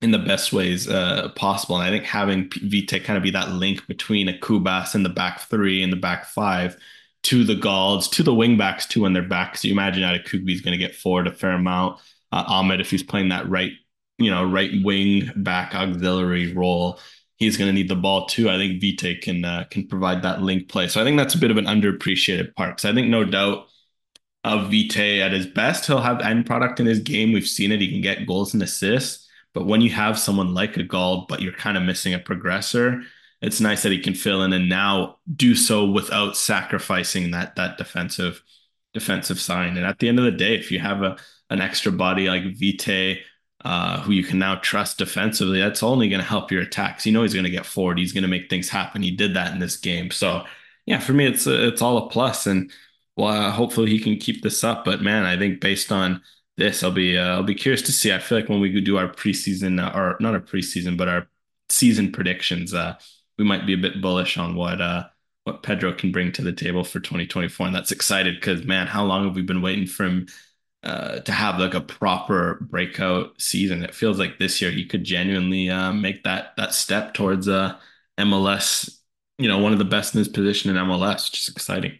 in 0.00 0.12
the 0.12 0.18
best 0.18 0.52
ways 0.52 0.88
uh, 0.88 1.28
possible. 1.34 1.76
And 1.76 1.84
I 1.84 1.90
think 1.90 2.04
having 2.04 2.50
Vite 2.62 3.04
kind 3.04 3.16
of 3.16 3.22
be 3.22 3.30
that 3.32 3.50
link 3.50 3.86
between 3.86 4.28
a 4.28 4.32
Cubas 4.32 4.94
in 4.94 5.02
the 5.02 5.08
back 5.08 5.40
three 5.40 5.82
and 5.82 5.92
the 5.92 5.96
back 5.96 6.26
five 6.26 6.76
to 7.24 7.42
the 7.42 7.56
Gaulds, 7.56 8.08
to 8.12 8.22
the 8.22 8.32
wingbacks 8.32 8.88
too 8.88 9.02
when 9.02 9.12
they're 9.12 9.22
back. 9.22 9.56
So 9.56 9.66
you 9.66 9.74
imagine 9.74 10.02
that 10.02 10.14
a 10.14 10.22
Kubi 10.22 10.52
is 10.52 10.60
going 10.60 10.78
to 10.78 10.84
get 10.84 10.94
forward 10.94 11.26
a 11.26 11.32
fair 11.32 11.52
amount 11.52 11.98
uh, 12.30 12.44
Ahmed 12.46 12.80
if 12.80 12.90
he's 12.90 13.02
playing 13.02 13.30
that 13.30 13.48
right, 13.48 13.72
you 14.18 14.30
know, 14.30 14.48
right 14.48 14.70
wing 14.84 15.30
back 15.36 15.74
auxiliary 15.74 16.52
role. 16.54 17.00
He's 17.36 17.56
going 17.56 17.68
to 17.68 17.72
need 17.72 17.88
the 17.88 17.96
ball 17.96 18.26
too. 18.26 18.50
I 18.50 18.56
think 18.56 18.80
Vite 18.80 19.22
can 19.22 19.44
uh, 19.44 19.64
can 19.70 19.86
provide 19.86 20.22
that 20.22 20.42
link 20.42 20.68
play. 20.68 20.88
So 20.88 21.00
I 21.00 21.04
think 21.04 21.16
that's 21.16 21.34
a 21.34 21.38
bit 21.38 21.50
of 21.50 21.56
an 21.56 21.66
underappreciated 21.66 22.54
part. 22.54 22.76
Because 22.76 22.84
I 22.84 22.94
think 22.94 23.08
no 23.08 23.24
doubt 23.24 23.66
of 24.44 24.70
Vite 24.70 24.96
at 24.96 25.32
his 25.32 25.46
best, 25.46 25.86
he'll 25.86 26.00
have 26.00 26.20
end 26.20 26.46
product 26.46 26.80
in 26.80 26.86
his 26.86 27.00
game. 27.00 27.32
We've 27.32 27.46
seen 27.46 27.70
it. 27.70 27.80
He 27.80 27.90
can 27.90 28.00
get 28.00 28.26
goals 28.26 28.54
and 28.54 28.62
assists. 28.62 29.27
But 29.54 29.66
when 29.66 29.80
you 29.80 29.90
have 29.90 30.18
someone 30.18 30.54
like 30.54 30.76
a 30.76 30.82
Gauld, 30.82 31.26
but 31.28 31.42
you're 31.42 31.52
kind 31.52 31.76
of 31.76 31.82
missing 31.82 32.14
a 32.14 32.18
progressor, 32.18 33.02
it's 33.40 33.60
nice 33.60 33.82
that 33.82 33.92
he 33.92 33.98
can 33.98 34.14
fill 34.14 34.42
in 34.42 34.52
and 34.52 34.68
now 34.68 35.18
do 35.34 35.54
so 35.54 35.88
without 35.90 36.36
sacrificing 36.36 37.30
that 37.30 37.56
that 37.56 37.78
defensive 37.78 38.42
defensive 38.94 39.40
sign. 39.40 39.76
And 39.76 39.86
at 39.86 39.98
the 39.98 40.08
end 40.08 40.18
of 40.18 40.24
the 40.24 40.32
day, 40.32 40.56
if 40.56 40.70
you 40.70 40.78
have 40.80 41.02
a 41.02 41.16
an 41.50 41.60
extra 41.60 41.90
body 41.92 42.28
like 42.28 42.44
Vite, 42.58 43.18
uh, 43.64 44.00
who 44.02 44.12
you 44.12 44.22
can 44.22 44.38
now 44.38 44.56
trust 44.56 44.98
defensively, 44.98 45.60
that's 45.60 45.82
only 45.82 46.08
going 46.08 46.20
to 46.20 46.26
help 46.26 46.50
your 46.52 46.62
attacks. 46.62 47.06
You 47.06 47.12
know 47.12 47.22
he's 47.22 47.34
going 47.34 47.44
to 47.44 47.50
get 47.50 47.66
forward. 47.66 47.98
He's 47.98 48.12
going 48.12 48.22
to 48.22 48.28
make 48.28 48.50
things 48.50 48.68
happen. 48.68 49.02
He 49.02 49.10
did 49.10 49.34
that 49.34 49.52
in 49.52 49.58
this 49.58 49.76
game. 49.76 50.10
So 50.10 50.44
yeah, 50.86 50.98
for 51.00 51.12
me, 51.12 51.26
it's 51.26 51.46
a, 51.46 51.68
it's 51.68 51.82
all 51.82 51.98
a 51.98 52.08
plus, 52.08 52.46
and 52.46 52.70
well, 53.16 53.28
uh, 53.28 53.50
hopefully 53.50 53.90
he 53.90 53.98
can 54.00 54.16
keep 54.16 54.42
this 54.42 54.64
up. 54.64 54.84
But 54.84 55.02
man, 55.02 55.24
I 55.24 55.38
think 55.38 55.60
based 55.60 55.92
on 55.92 56.22
this, 56.58 56.82
I'll 56.82 56.90
be 56.90 57.16
uh, 57.18 57.36
I'll 57.36 57.42
be 57.42 57.54
curious 57.54 57.82
to 57.82 57.92
see. 57.92 58.12
I 58.12 58.18
feel 58.18 58.38
like 58.38 58.48
when 58.48 58.60
we 58.60 58.80
do 58.80 58.98
our 58.98 59.08
preseason 59.08 59.82
uh, 59.82 59.96
or 59.98 60.16
not 60.20 60.34
our 60.34 60.40
preseason, 60.40 60.96
but 60.96 61.08
our 61.08 61.28
season 61.70 62.12
predictions, 62.12 62.74
uh, 62.74 62.96
we 63.38 63.44
might 63.44 63.66
be 63.66 63.74
a 63.74 63.78
bit 63.78 64.02
bullish 64.02 64.36
on 64.38 64.54
what 64.56 64.80
uh 64.80 65.04
what 65.44 65.62
Pedro 65.62 65.94
can 65.94 66.12
bring 66.12 66.30
to 66.32 66.42
the 66.42 66.52
table 66.52 66.84
for 66.84 67.00
2024, 67.00 67.66
and 67.66 67.74
that's 67.74 67.92
excited 67.92 68.36
because 68.36 68.64
man, 68.64 68.86
how 68.86 69.04
long 69.04 69.24
have 69.24 69.36
we 69.36 69.42
been 69.42 69.62
waiting 69.62 69.86
for 69.86 70.04
him? 70.04 70.26
uh, 70.84 71.20
to 71.20 71.32
have 71.32 71.58
like 71.58 71.74
a 71.74 71.80
proper 71.80 72.58
breakout 72.70 73.40
season. 73.40 73.82
It 73.82 73.94
feels 73.94 74.18
like 74.18 74.38
this 74.38 74.62
year 74.62 74.70
he 74.70 74.86
could 74.86 75.04
genuinely 75.04 75.68
uh, 75.70 75.92
make 75.92 76.24
that 76.24 76.52
that 76.56 76.74
step 76.74 77.14
towards 77.14 77.48
uh, 77.48 77.76
MLS. 78.18 78.98
You 79.38 79.48
know, 79.48 79.58
one 79.58 79.72
of 79.72 79.78
the 79.78 79.84
best 79.84 80.14
in 80.14 80.18
his 80.18 80.28
position 80.28 80.70
in 80.70 80.76
MLS. 80.76 81.30
Just 81.32 81.48
exciting. 81.48 81.98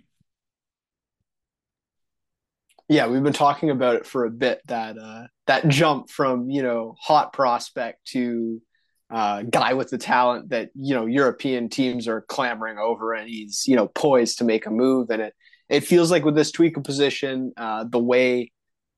Yeah, 2.89 3.07
we've 3.07 3.23
been 3.23 3.35
talking 3.35 3.71
about 3.71 3.97
it 3.97 4.07
for 4.07 4.25
a 4.25 4.31
bit. 4.31 4.63
That 4.67 4.97
uh, 4.99 5.27
that 5.47 5.69
jump 5.69 6.11
from 6.11 6.49
you 6.49 6.63
know 6.63 6.97
hot 6.99 7.33
prospect 7.33 8.07
to 8.09 8.63
uh, 9.11 9.43
guy 9.43 9.75
with 9.75 9.91
the 9.91 9.99
talent 9.99 10.51
that 10.51 10.71
you 10.75 10.95
know 10.95 11.07
European 11.07 11.69
teams 11.69 12.09
are 12.09 12.23
clamoring 12.23 12.79
over, 12.79 13.13
and 13.13 13.29
he's 13.29 13.65
you 13.67 13.77
know 13.77 13.89
poised 13.89 14.39
to 14.39 14.45
make 14.45 14.67
a 14.67 14.71
move. 14.71 15.11
And 15.11 15.21
it 15.21 15.35
it 15.69 15.81
feels 15.85 16.11
like 16.11 16.25
with 16.25 16.35
this 16.35 16.51
tweak 16.51 16.77
of 16.79 16.85
position, 16.85 17.53
uh, 17.59 17.85
the 17.85 17.99
way 17.99 18.53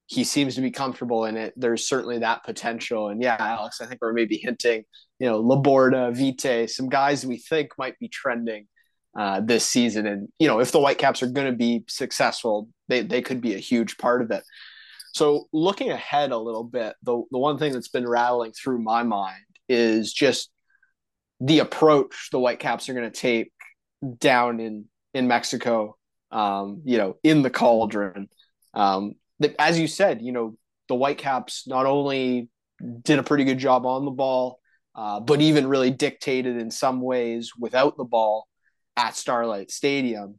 he 0.07 0.25
seems 0.25 0.57
to 0.57 0.61
be 0.61 0.71
comfortable 0.71 1.25
in 1.25 1.37
it. 1.37 1.53
There's 1.57 1.87
certainly 1.87 2.19
that 2.19 2.45
potential. 2.45 3.09
And 3.09 3.23
yeah, 3.23 3.37
Alex, 3.39 3.81
I 3.81 3.87
think 3.87 4.01
we're 4.03 4.13
maybe 4.13 4.39
hinting, 4.39 4.83
you 5.21 5.29
know, 5.29 5.41
Laborda, 5.41 6.13
Vite, 6.13 6.69
some 6.69 6.89
guys 6.89 7.25
we 7.25 7.39
think 7.39 7.71
might 7.79 7.97
be 8.01 8.09
trending 8.09 8.67
uh, 9.19 9.41
this 9.41 9.67
season. 9.67 10.07
And, 10.07 10.29
you 10.39 10.47
know, 10.47 10.61
if 10.61 10.73
the 10.73 10.81
Whitecaps 10.81 11.23
are 11.23 11.29
going 11.29 11.51
to 11.51 11.57
be 11.57 11.85
successful, 11.89 12.69
they, 12.89 13.03
they 13.03 13.23
could 13.23 13.41
be 13.41 13.55
a 13.55 13.59
huge 13.59 13.99
part 13.99 14.23
of 14.23 14.31
it. 14.31 14.45
So 15.13 15.49
looking 15.53 15.91
ahead 15.91 16.31
a 16.31 16.39
little 16.39 16.65
bit, 16.65 16.95
the, 17.03 17.23
the 17.31 17.39
one 17.39 17.59
thing 17.59 17.73
that's 17.73 17.89
been 17.89 18.09
rattling 18.09 18.53
through 18.53 18.81
my 18.81 19.03
mind 19.03 19.43
is 19.69 20.13
just 20.13 20.51
the 21.41 21.59
approach 21.59 22.29
the 22.31 22.39
Whitecaps 22.39 22.89
are 22.89 22.95
going 22.95 23.11
to 23.11 23.21
take 23.21 23.53
down 24.19 24.61
in, 24.61 24.85
in 25.15 25.27
Mexico, 25.27 25.97
um, 26.31 26.83
you 26.85 26.99
know, 26.99 27.17
in 27.25 27.43
the 27.43 27.51
cauldron. 27.51 28.29
Um, 28.75 29.15
as 29.59 29.79
you 29.81 29.89
said, 29.89 30.23
you 30.23 30.33
know, 30.33 30.57
the 30.89 30.95
Whitecaps 30.95 31.67
not 31.67 31.87
only 31.87 32.49
did 33.03 33.19
a 33.19 33.23
pretty 33.23 33.45
good 33.45 33.59
job 33.59 33.87
on 33.87 34.05
the 34.05 34.11
ball, 34.11 34.61
uh, 34.95 35.21
but 35.21 35.41
even 35.41 35.67
really 35.67 35.91
dictated 35.91 36.57
in 36.57 36.71
some 36.71 37.01
ways 37.01 37.53
without 37.59 37.97
the 37.97 38.05
ball 38.05 38.47
at 38.97 39.17
Starlight 39.17 39.71
Stadium. 39.71 40.39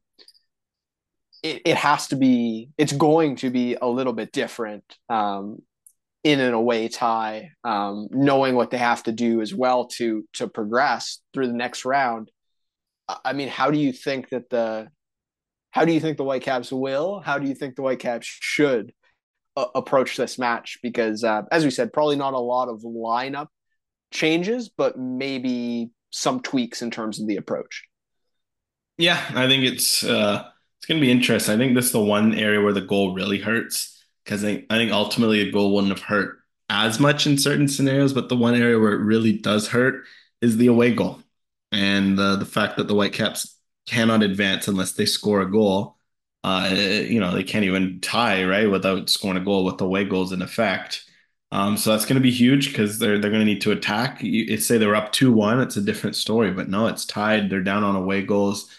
It, 1.44 1.62
it 1.66 1.78
has 1.78 2.08
to 2.10 2.16
be, 2.16 2.70
it's 2.78 2.94
going 2.94 3.38
to 3.38 3.50
be 3.50 3.76
a 3.82 3.88
little 3.88 4.14
bit 4.14 4.32
different 4.32 4.84
um, 5.10 5.58
in 6.24 6.40
an 6.40 6.54
away 6.54 6.88
tie, 6.88 7.50
um, 7.64 8.08
knowing 8.12 8.56
what 8.56 8.70
they 8.70 8.78
have 8.78 9.04
to 9.04 9.12
do 9.12 9.42
as 9.42 9.54
well 9.54 9.88
to 9.88 10.24
to 10.34 10.48
progress 10.48 11.20
through 11.34 11.48
the 11.48 11.54
next 11.54 11.84
round. 11.84 12.30
I 13.26 13.34
mean, 13.34 13.48
how 13.48 13.72
do 13.72 13.80
you 13.80 13.92
think 13.92 14.30
that 14.30 14.50
the 14.50 14.90
how 15.72 15.86
do 15.86 15.94
you 15.94 16.00
think 16.00 16.18
the 16.18 16.24
Whitecaps 16.24 16.72
will? 16.72 17.20
How 17.20 17.40
do 17.40 17.48
you 17.48 17.56
think 17.56 17.76
the 17.76 17.82
Whitecaps 17.82 18.28
should 18.28 18.94
uh, 19.58 19.66
approach 19.74 20.18
this 20.18 20.38
match? 20.38 20.78
Because, 20.84 21.24
uh, 21.24 21.44
as 21.52 21.64
we 21.64 21.72
said, 21.72 21.94
probably 21.94 22.18
not 22.18 22.34
a 22.34 22.40
lot 22.40 22.68
of 22.70 22.82
lineup 22.82 23.48
changes, 24.12 24.70
but 24.70 25.00
maybe 25.00 25.90
some 26.12 26.42
tweaks 26.42 26.82
in 26.82 26.92
terms 26.92 27.20
of 27.20 27.28
the 27.28 27.38
approach. 27.38 27.84
Yeah, 28.98 29.24
I 29.36 29.48
think 29.48 29.64
it's 29.64 30.04
uh, 30.04 30.50
it's 30.78 30.86
going 30.86 31.00
to 31.00 31.06
be 31.06 31.12
interesting. 31.12 31.56
I 31.56 31.58
think 31.58 31.76
this 31.76 31.86
is 31.88 31.92
the 31.92 32.00
one 32.04 32.34
area 32.36 32.62
where 32.62 32.74
the 32.74 32.82
goal 32.82 33.14
really 33.14 33.40
hurts 33.40 34.04
because 34.24 34.44
I, 34.44 34.66
I 34.70 34.76
think 34.78 34.92
ultimately 34.92 35.42
a 35.42 35.52
goal 35.52 35.74
wouldn't 35.74 35.94
have 35.98 36.06
hurt 36.08 36.40
as 36.70 37.00
much 37.00 37.26
in 37.28 37.38
certain 37.38 37.68
scenarios, 37.68 38.14
but 38.14 38.30
the 38.30 38.38
one 38.38 38.56
area 38.56 38.80
where 38.80 38.94
it 38.94 39.04
really 39.04 39.34
does 39.34 39.68
hurt 39.70 40.06
is 40.42 40.58
the 40.58 40.68
away 40.68 40.94
goal 40.94 41.20
and 41.72 42.20
uh, 42.20 42.36
the 42.36 42.46
fact 42.46 42.78
that 42.78 42.88
the 42.88 42.94
Whitecaps 42.96 43.58
cannot 43.88 44.24
advance 44.24 44.68
unless 44.68 44.94
they 44.94 45.06
score 45.06 45.42
a 45.42 45.52
goal. 45.52 45.98
Uh, 46.44 46.70
you 46.74 47.20
know, 47.20 47.34
they 47.34 47.44
can't 47.44 47.66
even 47.66 48.00
tie, 48.02 48.44
right, 48.46 48.70
without 48.70 49.10
scoring 49.10 49.38
a 49.38 49.46
goal 49.46 49.64
with 49.66 49.78
the 49.78 49.86
away 49.86 50.04
goals 50.06 50.32
in 50.32 50.42
effect. 50.42 51.06
Um, 51.52 51.76
so 51.78 51.92
that's 51.92 52.06
going 52.06 52.16
to 52.16 52.22
be 52.22 52.32
huge 52.32 52.68
because 52.70 52.98
they're 52.98 53.20
they're 53.20 53.30
going 53.30 53.42
to 53.42 53.46
need 53.46 53.62
to 53.62 53.72
attack. 53.72 54.24
You, 54.24 54.58
say 54.58 54.78
they 54.78 54.88
were 54.88 54.96
up 54.96 55.12
two 55.12 55.32
one, 55.34 55.60
it's 55.60 55.76
a 55.78 55.82
different 55.82 56.16
story. 56.16 56.52
But 56.52 56.70
no, 56.70 56.88
it's 56.88 57.06
tied. 57.06 57.50
They're 57.50 57.62
down 57.62 57.84
on 57.84 57.96
away 57.96 58.22
goals. 58.24 58.70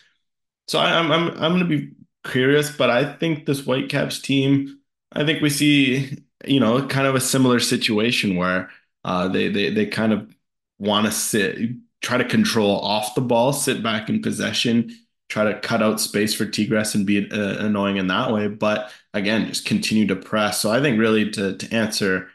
So 0.68 0.78
I, 0.78 0.98
am 0.98 1.10
I'm 1.12 1.28
I'm 1.30 1.52
going 1.58 1.60
to 1.60 1.64
be 1.64 1.90
curious, 2.24 2.74
but 2.74 2.90
I 2.90 3.14
think 3.14 3.46
this 3.46 3.64
Whitecaps 3.66 4.20
team, 4.20 4.78
I 5.12 5.24
think 5.24 5.42
we 5.42 5.50
see, 5.50 6.18
you 6.46 6.60
know, 6.60 6.86
kind 6.86 7.06
of 7.06 7.14
a 7.14 7.20
similar 7.20 7.60
situation 7.60 8.36
where 8.36 8.70
uh, 9.04 9.28
they 9.28 9.48
they 9.48 9.70
they 9.70 9.86
kind 9.86 10.12
of 10.12 10.34
want 10.78 11.06
to 11.06 11.12
sit, 11.12 11.58
try 12.00 12.16
to 12.18 12.24
control 12.24 12.78
off 12.80 13.14
the 13.14 13.20
ball, 13.20 13.52
sit 13.52 13.82
back 13.82 14.08
in 14.08 14.22
possession, 14.22 14.96
try 15.28 15.44
to 15.44 15.58
cut 15.60 15.82
out 15.82 16.00
space 16.00 16.34
for 16.34 16.46
Tigres 16.46 16.94
and 16.94 17.06
be 17.06 17.30
uh, 17.30 17.64
annoying 17.64 17.96
in 17.96 18.06
that 18.08 18.32
way. 18.32 18.48
But 18.48 18.90
again, 19.14 19.46
just 19.48 19.66
continue 19.66 20.06
to 20.08 20.16
press. 20.16 20.60
So 20.60 20.70
I 20.70 20.80
think 20.80 20.98
really 20.98 21.30
to 21.32 21.56
to 21.56 21.74
answer 21.74 22.28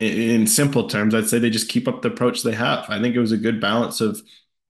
in, 0.00 0.12
in 0.42 0.46
simple 0.46 0.88
terms, 0.88 1.14
I'd 1.14 1.28
say 1.28 1.38
they 1.38 1.50
just 1.50 1.68
keep 1.68 1.88
up 1.88 2.02
the 2.02 2.08
approach 2.08 2.42
they 2.42 2.54
have. 2.54 2.86
I 2.88 3.00
think 3.00 3.14
it 3.14 3.20
was 3.20 3.32
a 3.32 3.36
good 3.36 3.60
balance 3.60 4.00
of 4.00 4.22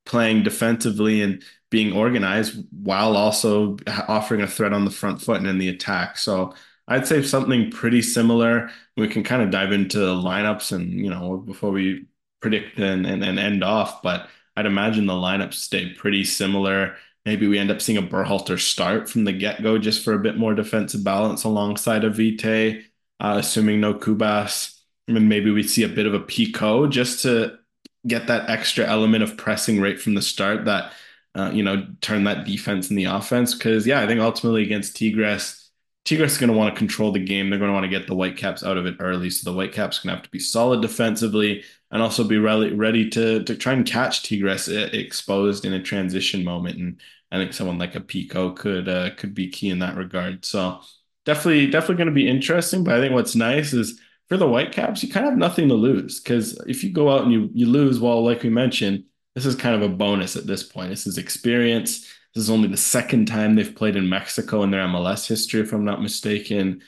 playing 0.07 0.43
defensively 0.43 1.23
and 1.23 1.43
being 1.71 1.93
organized 1.93 2.65
while 2.71 3.17
also 3.17 3.77
offering 4.09 4.43
a 4.43 4.47
threat 4.47 4.73
on 4.73 4.85
the 4.85 4.91
front 4.91 5.21
foot 5.21 5.39
and 5.39 5.47
in 5.47 5.59
the 5.59 5.69
attack. 5.69 6.19
So 6.19 6.55
I'd 6.87 7.07
say 7.07 7.23
something 7.23 7.71
pretty 7.71 8.03
similar. 8.03 8.71
We 8.97 9.09
can 9.09 9.25
kind 9.25 9.43
of 9.43 9.51
dive 9.51 9.73
into 9.73 9.99
lineups 9.99 10.73
and, 10.73 10.93
you 10.93 11.11
know, 11.11 11.39
before 11.39 11.71
we 11.71 12.07
predict 12.41 12.79
and, 12.79 13.07
and, 13.07 13.25
and 13.25 13.39
end 13.39 13.65
off, 13.65 14.03
but 14.03 14.29
I'd 14.57 14.67
imagine 14.67 15.07
the 15.07 15.15
lineups 15.15 15.55
stay 15.55 15.95
pretty 15.95 16.25
similar. 16.25 16.95
Maybe 17.25 17.47
we 17.49 17.59
end 17.59 17.71
up 17.71 17.81
seeing 17.81 17.99
a 17.99 18.03
Berhalter 18.03 18.61
start 18.61 19.09
from 19.09 19.25
the 19.25 19.33
get 19.33 19.63
go 19.63 19.79
just 19.79 20.05
for 20.05 20.13
a 20.13 20.19
bit 20.19 20.37
more 20.37 20.55
defensive 20.55 21.03
balance 21.03 21.45
alongside 21.45 22.05
of 22.05 22.17
Vite, 22.17 22.85
uh, 23.19 23.37
assuming 23.39 23.81
no 23.81 23.95
Cubas. 23.95 24.79
And 25.09 25.29
maybe 25.29 25.51
we 25.51 25.63
see 25.63 25.83
a 25.83 25.89
bit 25.89 26.07
of 26.07 26.15
a 26.15 26.21
Picault 26.21 26.89
just 26.89 27.23
to 27.23 27.59
get 28.07 28.27
that 28.27 28.51
extra 28.51 28.85
element 28.85 29.23
of 29.23 29.37
pressing 29.37 29.81
right 29.81 30.01
from 30.01 30.15
the 30.15 30.23
start 30.23 30.67
that 30.67 30.93
uh, 31.35 31.51
you 31.53 31.63
know, 31.63 31.87
turn 32.01 32.25
that 32.25 32.47
defense 32.47 32.91
in 32.91 32.97
the 32.97 33.05
offense. 33.05 33.55
Because 33.55 33.87
yeah, 33.87 34.01
I 34.01 34.07
think 34.07 34.21
ultimately 34.21 34.63
against 34.63 34.97
Tigres, 34.97 35.71
Tigres 36.05 36.33
is 36.33 36.39
going 36.39 36.51
to 36.51 36.57
want 36.57 36.75
to 36.75 36.79
control 36.79 37.13
the 37.13 37.25
game. 37.25 37.51
They're 37.51 37.59
going 37.59 37.71
to 37.71 37.75
want 37.75 37.85
to 37.85 37.91
get 37.91 38.07
the 38.07 38.15
Whitecaps 38.15 38.63
out 38.63 38.77
of 38.77 38.87
it 38.87 38.97
early. 39.01 39.31
So 39.31 39.51
the 39.51 39.57
Whitecaps 39.57 40.01
going 40.01 40.11
to 40.11 40.17
have 40.17 40.25
to 40.25 40.31
be 40.31 40.39
solid 40.39 40.83
defensively 40.83 41.65
and 41.91 42.03
also 42.03 42.25
be 42.25 42.39
ready 42.39 42.75
ready 42.75 43.09
to 43.11 43.43
to 43.45 43.57
try 43.57 43.73
and 43.73 43.87
catch 43.87 44.23
Tigres 44.23 44.69
exposed 44.69 45.65
in 45.65 45.73
a 45.73 45.83
transition 45.83 46.45
moment. 46.45 46.79
And 46.79 47.01
I 47.33 47.39
think 47.39 47.53
someone 47.53 47.79
like 47.79 47.95
a 47.95 48.01
Picault 48.01 48.55
could 48.55 48.89
uh, 48.89 49.11
could 49.17 49.35
be 49.35 49.49
key 49.49 49.71
in 49.71 49.81
that 49.81 49.97
regard. 49.97 50.45
So 50.45 50.81
definitely 51.25 51.71
definitely 51.71 51.97
going 51.97 52.09
to 52.09 52.13
be 52.13 52.29
interesting. 52.29 52.85
But 52.85 52.95
I 52.95 53.01
think 53.01 53.15
what's 53.15 53.35
nice 53.35 53.73
is 53.73 54.01
for 54.29 54.37
the 54.37 54.49
Whitecaps, 54.49 55.03
you 55.03 55.13
kind 55.13 55.27
of 55.27 55.33
have 55.33 55.39
nothing 55.39 55.69
to 55.69 55.75
lose 55.75 56.21
because 56.21 56.59
if 56.67 56.85
you 56.85 56.93
go 56.93 57.11
out 57.11 57.23
and 57.23 57.33
you 57.33 57.51
you 57.53 57.67
lose, 57.67 57.99
well, 57.99 58.25
like 58.25 58.43
we 58.43 58.51
mentioned 58.51 59.05
this 59.35 59.47
is 59.47 59.57
kind 59.57 59.75
of 59.75 59.83
a 59.83 59.95
bonus 59.95 60.37
at 60.37 60.47
this 60.47 60.63
point. 60.63 60.91
This 60.91 61.07
is 61.07 61.19
experience. 61.19 62.03
This 62.35 62.45
is 62.45 62.51
only 62.51 62.69
the 62.69 62.77
second 62.77 63.27
time 63.27 63.55
they've 63.55 63.75
played 63.75 63.97
in 63.97 64.09
Mexico 64.09 64.63
in 64.63 64.71
their 64.71 64.87
MLS 64.87 65.27
history, 65.27 65.61
if 65.61 65.73
I'm 65.73 65.85
not 65.85 66.03
mistaken, 66.03 66.83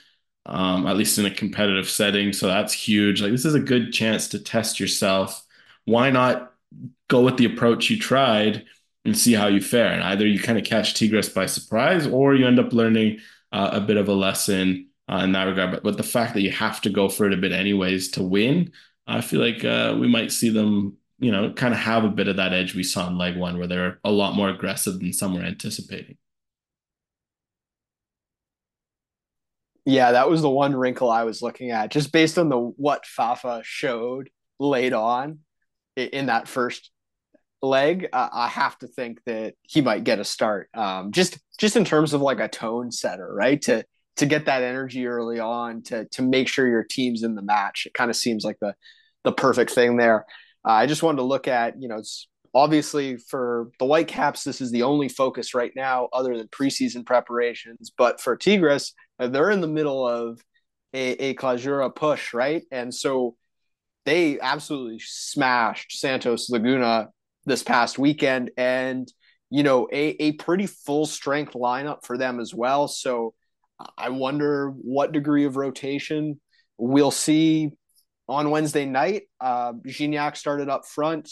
um, 0.47 0.87
at 0.87 0.97
least 0.97 1.19
in 1.19 1.27
a 1.27 1.31
competitive 1.31 1.89
setting. 1.89 2.33
So 2.33 2.47
that's 2.47 2.73
huge. 2.73 3.21
Like, 3.21 3.33
this 3.33 3.45
is 3.45 3.55
a 3.55 3.61
good 3.61 3.93
chance 3.93 4.29
to 4.29 4.39
test 4.39 4.81
yourself. 4.81 5.45
Why 5.85 6.11
not 6.11 6.53
go 7.09 7.23
with 7.23 7.37
the 7.37 7.45
approach 7.47 7.91
you 7.91 7.99
tried 7.99 8.65
and 9.05 9.17
see 9.17 9.33
how 9.33 9.47
you 9.49 9.61
fare? 9.61 9.93
And 9.93 10.03
either 10.03 10.27
you 10.27 10.41
kind 10.41 10.59
of 10.59 10.65
catch 10.65 10.95
Tigres 10.95 11.29
by 11.29 11.47
surprise 11.47 12.07
or 12.07 12.35
you 12.35 12.47
end 12.47 12.59
up 12.59 12.73
learning 12.73 13.19
uh, 13.53 13.71
a 13.73 13.81
bit 13.81 13.97
of 13.97 14.09
a 14.09 14.15
lesson 14.15 14.89
uh, 15.09 15.21
in 15.23 15.33
that 15.33 15.45
regard. 15.45 15.71
But, 15.73 15.83
but 15.83 15.97
the 15.97 16.03
fact 16.03 16.35
that 16.35 16.43
you 16.43 16.51
have 16.53 16.81
to 16.83 16.91
go 16.91 17.09
for 17.09 17.27
it 17.27 17.33
a 17.33 17.37
bit 17.37 17.53
anyways 17.53 18.13
to 18.13 18.23
win, 18.23 18.73
I 19.07 19.21
feel 19.21 19.41
like 19.41 19.65
uh, 19.65 19.97
we 19.99 20.09
might 20.09 20.33
see 20.33 20.49
them 20.49 20.97
you 21.19 21.33
know, 21.33 21.53
kind 21.53 21.73
of 21.73 21.81
have 21.81 22.05
a 22.05 22.09
bit 22.09 22.29
of 22.29 22.37
that 22.37 22.53
edge 22.53 22.75
we 22.75 22.83
saw 22.83 23.07
in 23.09 23.19
leg 23.19 23.37
one, 23.37 23.59
where 23.59 23.67
they're 23.67 23.99
a 24.05 24.11
lot 24.11 24.35
more 24.35 24.49
aggressive 24.49 24.99
than 24.99 25.13
some 25.13 25.35
were 25.35 25.41
anticipating. 25.41 26.17
Yeah, 29.85 30.13
that 30.13 30.29
was 30.29 30.43
the 30.43 30.51
one 30.51 30.75
wrinkle 30.75 31.11
I 31.11 31.23
was 31.25 31.43
looking 31.43 31.71
at, 31.71 31.91
just 31.93 32.13
based 32.13 32.39
on 32.39 32.49
the 32.49 32.59
what 32.59 33.07
Fafa 33.07 33.63
showed 33.65 34.31
late 34.59 34.93
on 34.93 35.39
in 35.97 36.27
that 36.27 36.49
first 36.49 36.91
leg. 37.63 38.09
Uh, 38.13 38.29
I 38.33 38.49
have 38.49 38.77
to 38.79 38.89
think 38.89 39.21
that 39.27 39.55
he 39.63 39.81
might 39.81 40.05
get 40.05 40.19
a 40.19 40.25
start. 40.25 40.69
Um, 40.75 41.13
just 41.13 41.39
just 41.59 41.77
in 41.77 41.85
terms 41.85 42.15
of 42.15 42.21
like 42.21 42.41
a 42.41 42.49
tone 42.49 42.91
setter, 42.91 43.33
right? 43.33 43.63
To 43.63 43.85
to 44.17 44.27
get 44.27 44.47
that 44.47 44.63
energy 44.63 45.07
early 45.07 45.39
on, 45.39 45.83
to 45.85 46.07
to 46.07 46.23
make 46.23 46.49
sure 46.49 46.67
your 46.67 46.85
team's 46.85 47.23
in 47.23 47.35
the 47.35 47.43
match. 47.43 47.87
It 47.87 47.95
kind 47.95 48.11
of 48.11 48.17
seems 48.17 48.45
like 48.45 48.59
the 48.61 48.75
the 49.25 49.33
perfect 49.33 49.71
thing 49.71 49.97
there. 49.97 50.27
Uh, 50.67 50.73
I 50.73 50.87
just 50.87 51.03
wanted 51.03 51.19
to 51.19 51.23
look 51.23 51.47
at, 51.47 51.81
you 51.81 51.89
know, 51.89 51.99
it's 51.99 52.29
obviously 52.55 53.17
for 53.17 53.71
the 53.79 53.85
Whitecaps, 53.85 54.43
this 54.43 54.61
is 54.61 54.73
the 54.73 54.83
only 54.83 55.09
focus 55.09 55.55
right 55.55 55.73
now 55.77 56.09
other 56.13 56.37
than 56.37 56.49
preseason 56.49 57.05
preparations. 57.05 57.93
But 57.97 58.21
for 58.21 58.37
Tigres, 58.37 58.95
uh, 59.19 59.29
they're 59.29 59.51
in 59.51 59.61
the 59.61 59.69
middle 59.69 60.07
of 60.07 60.41
a, 60.93 61.13
a 61.13 61.35
Clausura 61.35 61.95
push, 61.95 62.35
right? 62.35 62.63
And 62.73 62.93
so 62.93 63.37
they 64.07 64.41
absolutely 64.41 65.01
smashed 65.01 65.99
Santos 65.99 66.49
Laguna 66.49 67.09
this 67.45 67.63
past 67.63 67.99
weekend 67.99 68.51
and, 68.57 69.13
you 69.51 69.63
know, 69.63 69.89
a, 69.93 70.17
a 70.23 70.33
pretty 70.33 70.67
full 70.67 71.07
strength 71.07 71.53
lineup 71.53 72.05
for 72.05 72.17
them 72.17 72.41
as 72.41 72.55
well. 72.55 72.89
So 72.89 73.35
I 73.99 74.09
wonder 74.09 74.71
what 74.71 75.13
degree 75.13 75.45
of 75.45 75.57
rotation 75.57 76.41
we'll 76.79 77.11
see 77.11 77.71
on 78.29 78.51
Wednesday 78.51 78.85
night, 78.85 79.25
uh, 79.41 79.73
Gignac 79.73 80.37
started 80.37 80.69
up 80.69 80.87
front, 80.87 81.31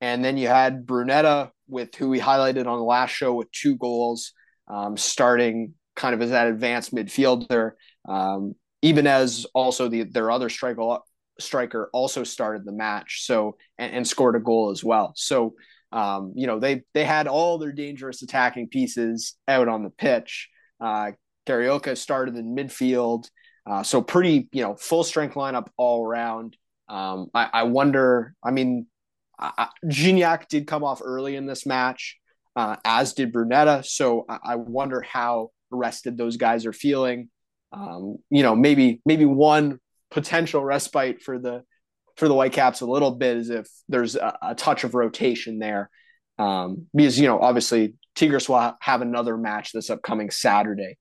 and 0.00 0.24
then 0.24 0.36
you 0.36 0.48
had 0.48 0.86
Brunetta 0.86 1.50
with 1.68 1.94
who 1.94 2.08
we 2.08 2.20
highlighted 2.20 2.66
on 2.66 2.78
the 2.78 2.84
last 2.84 3.10
show 3.10 3.34
with 3.34 3.50
two 3.52 3.76
goals, 3.76 4.32
um, 4.68 4.96
starting 4.96 5.74
kind 5.96 6.14
of 6.14 6.22
as 6.22 6.30
that 6.30 6.48
advanced 6.48 6.94
midfielder. 6.94 7.72
Um, 8.08 8.54
even 8.82 9.06
as 9.06 9.46
also 9.54 9.88
the 9.88 10.04
their 10.04 10.30
other 10.30 10.48
striker 10.48 10.98
striker 11.40 11.90
also 11.92 12.24
started 12.24 12.64
the 12.64 12.72
match, 12.72 13.24
so 13.24 13.56
and, 13.78 13.94
and 13.94 14.08
scored 14.08 14.36
a 14.36 14.40
goal 14.40 14.70
as 14.70 14.84
well. 14.84 15.12
So 15.16 15.54
um, 15.92 16.32
you 16.34 16.46
know 16.46 16.58
they 16.58 16.82
they 16.92 17.04
had 17.04 17.26
all 17.26 17.58
their 17.58 17.72
dangerous 17.72 18.22
attacking 18.22 18.68
pieces 18.68 19.36
out 19.48 19.68
on 19.68 19.84
the 19.84 19.90
pitch. 19.90 20.48
Uh, 20.80 21.12
Carioca 21.46 21.96
started 21.96 22.36
in 22.36 22.54
midfield. 22.54 23.28
Uh, 23.66 23.82
so 23.82 24.02
pretty, 24.02 24.48
you 24.52 24.62
know, 24.62 24.74
full 24.74 25.04
strength 25.04 25.34
lineup 25.34 25.68
all 25.76 26.04
around. 26.04 26.56
Um, 26.88 27.30
I, 27.34 27.48
I, 27.52 27.62
wonder. 27.62 28.34
I 28.44 28.50
mean, 28.50 28.86
I, 29.38 29.68
Gignac 29.86 30.48
did 30.48 30.66
come 30.66 30.84
off 30.84 31.00
early 31.02 31.34
in 31.34 31.46
this 31.46 31.64
match, 31.64 32.18
uh, 32.56 32.76
as 32.84 33.14
did 33.14 33.32
Brunetta. 33.32 33.84
So 33.84 34.26
I, 34.28 34.38
I, 34.44 34.56
wonder 34.56 35.00
how 35.00 35.50
rested 35.70 36.18
those 36.18 36.36
guys 36.36 36.66
are 36.66 36.74
feeling. 36.74 37.30
Um, 37.72 38.18
you 38.30 38.42
know, 38.42 38.54
maybe 38.54 39.00
maybe 39.06 39.24
one 39.24 39.80
potential 40.10 40.62
respite 40.62 41.22
for 41.22 41.38
the 41.38 41.62
for 42.16 42.28
the 42.28 42.34
Whitecaps 42.34 42.82
a 42.82 42.86
little 42.86 43.12
bit 43.12 43.38
is 43.38 43.50
if 43.50 43.66
there's 43.88 44.14
a, 44.14 44.38
a 44.42 44.54
touch 44.54 44.84
of 44.84 44.94
rotation 44.94 45.58
there, 45.58 45.88
um, 46.38 46.86
because 46.94 47.18
you 47.18 47.26
know 47.26 47.40
obviously 47.40 47.94
Tigres 48.14 48.46
will 48.46 48.76
have 48.80 49.00
another 49.00 49.38
match 49.38 49.72
this 49.72 49.88
upcoming 49.88 50.30
Saturday 50.30 50.98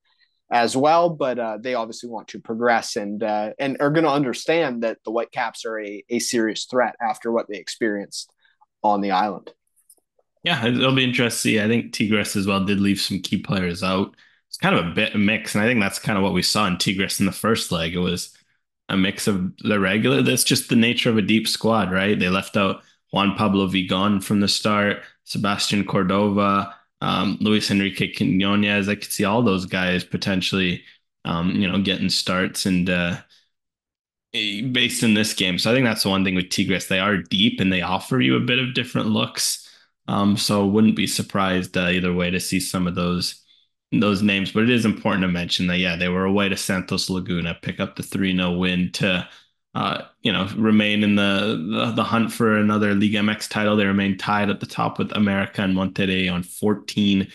as 0.54 0.78
well. 0.78 1.10
But 1.10 1.40
uh, 1.40 1.58
they 1.60 1.74
obviously 1.74 2.10
want 2.10 2.30
to 2.30 2.40
progress 2.40 2.96
and 2.96 3.22
uh, 3.22 3.52
and 3.60 3.76
are 3.82 3.90
going 3.90 4.06
to 4.06 4.12
understand 4.12 4.84
that 4.84 5.00
the 5.04 5.12
Whitecaps 5.12 5.66
are 5.66 5.80
a, 5.80 6.04
a 6.10 6.20
serious 6.20 6.66
threat 6.66 6.96
after 7.02 7.32
what 7.32 7.50
they 7.50 7.58
experienced 7.58 8.32
on 8.84 9.02
the 9.02 9.12
island. 9.12 9.52
Yeah, 10.44 10.66
it'll 10.66 10.96
be 10.96 11.04
interesting. 11.04 11.54
see 11.54 11.62
I 11.62 11.68
think 11.68 11.92
Tigres 11.92 12.36
as 12.36 12.48
well 12.48 12.64
did 12.64 12.80
leave 12.80 13.02
some 13.02 13.20
key 13.20 13.38
players 13.38 13.82
out. 13.84 14.16
It's 14.50 14.58
kind 14.58 14.76
of 14.76 14.86
a 14.86 14.92
bit 14.92 15.16
mix, 15.16 15.56
and 15.56 15.64
I 15.64 15.68
think 15.68 15.82
that's 15.82 16.00
kind 16.00 16.18
of 16.18 16.24
what 16.24 16.34
we 16.34 16.44
saw 16.44 16.68
in 16.68 16.78
Tigres 16.78 17.20
in 17.20 17.26
the 17.26 17.32
first 17.32 17.72
leg. 17.72 17.96
It 17.96 18.00
was 18.00 18.38
a 18.90 18.96
mix 18.96 19.28
of 19.28 19.58
the 19.58 19.80
regular. 19.80 20.22
That's 20.22 20.44
just 20.44 20.70
the 20.70 20.76
nature 20.76 21.10
of 21.10 21.18
a 21.18 21.24
deep 21.24 21.48
squad, 21.48 21.92
right? 21.92 22.20
They 22.20 22.30
left 22.30 22.56
out 22.56 22.84
Juan 23.12 23.36
Pablo 23.36 23.68
Vigon 23.68 24.24
from 24.24 24.42
the 24.42 24.48
start, 24.48 25.02
Sebastian 25.24 25.86
Cordova, 25.86 26.76
um, 27.04 27.38
Luis 27.42 27.70
Enrique 27.70 28.14
Quinones. 28.14 28.88
I 28.88 28.96
could 28.96 29.12
see 29.12 29.26
all 29.26 29.44
those 29.44 29.66
guys 29.66 30.06
potentially, 30.06 30.84
um, 31.26 31.52
you 31.52 31.70
know, 31.70 31.82
getting 31.82 32.10
starts 32.10 32.66
and 32.66 32.90
uh, 32.90 33.18
based 34.32 35.04
in 35.04 35.14
this 35.14 35.34
game. 35.34 35.60
So 35.60 35.70
I 35.70 35.74
think 35.74 35.86
that's 35.86 36.04
the 36.04 36.10
one 36.10 36.24
thing 36.24 36.36
with 36.36 36.50
Tigres. 36.50 36.88
They 36.88 37.00
are 37.00 37.18
deep 37.18 37.60
and 37.60 37.72
they 37.72 37.82
offer 37.82 38.22
you 38.22 38.38
a 38.38 38.40
bit 38.40 38.58
of 38.58 38.74
different 38.74 39.10
looks. 39.10 39.70
Um, 40.08 40.38
so 40.38 40.66
wouldn't 40.66 40.96
be 40.96 41.06
surprised 41.08 41.78
uh, 41.78 41.88
either 41.90 42.14
way 42.14 42.30
to 42.32 42.40
see 42.40 42.60
some 42.60 42.88
of 42.88 42.96
those 42.96 43.42
those 43.92 44.24
names. 44.24 44.52
But 44.52 44.64
it 44.64 44.70
is 44.70 44.86
important 44.86 45.24
to 45.24 45.28
mention 45.28 45.68
that 45.68 45.80
yeah, 45.80 45.98
they 45.98 46.10
were 46.10 46.26
away 46.26 46.50
to 46.50 46.58
Santos 46.58 47.10
Laguna, 47.10 47.58
pick 47.62 47.80
up 47.82 47.96
the 47.96 48.04
three 48.04 48.36
0 48.36 48.58
win 48.58 48.92
to 48.94 49.28
uh, 49.76 50.04
you 50.22 50.32
know, 50.32 50.48
remain 50.56 51.04
in 51.04 51.16
the, 51.16 51.68
the, 51.72 51.92
the 51.96 52.04
hunt 52.04 52.32
for 52.32 52.56
another 52.58 52.94
Liga 52.94 53.20
MX 53.20 53.50
title. 53.50 53.76
They 53.76 53.86
remain 53.86 54.18
tied 54.18 54.50
at 54.50 54.60
the 54.60 54.66
top 54.66 55.00
with 55.00 55.12
America 55.16 55.62
and 55.62 55.76
Monterrey 55.76 56.32
on 56.32 56.44
14 56.44 57.28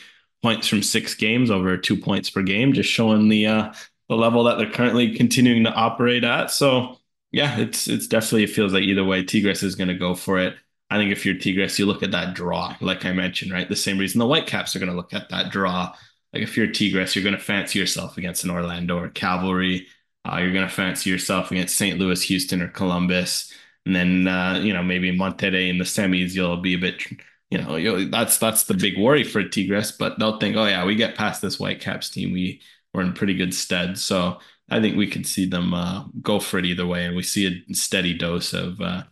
points 0.43 0.69
from 0.69 0.83
six 0.83 1.15
games, 1.15 1.51
over 1.51 1.77
two 1.77 1.97
points 1.97 2.31
per 2.31 2.43
game, 2.43 2.73
just 2.73 2.91
showing 2.91 3.29
the 3.29 3.47
uh, 3.47 3.73
the 4.09 4.17
level 4.17 4.45
that 4.45 4.59
they're 4.59 4.71
currently 4.71 5.15
continuing 5.17 5.65
to 5.65 5.73
operate 5.73 6.25
at. 6.25 6.51
So 6.51 6.99
yeah, 7.33 7.59
it's 7.59 7.89
it's 7.89 8.07
definitely 8.07 8.45
it 8.45 8.51
feels 8.51 8.73
like 8.73 8.85
either 8.85 9.05
way, 9.05 9.25
Tigres 9.25 9.63
is 9.63 9.75
going 9.75 9.89
to 9.89 9.95
go 9.95 10.15
for 10.15 10.39
it. 10.39 10.55
I 10.91 10.97
think 10.97 11.13
if 11.13 11.27
you're 11.27 11.37
Tigres, 11.37 11.79
you 11.79 11.87
look 11.87 12.03
at 12.03 12.13
that 12.13 12.35
draw, 12.35 12.75
like 12.81 13.05
I 13.05 13.13
mentioned, 13.13 13.53
right? 13.53 13.69
The 13.69 13.77
same 13.77 13.99
reason 13.99 14.21
the 14.21 14.27
Whitecaps 14.27 14.75
are 14.75 14.79
going 14.79 14.91
to 14.91 14.97
look 14.97 15.13
at 15.13 15.29
that 15.31 15.51
draw 15.51 15.93
like 16.33 16.43
if 16.43 16.57
you're 16.57 16.67
Tigres, 16.67 17.15
you're 17.15 17.25
going 17.25 17.37
to 17.37 17.43
fancy 17.43 17.79
yourself 17.79 18.19
against 18.19 18.45
an 18.45 18.51
Orlando 18.51 18.99
or 18.99 19.09
Cavalry. 19.09 19.87
Uh, 20.31 20.39
you're 20.39 20.53
going 20.53 20.69
to 20.69 20.75
fancy 20.75 21.11
yourself 21.11 21.51
against 21.51 21.77
St. 21.77 21.99
Louis, 21.99 22.23
Houston, 22.23 22.63
or 22.63 22.69
Columbus. 22.69 23.53
And 23.87 23.95
then, 23.97 24.29
uh, 24.29 24.61
you 24.63 24.73
know, 24.73 24.83
maybe 24.83 25.17
Monterrey 25.17 25.71
in 25.71 25.79
the 25.79 25.85
semis, 25.85 26.35
you'll 26.35 26.59
be 26.59 26.75
a 26.75 26.79
bit, 26.79 27.03
you 27.51 27.59
know, 27.59 28.05
that's 28.11 28.39
that's 28.39 28.65
the 28.65 28.75
big 28.75 28.99
worry 28.99 29.25
for 29.25 29.43
Tigres. 29.43 29.93
But 29.93 30.19
they'll 30.19 30.39
think, 30.39 30.57
oh 30.57 30.67
yeah, 30.67 30.85
we 30.85 30.95
get 30.95 31.17
past 31.17 31.41
this 31.41 31.57
Whitecaps 31.57 32.11
team, 32.11 32.33
we 32.33 32.61
we're 32.93 33.03
in 33.03 33.13
pretty 33.13 33.35
good 33.35 33.55
stead. 33.55 33.99
So 33.99 34.39
I 34.71 34.81
think 34.81 34.97
we 34.97 35.07
could 35.09 35.27
see 35.27 35.47
them 35.47 35.73
uh, 35.73 36.05
go 36.21 36.41
for 36.41 36.59
it 36.59 36.67
either 36.67 36.87
way, 36.87 37.07
and 37.07 37.17
we 37.17 37.23
see 37.23 37.47
a 37.47 37.75
steady 37.75 38.15
dose 38.15 38.53
of, 38.53 38.81
uh, 38.81 39.05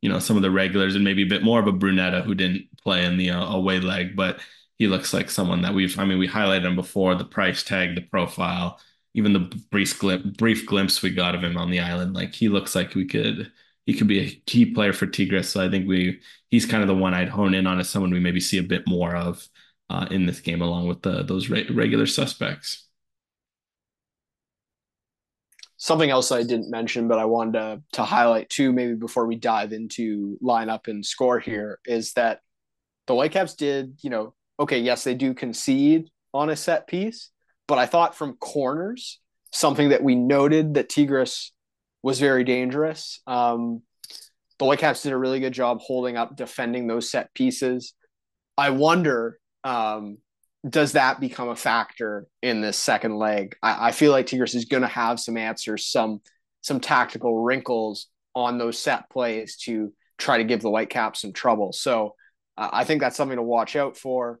you 0.00 0.08
know, 0.08 0.18
some 0.18 0.36
of 0.36 0.42
the 0.42 0.50
regulars 0.50 0.94
and 0.94 1.04
maybe 1.04 1.22
a 1.22 1.26
bit 1.26 1.42
more 1.42 1.60
of 1.60 1.66
a 1.66 1.72
Brunetta 1.72 2.24
who 2.24 2.34
didn't 2.34 2.66
play 2.82 3.04
in 3.04 3.18
the 3.18 3.30
uh, 3.30 3.44
away 3.54 3.80
leg, 3.80 4.16
but 4.16 4.40
he 4.78 4.86
looks 4.86 5.12
like 5.12 5.30
someone 5.30 5.62
that 5.62 5.74
we've. 5.74 5.98
I 5.98 6.04
mean, 6.04 6.18
we 6.18 6.28
highlighted 6.28 6.64
him 6.64 6.76
before. 6.76 7.14
The 7.14 7.24
price 7.24 7.62
tag, 7.62 7.94
the 7.94 8.00
profile, 8.00 8.80
even 9.14 9.32
the 9.32 9.62
brief 9.70 9.98
glimpse, 9.98 10.26
brief 10.36 10.66
glimpse 10.66 11.02
we 11.02 11.10
got 11.10 11.34
of 11.34 11.44
him 11.44 11.56
on 11.56 11.70
the 11.70 11.80
island. 11.80 12.14
Like 12.14 12.34
he 12.34 12.48
looks 12.48 12.74
like 12.74 12.94
we 12.94 13.06
could. 13.06 13.52
He 13.86 13.94
could 13.94 14.06
be 14.06 14.20
a 14.20 14.30
key 14.46 14.66
player 14.66 14.92
for 14.92 15.06
Tigres. 15.06 15.48
So 15.48 15.64
I 15.64 15.68
think 15.68 15.88
we. 15.88 16.20
He's 16.50 16.66
kind 16.66 16.82
of 16.82 16.88
the 16.88 16.94
one 16.94 17.14
I'd 17.14 17.28
hone 17.28 17.54
in 17.54 17.66
on 17.66 17.80
as 17.80 17.88
someone 17.88 18.12
we 18.12 18.20
maybe 18.20 18.40
see 18.40 18.58
a 18.58 18.62
bit 18.62 18.86
more 18.86 19.16
of 19.16 19.46
uh, 19.90 20.06
in 20.10 20.26
this 20.26 20.40
game, 20.40 20.62
along 20.62 20.88
with 20.88 21.02
the 21.02 21.22
those 21.22 21.48
re- 21.48 21.68
regular 21.70 22.06
suspects. 22.06 22.88
Something 25.76 26.10
else 26.10 26.30
I 26.30 26.44
didn't 26.44 26.70
mention, 26.70 27.08
but 27.08 27.18
I 27.18 27.24
wanted 27.24 27.54
to, 27.54 27.82
to 27.94 28.04
highlight 28.04 28.48
too, 28.48 28.72
maybe 28.72 28.94
before 28.94 29.26
we 29.26 29.34
dive 29.34 29.72
into 29.72 30.38
lineup 30.40 30.86
and 30.86 31.04
score 31.04 31.40
here, 31.40 31.80
is 31.84 32.12
that 32.12 32.40
the 33.08 33.14
Whitecaps 33.14 33.54
did, 33.54 33.98
you 34.00 34.08
know, 34.08 34.32
okay, 34.60 34.78
yes, 34.78 35.02
they 35.02 35.14
do 35.14 35.34
concede 35.34 36.08
on 36.32 36.50
a 36.50 36.56
set 36.56 36.86
piece, 36.86 37.30
but 37.66 37.78
I 37.78 37.86
thought 37.86 38.16
from 38.16 38.36
corners, 38.36 39.20
something 39.52 39.90
that 39.90 40.02
we 40.02 40.14
noted 40.14 40.74
that 40.74 40.88
Tigres 40.88 41.52
was 42.02 42.18
very 42.18 42.44
dangerous. 42.44 43.20
Um, 43.26 43.82
the 44.58 44.64
Whitecaps 44.64 45.02
did 45.02 45.12
a 45.12 45.18
really 45.18 45.40
good 45.40 45.52
job 45.52 45.80
holding 45.80 46.16
up, 46.16 46.36
defending 46.36 46.86
those 46.86 47.10
set 47.10 47.32
pieces. 47.34 47.94
I 48.56 48.70
wonder 48.70 49.38
um, 49.64 50.18
does 50.68 50.92
that 50.92 51.20
become 51.20 51.48
a 51.48 51.56
factor 51.56 52.26
in 52.40 52.60
this 52.60 52.76
second 52.76 53.16
leg? 53.16 53.56
I, 53.62 53.88
I 53.88 53.92
feel 53.92 54.12
like 54.12 54.26
Tigres 54.26 54.54
is 54.54 54.66
going 54.66 54.82
to 54.82 54.88
have 54.88 55.18
some 55.18 55.36
answers, 55.36 55.86
some 55.86 56.20
some 56.60 56.78
tactical 56.78 57.42
wrinkles 57.42 58.06
on 58.36 58.56
those 58.56 58.78
set 58.78 59.10
plays 59.10 59.56
to 59.56 59.92
try 60.16 60.38
to 60.38 60.44
give 60.44 60.62
the 60.62 60.70
Whitecaps 60.70 61.20
some 61.20 61.32
trouble. 61.32 61.72
So 61.72 62.14
uh, 62.56 62.68
I 62.72 62.84
think 62.84 63.00
that's 63.00 63.16
something 63.16 63.36
to 63.36 63.42
watch 63.42 63.74
out 63.74 63.96
for. 63.96 64.38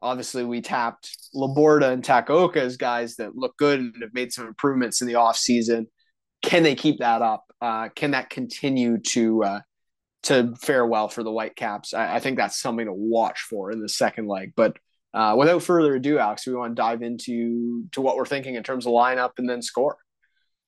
Obviously, 0.00 0.44
we 0.44 0.60
tapped 0.60 1.16
Laborda 1.34 1.90
and 1.90 2.04
Takaoka 2.04 2.56
as 2.56 2.76
guys 2.76 3.16
that 3.16 3.36
look 3.36 3.56
good 3.56 3.80
and 3.80 3.94
have 4.00 4.14
made 4.14 4.32
some 4.32 4.46
improvements 4.46 5.00
in 5.00 5.08
the 5.08 5.14
offseason. 5.14 5.86
Can 6.42 6.62
they 6.62 6.76
keep 6.76 7.00
that 7.00 7.20
up? 7.20 7.44
Uh, 7.60 7.88
can 7.88 8.12
that 8.12 8.30
continue 8.30 8.98
to 8.98 9.42
uh, 9.42 9.60
to 10.24 10.54
fare 10.60 10.86
well 10.86 11.08
for 11.08 11.24
the 11.24 11.32
Whitecaps? 11.32 11.94
I, 11.94 12.16
I 12.16 12.20
think 12.20 12.36
that's 12.36 12.60
something 12.60 12.86
to 12.86 12.92
watch 12.92 13.40
for 13.40 13.72
in 13.72 13.80
the 13.80 13.88
second 13.88 14.28
leg. 14.28 14.52
But 14.54 14.76
uh, 15.12 15.34
without 15.36 15.64
further 15.64 15.96
ado, 15.96 16.18
Alex, 16.18 16.46
we 16.46 16.54
want 16.54 16.76
to 16.76 16.80
dive 16.80 17.02
into 17.02 17.88
to 17.92 18.00
what 18.00 18.16
we're 18.16 18.24
thinking 18.24 18.54
in 18.54 18.62
terms 18.62 18.86
of 18.86 18.92
lineup 18.92 19.32
and 19.38 19.48
then 19.48 19.62
score. 19.62 19.96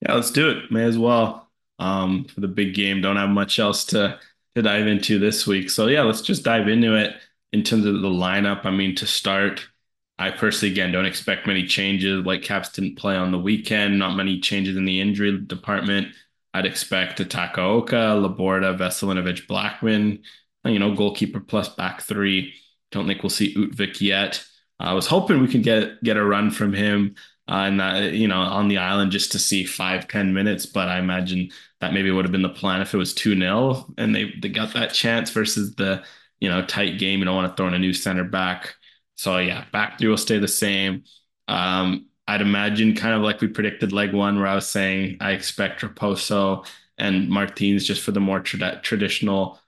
Yeah, 0.00 0.14
let's 0.14 0.32
do 0.32 0.50
it. 0.50 0.72
May 0.72 0.84
as 0.84 0.98
well. 0.98 1.48
Um, 1.78 2.24
for 2.24 2.40
the 2.40 2.48
big 2.48 2.74
game, 2.74 3.00
don't 3.00 3.16
have 3.16 3.30
much 3.30 3.60
else 3.60 3.84
to 3.86 4.18
to 4.56 4.62
dive 4.62 4.88
into 4.88 5.20
this 5.20 5.46
week. 5.46 5.70
So 5.70 5.86
yeah, 5.86 6.02
let's 6.02 6.22
just 6.22 6.42
dive 6.42 6.66
into 6.66 6.96
it 6.96 7.14
in 7.52 7.62
terms 7.62 7.86
of 7.86 8.00
the 8.00 8.08
lineup. 8.08 8.64
I 8.64 8.70
mean, 8.70 8.94
to 8.96 9.06
start, 9.06 9.66
I 10.18 10.30
personally 10.30 10.72
again 10.72 10.92
don't 10.92 11.06
expect 11.06 11.46
many 11.46 11.66
changes. 11.66 12.18
Like 12.18 12.40
Whitecaps 12.40 12.70
didn't 12.70 12.96
play 12.96 13.16
on 13.16 13.32
the 13.32 13.38
weekend. 13.38 13.98
Not 13.98 14.16
many 14.16 14.40
changes 14.40 14.76
in 14.76 14.84
the 14.84 15.00
injury 15.00 15.38
department. 15.38 16.08
I'd 16.52 16.66
expect 16.66 17.20
Takaoka, 17.20 18.20
Laborda, 18.20 18.76
Veselinovic, 18.76 19.46
Blackman. 19.46 20.22
You 20.64 20.78
know, 20.78 20.94
goalkeeper 20.94 21.40
plus 21.40 21.68
back 21.70 22.02
three. 22.02 22.54
Don't 22.90 23.06
think 23.06 23.22
we'll 23.22 23.30
see 23.30 23.54
Utvik 23.54 24.00
yet. 24.00 24.44
I 24.78 24.94
was 24.94 25.06
hoping 25.06 25.40
we 25.40 25.48
could 25.48 25.62
get 25.62 26.02
get 26.02 26.16
a 26.16 26.24
run 26.24 26.50
from 26.50 26.72
him 26.72 27.14
uh, 27.48 27.64
and 27.66 27.80
uh, 27.80 28.10
you 28.12 28.28
know 28.28 28.40
on 28.40 28.68
the 28.68 28.78
island 28.78 29.12
just 29.12 29.32
to 29.32 29.38
see 29.38 29.64
five 29.64 30.08
ten 30.08 30.34
minutes. 30.34 30.66
But 30.66 30.88
I 30.88 30.98
imagine 30.98 31.50
that 31.80 31.92
maybe 31.92 32.10
would 32.10 32.24
have 32.24 32.32
been 32.32 32.42
the 32.42 32.48
plan 32.48 32.80
if 32.80 32.94
it 32.94 32.98
was 32.98 33.14
two 33.14 33.38
0 33.38 33.86
and 33.96 34.14
they 34.14 34.32
they 34.40 34.48
got 34.48 34.74
that 34.74 34.92
chance 34.92 35.30
versus 35.30 35.74
the 35.76 36.02
you 36.40 36.48
know 36.48 36.64
tight 36.64 36.98
game. 36.98 37.20
You 37.20 37.24
don't 37.26 37.36
want 37.36 37.50
to 37.50 37.56
throw 37.56 37.68
in 37.68 37.74
a 37.74 37.78
new 37.78 37.92
center 37.92 38.24
back. 38.24 38.74
So 39.16 39.38
yeah, 39.38 39.64
back 39.72 39.98
three 39.98 40.08
will 40.08 40.16
stay 40.16 40.38
the 40.38 40.48
same. 40.48 41.04
Um, 41.48 42.06
I'd 42.26 42.40
imagine 42.40 42.94
kind 42.94 43.14
of 43.14 43.22
like 43.22 43.40
we 43.40 43.48
predicted 43.48 43.92
leg 43.92 44.12
one, 44.14 44.38
where 44.38 44.46
I 44.46 44.54
was 44.54 44.68
saying 44.68 45.18
I 45.20 45.32
expect 45.32 45.82
Raposo 45.82 46.66
and 46.96 47.28
Martins 47.28 47.86
just 47.86 48.02
for 48.02 48.12
the 48.12 48.20
more 48.20 48.40
tra- 48.40 48.80
traditional 48.82 49.58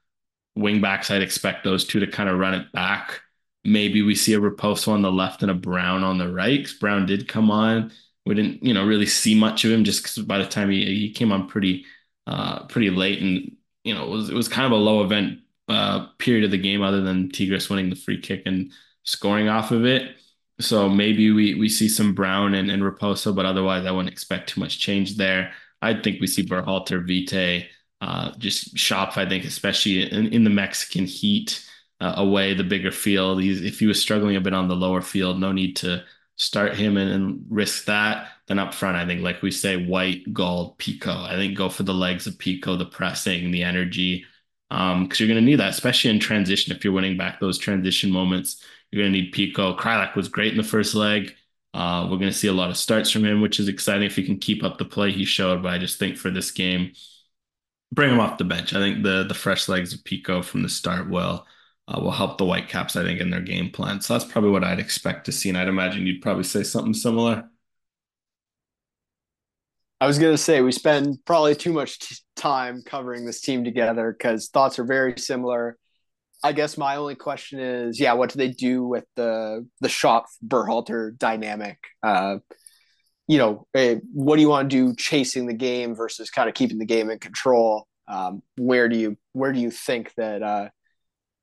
wingbacks, 0.57 1.11
I'd 1.11 1.23
expect 1.23 1.65
those 1.65 1.85
two 1.85 2.01
to 2.01 2.07
kind 2.07 2.29
of 2.29 2.39
run 2.39 2.55
it 2.55 2.71
back. 2.73 3.21
Maybe 3.65 4.03
we 4.03 4.15
see 4.15 4.35
a 4.35 4.41
Raposo 4.41 4.89
on 4.89 5.03
the 5.03 5.13
left 5.13 5.43
and 5.43 5.51
a 5.51 5.55
Brown 5.55 6.03
on 6.03 6.19
the 6.19 6.33
right. 6.33 6.69
Brown 6.81 7.07
did 7.07 7.29
come 7.29 7.51
on. 7.51 7.93
We 8.27 8.35
didn't, 8.35 8.63
you 8.63 8.75
know, 8.75 8.87
really 8.87 9.07
see 9.07 9.35
much 9.35 9.65
of 9.65 9.71
him 9.73 9.85
just 9.85 10.03
because 10.03 10.19
by 10.19 10.39
the 10.39 10.47
time 10.47 10.71
he, 10.71 10.85
he 10.85 11.13
came 11.13 11.33
on 11.33 11.49
pretty, 11.49 11.85
uh, 12.27 12.67
pretty 12.67 12.91
late, 12.91 13.21
and 13.21 13.57
you 13.85 13.95
know, 13.95 14.05
it 14.05 14.11
was 14.11 14.31
it 14.31 14.35
was 14.35 14.49
kind 14.49 14.67
of 14.67 14.73
a 14.73 14.83
low 14.83 15.03
event 15.03 15.41
uh, 15.73 16.07
period 16.19 16.45
of 16.45 16.51
the 16.51 16.59
game, 16.59 16.83
other 16.83 17.01
than 17.01 17.31
Tigres 17.31 17.69
winning 17.71 17.91
the 17.91 17.97
free 17.97 18.21
kick 18.21 18.43
and 18.47 18.71
scoring 19.05 19.49
off 19.49 19.71
of 19.71 19.85
it. 19.85 20.17
So 20.61 20.89
maybe 20.89 21.31
we 21.33 21.55
we 21.55 21.69
see 21.69 21.89
some 21.89 22.15
Brown 22.15 22.55
and, 22.55 22.71
and 22.71 22.83
Raposo, 22.83 23.35
but 23.35 23.47
otherwise 23.47 23.87
I 23.87 23.91
wouldn't 23.91 24.13
expect 24.13 24.51
too 24.51 24.61
much 24.61 24.79
change 24.79 25.17
there. 25.17 25.53
I 25.81 25.95
think 25.95 26.21
we 26.21 26.27
see 26.29 26.47
Berhalter, 26.47 27.03
Vite, 27.05 27.69
uh, 28.01 28.33
just 28.39 28.77
Schöpf. 28.77 29.17
I 29.17 29.29
think, 29.29 29.45
especially 29.45 30.03
in, 30.13 30.29
in 30.29 30.45
the 30.45 30.51
Mexican 30.51 31.07
heat, 31.07 31.69
uh, 32.01 32.15
away 32.17 32.55
the 32.55 32.65
bigger 32.65 32.93
field. 32.93 33.43
He's, 33.43 33.63
if 33.63 33.81
he 33.81 33.87
was 33.87 34.01
struggling 34.01 34.37
a 34.37 34.41
bit 34.41 34.55
on 34.55 34.69
the 34.69 34.77
lower 34.77 35.01
field, 35.01 35.41
no 35.41 35.53
need 35.53 35.77
to 35.77 36.05
start 36.37 36.77
him 36.77 36.97
and, 36.97 37.11
and 37.11 37.45
risk 37.49 37.87
that. 37.87 38.29
Then 38.47 38.59
up 38.59 38.75
front, 38.75 38.97
I 38.97 39.07
think, 39.07 39.23
like 39.23 39.43
we 39.43 39.51
say, 39.51 39.77
White, 39.77 40.33
Gauld, 40.33 40.79
Picault. 40.79 41.27
I 41.27 41.35
think 41.35 41.57
go 41.57 41.69
for 41.69 41.85
the 41.85 41.95
legs 41.95 42.27
of 42.27 42.39
Picault, 42.39 42.77
the 42.77 42.87
pressing, 42.87 43.51
the 43.51 43.63
energy, 43.63 44.25
because 44.73 44.95
um, 44.95 45.09
you're 45.19 45.29
going 45.29 45.45
to 45.45 45.51
need 45.51 45.61
that, 45.61 45.69
especially 45.69 46.11
in 46.11 46.19
transition. 46.19 46.75
If 46.75 46.83
you're 46.83 46.95
winning 46.95 47.19
back 47.19 47.39
those 47.39 47.59
transition 47.59 48.11
moments, 48.11 48.65
you're 48.91 49.03
going 49.03 49.13
to 49.13 49.21
need 49.21 49.33
Picault. 49.33 49.77
Kreilach 49.77 50.15
was 50.15 50.29
great 50.29 50.53
in 50.53 50.57
the 50.57 50.65
first 50.65 50.95
leg. 50.95 51.35
Uh, 51.75 52.09
we're 52.11 52.17
going 52.17 52.33
to 52.33 52.37
see 52.37 52.49
a 52.49 52.55
lot 52.55 52.71
of 52.71 52.79
starts 52.79 53.11
from 53.11 53.23
him, 53.23 53.43
which 53.43 53.61
is 53.61 53.69
exciting 53.69 54.05
if 54.05 54.17
he 54.17 54.25
can 54.25 54.39
keep 54.39 54.65
up 54.65 54.79
the 54.79 54.87
play 54.87 55.13
he 55.13 55.27
showed. 55.27 55.63
But 55.63 55.75
I 55.75 55.79
just 55.79 55.99
think 55.99 56.17
for 56.17 56.31
this 56.31 56.51
game, 56.51 56.93
bring 57.93 58.11
him 58.11 58.21
off 58.21 58.39
the 58.39 58.45
bench. 58.45 58.73
I 58.73 58.79
think 58.79 59.03
the 59.03 59.25
the 59.25 59.35
fresh 59.35 59.69
legs 59.69 59.93
of 59.93 60.05
Picault 60.05 60.43
from 60.43 60.63
the 60.63 60.71
start 60.71 61.11
will 61.11 61.47
uh, 61.87 62.01
will 62.01 62.11
help 62.11 62.39
the 62.39 62.47
Whitecaps. 62.47 62.97
I 62.97 63.03
think 63.03 63.21
in 63.21 63.29
their 63.29 63.43
game 63.43 63.71
plan. 63.71 64.01
So 64.01 64.15
that's 64.15 64.25
probably 64.25 64.51
what 64.53 64.65
I'd 64.65 64.81
expect 64.81 65.27
to 65.27 65.33
see, 65.33 65.51
and 65.51 65.59
I'd 65.59 65.69
imagine 65.69 66.07
you'd 66.07 66.23
probably 66.23 66.45
say 66.45 66.63
something 66.63 66.95
similar. 66.95 67.47
I 70.01 70.07
was 70.07 70.19
going 70.19 70.33
to 70.33 70.39
say 70.39 70.63
we 70.63 70.73
spend 70.73 71.19
probably 71.27 71.55
too 71.55 71.73
much 71.75 72.23
time 72.43 72.83
covering 72.85 73.25
this 73.25 73.41
team 73.41 73.63
together 73.63 74.13
because 74.13 74.49
thoughts 74.49 74.79
are 74.79 74.85
very 74.85 75.17
similar. 75.17 75.79
I 76.43 76.53
guess 76.53 76.77
my 76.77 76.97
only 76.97 77.15
question 77.15 77.61
is, 77.61 78.01
yeah, 78.01 78.15
what 78.15 78.31
do 78.31 78.39
they 78.39 78.49
do 78.49 78.85
with 78.85 79.05
the 79.15 79.67
the 79.81 79.89
Schöpf 79.89 80.25
Berhalter 80.47 81.17
dynamic? 81.17 81.79
Uh, 82.03 82.39
you 83.29 83.39
know, 83.39 83.67
eh, 83.75 84.01
what 84.13 84.37
do 84.37 84.43
you 84.43 84.49
want 84.49 84.69
to 84.69 84.77
do 84.77 84.95
chasing 84.97 85.47
the 85.47 85.55
game 85.55 85.95
versus 85.95 86.31
kind 86.31 86.49
of 86.49 86.55
keeping 86.57 86.79
the 86.79 86.85
game 86.85 87.11
in 87.11 87.21
control? 87.21 87.87
Um, 88.09 88.43
where 88.59 88.89
do 88.89 88.97
you 88.97 89.17
where 89.33 89.53
do 89.53 89.61
you 89.61 89.71
think 89.71 90.13
that 90.17 90.43
uh, 90.43 90.69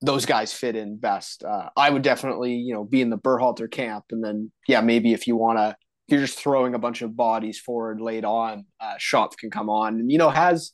those 0.02 0.26
guys 0.26 0.52
fit 0.52 0.76
in 0.76 0.98
best? 0.98 1.46
Uh, 1.46 1.70
I 1.78 1.90
would 1.90 2.02
definitely, 2.02 2.56
you 2.56 2.74
know, 2.74 2.84
be 2.84 3.00
in 3.00 3.10
the 3.10 3.18
Berhalter 3.18 3.72
camp, 3.72 4.04
and 4.12 4.22
then 4.22 4.52
yeah, 4.68 4.82
maybe 4.82 5.14
if 5.14 5.28
you 5.28 5.38
want 5.38 5.60
to, 5.60 5.78
you're 6.10 6.20
just 6.20 6.38
throwing 6.38 6.76
a 6.76 6.80
bunch 6.80 7.02
of 7.02 7.16
bodies 7.16 7.58
forward 7.58 8.02
late 8.02 8.26
on. 8.26 8.66
Uh, 8.82 8.96
can 9.40 9.50
come 9.50 9.70
on, 9.70 10.02
and 10.02 10.12
you 10.12 10.18
know 10.18 10.30
has 10.30 10.74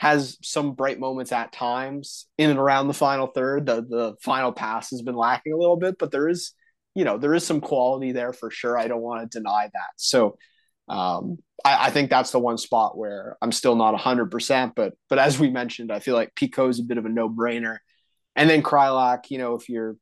has 0.00 0.38
some 0.40 0.72
bright 0.72 0.98
moments 0.98 1.30
at 1.30 1.52
times 1.52 2.26
in 2.38 2.48
and 2.48 2.58
around 2.58 2.88
the 2.88 2.94
final 2.94 3.26
third. 3.26 3.66
The 3.66 3.82
the 3.82 4.14
final 4.22 4.50
pass 4.50 4.88
has 4.92 5.02
been 5.02 5.14
lacking 5.14 5.52
a 5.52 5.58
little 5.58 5.76
bit, 5.76 5.96
but 5.98 6.10
there 6.10 6.26
is 6.26 6.54
you 6.94 7.04
know 7.04 7.18
there 7.18 7.34
is 7.34 7.46
some 7.46 7.60
quality 7.60 8.12
there 8.12 8.32
for 8.32 8.50
sure. 8.50 8.78
I 8.78 8.88
don't 8.88 9.02
want 9.02 9.30
to 9.30 9.38
deny 9.38 9.68
that. 9.70 9.90
So 9.96 10.38
um, 10.88 11.36
I, 11.62 11.88
I, 11.88 11.90
think 11.90 12.08
that's 12.08 12.30
the 12.30 12.38
one 12.38 12.56
spot 12.56 12.96
where 12.96 13.36
I'm 13.42 13.52
still 13.52 13.76
not 13.76 13.94
hundred 14.00 14.30
percent. 14.30 14.72
But 14.74 14.94
but 15.10 15.18
as 15.18 15.38
we 15.38 15.50
mentioned, 15.50 15.92
I 15.92 15.98
feel 15.98 16.14
like 16.14 16.34
Picault 16.34 16.70
is 16.70 16.80
a 16.80 16.84
bit 16.84 16.96
of 16.96 17.04
a 17.04 17.10
no 17.10 17.28
brainer. 17.28 17.76
And 18.34 18.48
then 18.48 18.62
Kreilach, 18.62 19.24
you 19.28 19.36
know, 19.36 19.54
if 19.56 19.68
you're 19.68 19.98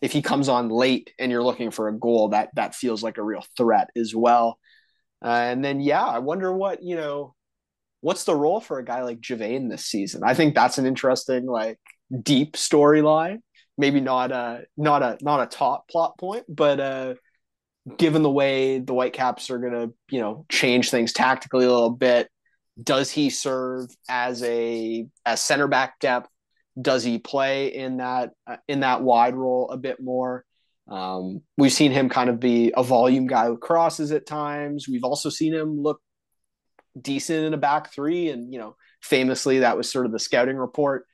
if 0.00 0.10
he 0.10 0.22
comes 0.22 0.48
on 0.48 0.70
late 0.70 1.12
and 1.18 1.30
you're 1.30 1.44
looking 1.44 1.70
for 1.70 1.88
a 1.88 1.98
goal, 1.98 2.30
that 2.30 2.48
that 2.54 2.74
feels 2.74 3.02
like 3.02 3.18
a 3.18 3.22
real 3.22 3.44
threat 3.58 3.90
as 3.94 4.14
well. 4.14 4.58
Uh, 5.22 5.28
and 5.28 5.62
then 5.62 5.82
yeah, 5.82 6.02
I 6.02 6.20
wonder 6.20 6.50
what 6.50 6.82
you 6.82 6.96
know, 6.96 7.34
what's 8.04 8.24
the 8.24 8.36
role 8.36 8.60
for 8.60 8.78
a 8.78 8.84
guy 8.84 9.02
like 9.02 9.20
Javain 9.20 9.70
this 9.70 9.86
season? 9.86 10.22
I 10.24 10.34
think 10.34 10.54
that's 10.54 10.78
an 10.78 10.86
interesting 10.86 11.46
like 11.46 11.78
deep 12.22 12.54
storyline 12.54 13.40
maybe 13.76 14.00
not 14.00 14.32
a 14.32 14.64
not 14.76 15.02
a 15.02 15.18
not 15.20 15.42
a 15.42 15.46
top 15.46 15.88
plot 15.88 16.18
point, 16.18 16.44
but 16.48 16.80
uh, 16.80 17.14
given 17.96 18.22
the 18.22 18.30
way 18.30 18.78
the 18.78 18.94
Whitecaps 18.94 19.50
are 19.50 19.58
to, 19.58 19.92
you 20.10 20.20
know, 20.20 20.46
change 20.50 20.90
things 20.90 21.12
tactically 21.12 21.64
a 21.64 21.70
little 21.70 21.90
bit, 21.90 22.28
does 22.82 23.10
he 23.10 23.30
serve 23.30 23.88
as 24.08 24.42
a 24.42 25.06
as 25.24 25.40
center 25.40 25.68
back 25.68 25.98
depth? 26.00 26.28
Does 26.80 27.04
he 27.04 27.18
play 27.18 27.68
in 27.68 27.98
that 27.98 28.30
uh, 28.46 28.56
in 28.68 28.80
that 28.80 29.02
wide 29.02 29.34
role 29.34 29.70
a 29.70 29.76
bit 29.76 30.00
more? 30.00 30.44
Um, 30.86 31.40
we've 31.56 31.72
seen 31.72 31.92
him 31.92 32.10
kind 32.10 32.28
of 32.28 32.40
be 32.40 32.72
a 32.76 32.82
volume 32.82 33.26
guy 33.26 33.46
who 33.46 33.56
crosses 33.56 34.12
at 34.12 34.26
times. 34.26 34.86
We've 34.86 35.04
also 35.04 35.30
seen 35.30 35.54
him 35.54 35.80
look 35.80 36.00
decent 37.00 37.44
in 37.46 37.54
a 37.54 37.58
back 37.58 37.92
three, 37.92 38.30
and 38.30 38.52
you 38.52 38.58
know, 38.58 38.76
famously 39.02 39.60
that 39.60 39.76
was 39.76 39.90
sort 39.90 40.06
of 40.06 40.12
the 40.12 40.18
scouting 40.18 40.56
report 40.56 41.06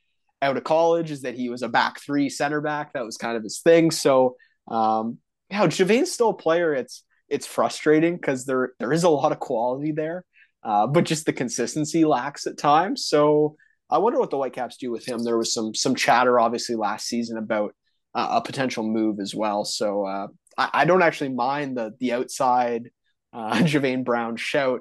out 0.42 0.56
of 0.56 0.64
college 0.64 1.10
is 1.10 1.22
that 1.22 1.34
he 1.34 1.50
was 1.50 1.62
a 1.62 1.68
back 1.68 2.00
three 2.00 2.28
center 2.28 2.60
back. 2.60 2.92
That 2.92 3.04
was 3.04 3.16
kind 3.16 3.36
of 3.36 3.42
his 3.42 3.60
thing. 3.60 3.90
So, 3.90 4.36
um, 4.68 5.18
yeah, 5.50 5.66
Javain's 5.66 6.12
still 6.12 6.30
a 6.30 6.36
player. 6.36 6.74
It's 6.74 7.04
it's 7.28 7.46
frustrating 7.46 8.16
because 8.16 8.44
there 8.44 8.72
there 8.78 8.92
is 8.92 9.04
a 9.04 9.10
lot 9.10 9.32
of 9.32 9.40
quality 9.40 9.92
there, 9.92 10.24
uh, 10.62 10.86
but 10.86 11.04
just 11.04 11.26
the 11.26 11.32
consistency 11.32 12.04
lacks 12.04 12.46
at 12.46 12.58
times. 12.58 13.06
So 13.06 13.56
I 13.90 13.98
wonder 13.98 14.18
what 14.18 14.30
the 14.30 14.36
Whitecaps 14.36 14.76
do 14.76 14.90
with 14.90 15.06
him. 15.06 15.22
There 15.22 15.38
was 15.38 15.52
some 15.52 15.74
some 15.74 15.94
chatter 15.94 16.38
obviously 16.38 16.76
last 16.76 17.06
season 17.06 17.36
about 17.36 17.74
uh, 18.14 18.28
a 18.32 18.42
potential 18.42 18.84
move 18.84 19.20
as 19.20 19.34
well. 19.34 19.64
So 19.64 20.06
uh, 20.06 20.26
I, 20.56 20.70
I, 20.72 20.84
don't 20.84 21.02
actually 21.02 21.30
mind 21.30 21.76
the 21.76 21.94
the 22.00 22.12
outside 22.12 22.90
uh, 23.32 23.54
Javain 23.62 24.04
Brown 24.04 24.36
shout. 24.36 24.80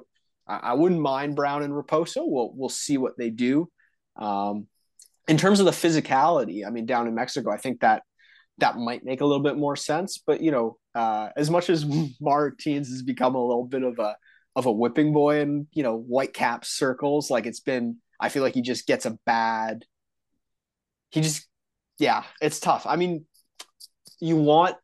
I, 0.50 0.74
wouldn't 0.74 1.00
mind 1.00 1.36
Brown 1.36 1.62
and 1.62 1.72
Raposo. 1.72 2.22
We'll 2.24 2.52
we'll 2.54 2.68
see 2.68 2.98
what 2.98 3.16
they 3.16 3.30
do. 3.30 3.70
Um, 4.16 4.66
in 5.28 5.38
terms 5.38 5.60
of 5.60 5.66
the 5.66 5.72
physicality, 5.72 6.66
I 6.66 6.70
mean, 6.70 6.86
down 6.86 7.06
in 7.06 7.14
Mexico, 7.14 7.50
I 7.50 7.56
think 7.56 7.80
that 7.80 8.02
that 8.58 8.76
might 8.76 9.04
make 9.04 9.20
a 9.20 9.24
little 9.24 9.42
bit 9.42 9.56
more 9.56 9.76
sense. 9.76 10.18
But 10.18 10.40
you 10.42 10.50
know, 10.50 10.78
uh, 10.94 11.28
as 11.36 11.50
much 11.50 11.70
as 11.70 11.84
Martins 12.20 12.88
has 12.88 13.02
become 13.02 13.34
a 13.34 13.44
little 13.44 13.64
bit 13.64 13.82
of 13.82 13.98
a 13.98 14.16
of 14.56 14.66
a 14.66 14.72
whipping 14.72 15.12
boy 15.12 15.40
in 15.40 15.66
you 15.72 15.82
know 15.82 15.96
white 15.96 16.34
cap 16.34 16.64
circles, 16.64 17.30
like 17.30 17.46
it's 17.46 17.60
been, 17.60 17.98
I 18.18 18.28
feel 18.28 18.42
like 18.42 18.54
he 18.54 18.62
just 18.62 18.86
gets 18.86 19.06
a 19.06 19.18
bad. 19.26 19.84
He 21.10 21.20
just, 21.22 21.48
yeah, 21.98 22.22
it's 22.40 22.60
tough. 22.60 22.86
I 22.86 22.96
mean, 22.96 23.26
you 24.20 24.36
want 24.36 24.76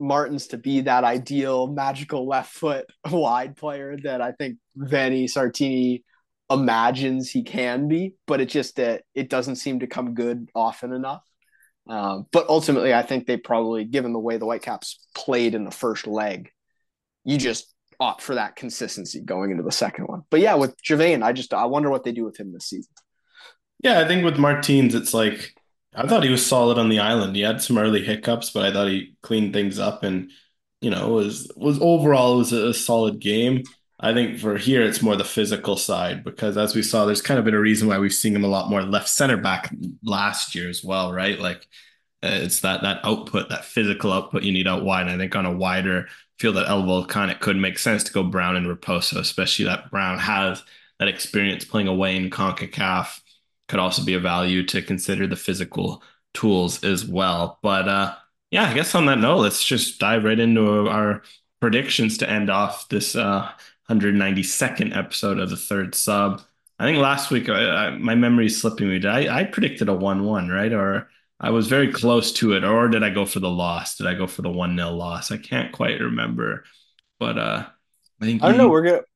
Martins 0.00 0.48
to 0.48 0.58
be 0.58 0.82
that 0.82 1.04
ideal 1.04 1.66
magical 1.66 2.26
left 2.26 2.52
foot 2.52 2.86
wide 3.10 3.56
player 3.56 3.96
that 4.02 4.20
I 4.20 4.32
think 4.32 4.58
Vanni 4.76 5.26
Sartini 5.26 6.02
imagines 6.50 7.30
he 7.30 7.42
can 7.42 7.88
be, 7.88 8.14
but 8.26 8.40
it 8.40 8.48
just 8.48 8.76
that 8.76 9.02
it 9.14 9.30
doesn't 9.30 9.56
seem 9.56 9.80
to 9.80 9.86
come 9.86 10.14
good 10.14 10.50
often 10.54 10.92
enough. 10.92 11.22
Um, 11.86 12.26
but 12.32 12.48
ultimately, 12.48 12.94
I 12.94 13.02
think 13.02 13.26
they 13.26 13.36
probably, 13.36 13.84
given 13.84 14.12
the 14.12 14.18
way 14.18 14.38
the 14.38 14.46
Whitecaps 14.46 15.06
played 15.14 15.54
in 15.54 15.64
the 15.64 15.70
first 15.70 16.06
leg, 16.06 16.50
you 17.24 17.36
just 17.36 17.74
opt 18.00 18.22
for 18.22 18.34
that 18.34 18.56
consistency 18.56 19.20
going 19.20 19.50
into 19.50 19.62
the 19.62 19.72
second 19.72 20.06
one. 20.06 20.22
But 20.30 20.40
yeah, 20.40 20.54
with 20.54 20.74
Javain, 20.82 21.22
I 21.22 21.32
just 21.32 21.52
I 21.54 21.66
wonder 21.66 21.90
what 21.90 22.04
they 22.04 22.12
do 22.12 22.24
with 22.24 22.38
him 22.38 22.52
this 22.52 22.66
season. 22.66 22.92
Yeah, 23.82 24.00
I 24.00 24.06
think 24.06 24.24
with 24.24 24.38
Martins, 24.38 24.94
it's 24.94 25.12
like 25.12 25.53
I 25.94 26.06
thought 26.06 26.24
he 26.24 26.30
was 26.30 26.44
solid 26.44 26.78
on 26.78 26.88
the 26.88 26.98
island. 27.00 27.36
He 27.36 27.42
had 27.42 27.62
some 27.62 27.78
early 27.78 28.02
hiccups, 28.04 28.50
but 28.50 28.64
I 28.64 28.72
thought 28.72 28.88
he 28.88 29.16
cleaned 29.22 29.52
things 29.52 29.78
up 29.78 30.02
and 30.02 30.30
you 30.80 30.90
know 30.90 31.08
was 31.10 31.50
was 31.56 31.78
overall 31.80 32.34
it 32.34 32.38
was 32.38 32.52
a, 32.52 32.68
a 32.68 32.74
solid 32.74 33.20
game. 33.20 33.62
I 34.00 34.12
think 34.12 34.38
for 34.38 34.58
here 34.58 34.82
it's 34.82 35.02
more 35.02 35.16
the 35.16 35.24
physical 35.24 35.76
side 35.76 36.24
because 36.24 36.56
as 36.56 36.74
we 36.74 36.82
saw, 36.82 37.06
there's 37.06 37.22
kind 37.22 37.38
of 37.38 37.44
been 37.44 37.54
a 37.54 37.60
reason 37.60 37.88
why 37.88 37.98
we've 37.98 38.12
seen 38.12 38.34
him 38.34 38.44
a 38.44 38.48
lot 38.48 38.68
more 38.70 38.82
left 38.82 39.08
center 39.08 39.36
back 39.36 39.72
last 40.02 40.54
year 40.54 40.68
as 40.68 40.82
well, 40.84 41.12
right? 41.12 41.38
Like 41.38 41.66
uh, 42.22 42.40
it's 42.42 42.60
that 42.60 42.82
that 42.82 43.00
output, 43.04 43.48
that 43.50 43.64
physical 43.64 44.12
output 44.12 44.42
you 44.42 44.52
need 44.52 44.66
out 44.66 44.84
wide. 44.84 45.02
And 45.02 45.10
I 45.10 45.18
think 45.18 45.36
on 45.36 45.46
a 45.46 45.56
wider 45.56 46.08
field 46.38 46.56
at 46.56 46.68
elbow, 46.68 47.04
kind 47.04 47.30
of 47.30 47.40
could 47.40 47.56
make 47.56 47.78
sense 47.78 48.02
to 48.04 48.12
go 48.12 48.22
Brown 48.24 48.56
and 48.56 48.66
Raposo, 48.66 49.18
especially 49.18 49.66
that 49.66 49.90
Brown 49.90 50.18
has 50.18 50.62
that 50.98 51.08
experience 51.08 51.64
playing 51.64 51.88
away 51.88 52.16
in 52.16 52.30
CONCACAF. 52.30 53.20
Could 53.68 53.80
also 53.80 54.04
be 54.04 54.14
a 54.14 54.20
value 54.20 54.64
to 54.66 54.82
consider 54.82 55.26
the 55.26 55.36
physical 55.36 56.02
tools 56.34 56.84
as 56.84 57.04
well. 57.06 57.58
But 57.62 57.88
uh 57.88 58.14
yeah, 58.50 58.64
I 58.70 58.74
guess 58.74 58.94
on 58.94 59.06
that 59.06 59.18
note, 59.18 59.38
let's 59.38 59.64
just 59.64 59.98
dive 59.98 60.24
right 60.24 60.38
into 60.38 60.88
our 60.88 61.22
predictions 61.60 62.18
to 62.18 62.30
end 62.30 62.50
off 62.50 62.88
this 62.88 63.16
uh 63.16 63.50
192nd 63.90 64.96
episode 64.96 65.38
of 65.38 65.50
the 65.50 65.56
third 65.56 65.94
sub. 65.94 66.42
I 66.78 66.84
think 66.84 66.98
last 66.98 67.30
week, 67.30 67.48
I, 67.48 67.86
I, 67.86 67.90
my 67.90 68.14
memory 68.14 68.46
is 68.46 68.60
slipping 68.60 68.88
me. 68.88 68.98
Did 68.98 69.10
I, 69.10 69.40
I 69.40 69.44
predicted 69.44 69.88
a 69.88 69.94
1 69.94 70.24
1, 70.24 70.48
right? 70.48 70.72
Or 70.72 71.08
I 71.38 71.50
was 71.50 71.68
very 71.68 71.92
close 71.92 72.32
to 72.34 72.54
it. 72.54 72.64
Or 72.64 72.88
did 72.88 73.02
I 73.02 73.10
go 73.10 73.24
for 73.26 73.40
the 73.40 73.50
loss? 73.50 73.96
Did 73.96 74.06
I 74.06 74.14
go 74.14 74.26
for 74.26 74.42
the 74.42 74.50
1 74.50 74.76
0 74.76 74.90
loss? 74.90 75.30
I 75.30 75.36
can't 75.36 75.72
quite 75.72 76.00
remember. 76.00 76.64
But 77.20 77.38
uh, 77.38 77.66
I 78.20 78.24
think 78.24 78.42
I 78.42 78.48
don't 78.48 78.58
know. 78.58 78.68
We're 78.68 78.82
going 78.82 79.00
to. 79.00 79.06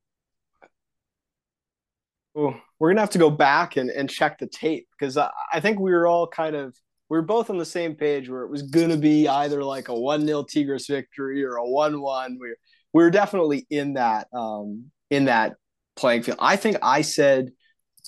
We're 2.78 2.90
gonna 2.90 3.00
have 3.00 3.10
to 3.10 3.18
go 3.18 3.30
back 3.30 3.76
and, 3.76 3.90
and 3.90 4.08
check 4.08 4.38
the 4.38 4.46
tape 4.46 4.88
because 4.98 5.16
I, 5.16 5.30
I 5.52 5.60
think 5.60 5.78
we 5.78 5.92
were 5.92 6.06
all 6.06 6.26
kind 6.26 6.54
of 6.54 6.74
we 7.08 7.16
were 7.16 7.22
both 7.22 7.50
on 7.50 7.58
the 7.58 7.64
same 7.64 7.94
page 7.94 8.28
where 8.28 8.42
it 8.42 8.50
was 8.50 8.62
gonna 8.62 8.96
be 8.96 9.28
either 9.28 9.64
like 9.64 9.88
a 9.88 9.94
one 9.94 10.26
0 10.26 10.44
Tigres 10.44 10.86
victory 10.86 11.44
or 11.44 11.56
a 11.56 11.68
one 11.68 12.00
one. 12.00 12.38
We 12.40 12.54
we 12.92 13.02
were 13.02 13.10
definitely 13.10 13.66
in 13.70 13.94
that 13.94 14.28
um, 14.32 14.90
in 15.10 15.26
that 15.26 15.54
playing 15.96 16.22
field. 16.22 16.38
I 16.40 16.56
think 16.56 16.78
I 16.82 17.02
said 17.02 17.50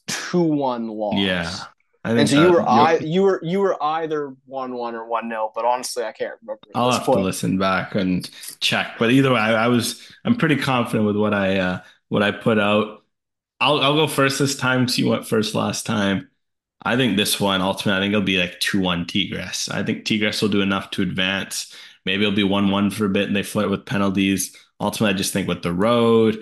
two 0.07 0.43
one 0.43 0.89
loss. 0.89 1.15
Yeah. 1.17 1.53
and 2.05 2.29
so 2.29 2.47
you 2.47 2.53
were 2.53 2.63
I, 2.63 2.97
you 2.99 3.23
were 3.23 3.41
you 3.43 3.61
were 3.61 3.83
either 3.83 4.35
one 4.47 4.75
one 4.75 4.95
or 4.95 5.07
one 5.07 5.29
nil, 5.29 5.53
but 5.55 5.65
honestly, 5.65 6.05
I 6.05 6.13
can't 6.13 6.35
remember. 6.43 6.61
I'll 6.75 6.93
have 6.93 7.03
point. 7.03 7.19
to 7.19 7.25
listen 7.25 7.59
back 7.59 7.95
and 7.95 8.29
check. 8.61 8.95
But 8.99 9.11
either 9.11 9.33
way, 9.33 9.41
I, 9.41 9.65
I, 9.65 9.69
was 9.69 10.11
I'm 10.25 10.37
pretty 10.37 10.57
confident 10.57 11.07
with 11.07 11.17
what 11.17 11.35
I 11.35 11.59
uh, 11.59 11.81
what 12.09 12.23
I 12.23 12.31
put 12.31 12.59
out. 12.59 13.00
I'll 13.61 13.81
I'll 13.81 13.95
go 13.95 14.07
first 14.07 14.39
this 14.39 14.57
time. 14.57 14.87
You 14.91 15.09
went 15.09 15.27
first 15.27 15.55
last 15.55 15.87
time. 15.87 16.29
I 16.83 16.97
think 16.97 17.17
this 17.17 17.39
one 17.41 17.61
ultimately, 17.61 17.99
I 17.99 18.01
think 18.05 18.13
it'll 18.15 18.25
be 18.25 18.39
like 18.39 18.61
two 18.61 18.81
one 18.81 19.07
Tigres. 19.07 19.69
I 19.71 19.83
think 19.83 20.05
Tigres 20.05 20.41
will 20.43 20.49
do 20.49 20.63
enough 20.63 20.91
to 20.93 21.03
advance. 21.03 21.75
Maybe 22.07 22.23
it'll 22.25 22.35
be 22.37 22.45
one 22.45 22.71
one 22.71 22.91
for 22.91 23.05
a 23.07 23.11
bit, 23.11 23.29
and 23.29 23.37
they 23.37 23.43
flirt 23.43 23.71
with 23.71 23.87
penalties 23.87 24.57
ultimately, 24.81 25.15
I 25.15 25.19
just 25.19 25.33
think 25.33 25.47
with 25.49 25.63
the 25.63 25.73
road, 25.75 26.39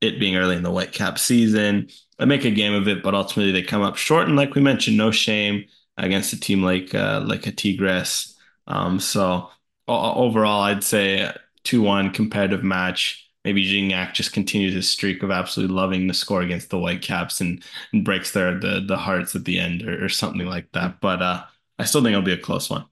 it 0.00 0.20
being 0.20 0.36
early 0.36 0.56
in 0.56 0.62
the 0.64 0.70
Whitecap 0.70 1.18
season, 1.18 1.88
I 2.18 2.24
make 2.26 2.44
a 2.44 2.50
game 2.50 2.74
of 2.74 2.88
it, 2.88 3.02
but 3.02 3.14
ultimately 3.14 3.52
they 3.52 3.62
come 3.62 3.82
up 3.82 3.96
short. 3.96 4.26
And 4.28 4.36
like 4.36 4.54
we 4.54 4.60
mentioned, 4.62 4.96
no 4.96 5.10
shame 5.12 5.64
against 5.96 6.32
a 6.32 6.40
team 6.40 6.62
like 6.62 6.94
uh, 6.94 7.22
like 7.26 7.46
a 7.46 7.52
Tigres. 7.52 8.36
Um, 8.66 9.00
so 9.00 9.50
overall, 9.88 10.62
I'd 10.62 10.84
say 10.84 11.32
two 11.64 11.82
one 11.82 12.10
competitive 12.12 12.64
match. 12.64 13.27
Maybe 13.48 13.64
Gignac 13.64 14.12
just 14.12 14.34
continues 14.34 14.74
his 14.74 14.90
streak 14.90 15.22
of 15.22 15.30
absolutely 15.30 15.74
loving 15.74 16.06
the 16.06 16.12
score 16.12 16.42
against 16.42 16.68
the 16.68 16.78
Whitecaps 16.78 17.40
and, 17.40 17.64
and 17.94 18.04
breaks 18.04 18.32
their 18.32 18.58
the 18.60 18.84
the 18.86 18.98
hearts 18.98 19.34
at 19.34 19.46
the 19.46 19.58
end 19.58 19.88
or, 19.88 20.04
or 20.04 20.10
something 20.10 20.46
like 20.46 20.70
that. 20.72 21.00
But 21.00 21.22
uh, 21.22 21.44
I 21.78 21.84
still 21.84 22.02
think 22.02 22.12
it'll 22.12 22.20
be 22.20 22.34
a 22.34 22.36
close 22.36 22.68
one. 22.68 22.84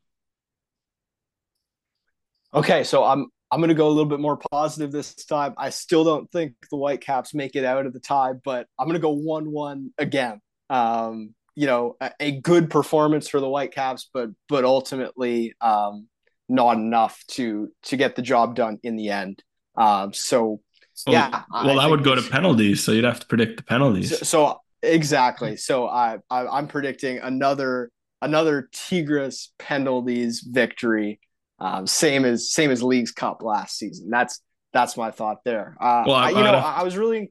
Okay, 2.54 2.84
so 2.84 3.04
I'm 3.04 3.26
I'm 3.50 3.60
going 3.60 3.68
to 3.68 3.74
go 3.74 3.86
a 3.86 3.90
little 3.90 4.06
bit 4.06 4.18
more 4.18 4.38
positive 4.50 4.90
this 4.90 5.14
time. 5.14 5.52
I 5.58 5.68
still 5.68 6.04
don't 6.04 6.32
think 6.32 6.54
the 6.70 6.78
Whitecaps 6.78 7.34
make 7.34 7.54
it 7.54 7.66
out 7.66 7.84
of 7.84 7.92
the 7.92 8.00
tie, 8.00 8.32
but 8.42 8.66
I'm 8.78 8.86
going 8.86 8.94
to 8.94 8.98
go 8.98 9.12
1 9.12 9.52
1 9.52 9.92
again. 9.98 10.40
Um, 10.70 11.34
you 11.54 11.66
know, 11.66 11.96
a, 12.00 12.12
a, 12.18 12.40
good 12.40 12.70
performance 12.70 13.28
for 13.28 13.40
the 13.40 13.48
Whitecaps, 13.50 14.08
but 14.10 14.30
but 14.48 14.64
ultimately 14.64 15.52
um, 15.60 16.08
not 16.48 16.78
enough 16.78 17.22
to 17.32 17.70
to 17.82 17.98
get 17.98 18.16
the 18.16 18.22
job 18.22 18.54
done 18.54 18.78
in 18.82 18.96
the 18.96 19.10
end. 19.10 19.42
Um, 19.76 20.12
so 20.12 20.60
yeah, 21.06 21.44
well, 21.50 21.78
I 21.78 21.84
that 21.84 21.90
would 21.90 22.04
go 22.04 22.14
to 22.14 22.22
penalties, 22.22 22.82
so 22.82 22.92
you'd 22.92 23.04
have 23.04 23.20
to 23.20 23.26
predict 23.26 23.58
the 23.58 23.62
penalties. 23.62 24.16
So, 24.18 24.24
so 24.24 24.60
exactly. 24.82 25.56
So 25.56 25.88
I, 25.88 26.18
I 26.30 26.46
I'm 26.46 26.68
predicting 26.68 27.18
another 27.18 27.90
another 28.22 28.68
Tigres 28.72 29.52
penalties 29.58 30.40
victory 30.40 31.20
um, 31.58 31.86
same 31.86 32.24
as 32.24 32.50
same 32.50 32.70
as 32.70 32.82
Leagues 32.82 33.12
Cup 33.12 33.42
last 33.42 33.78
season. 33.78 34.10
That's 34.10 34.40
that's 34.72 34.96
my 34.96 35.10
thought 35.10 35.38
there. 35.44 35.76
Uh, 35.80 36.04
well, 36.06 36.16
I, 36.16 36.28
you 36.30 36.42
know, 36.42 36.52
I, 36.52 36.80
I 36.80 36.82
was 36.82 36.96
really. 36.96 37.30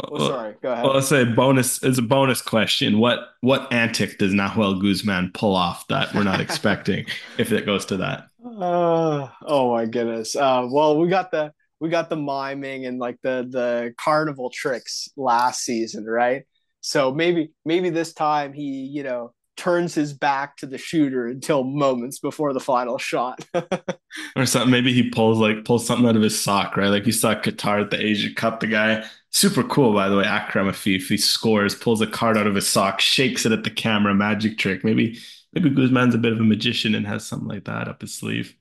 Oh, 0.00 0.08
well, 0.12 0.28
sorry, 0.28 0.54
go 0.62 0.70
ahead. 0.70 0.84
Well, 0.84 0.94
let's 0.94 1.08
say 1.08 1.24
bonus 1.24 1.82
is 1.82 1.98
a 1.98 2.02
bonus 2.02 2.40
question. 2.40 3.00
What 3.00 3.30
what 3.40 3.72
antic 3.72 4.18
does 4.18 4.32
Nahuel 4.32 4.80
Guzman 4.80 5.32
pull 5.34 5.56
off 5.56 5.88
that 5.88 6.14
we're 6.14 6.22
not 6.22 6.40
expecting 6.40 7.06
if 7.38 7.50
it 7.50 7.66
goes 7.66 7.84
to 7.86 7.96
that? 7.96 8.28
Uh, 8.44 9.28
oh 9.44 9.72
my 9.72 9.86
goodness. 9.86 10.36
Uh, 10.36 10.68
well, 10.70 11.00
we 11.00 11.08
got 11.08 11.32
the 11.32 11.52
we 11.80 11.88
got 11.88 12.10
the 12.10 12.16
miming 12.16 12.86
and 12.86 12.98
like 12.98 13.18
the 13.22 13.46
the 13.48 13.94
carnival 13.96 14.50
tricks 14.50 15.08
last 15.16 15.62
season, 15.62 16.04
right? 16.04 16.44
So 16.80 17.12
maybe 17.12 17.50
maybe 17.64 17.90
this 17.90 18.12
time 18.12 18.52
he 18.52 18.84
you 18.84 19.02
know 19.02 19.32
turns 19.58 19.92
his 19.92 20.12
back 20.12 20.56
to 20.56 20.66
the 20.66 20.78
shooter 20.78 21.26
until 21.26 21.64
moments 21.64 22.20
before 22.20 22.52
the 22.52 22.60
final 22.60 22.96
shot. 22.96 23.44
or 24.36 24.46
something. 24.46 24.70
Maybe 24.70 24.92
he 24.92 25.10
pulls 25.10 25.38
like 25.38 25.64
pulls 25.64 25.86
something 25.86 26.08
out 26.08 26.16
of 26.16 26.22
his 26.22 26.40
sock, 26.40 26.76
right? 26.76 26.88
Like 26.88 27.06
you 27.06 27.12
saw 27.12 27.34
Qatar 27.34 27.82
at 27.82 27.90
the 27.90 28.00
Asia 28.00 28.32
Cup. 28.32 28.60
The 28.60 28.68
guy, 28.68 29.04
super 29.30 29.64
cool 29.64 29.92
by 29.92 30.08
the 30.08 30.16
way, 30.16 30.24
Akram 30.24 30.68
Afif. 30.68 31.08
He 31.08 31.16
scores, 31.16 31.74
pulls 31.74 32.00
a 32.00 32.06
card 32.06 32.38
out 32.38 32.46
of 32.46 32.54
his 32.54 32.68
sock, 32.68 33.00
shakes 33.00 33.44
it 33.44 33.52
at 33.52 33.64
the 33.64 33.70
camera, 33.70 34.14
magic 34.14 34.56
trick. 34.58 34.84
Maybe 34.84 35.18
maybe 35.52 35.70
Guzman's 35.70 36.14
a 36.14 36.18
bit 36.18 36.32
of 36.32 36.40
a 36.40 36.44
magician 36.44 36.94
and 36.94 37.06
has 37.06 37.26
something 37.26 37.48
like 37.48 37.64
that 37.64 37.88
up 37.88 38.00
his 38.00 38.14
sleeve. 38.14 38.54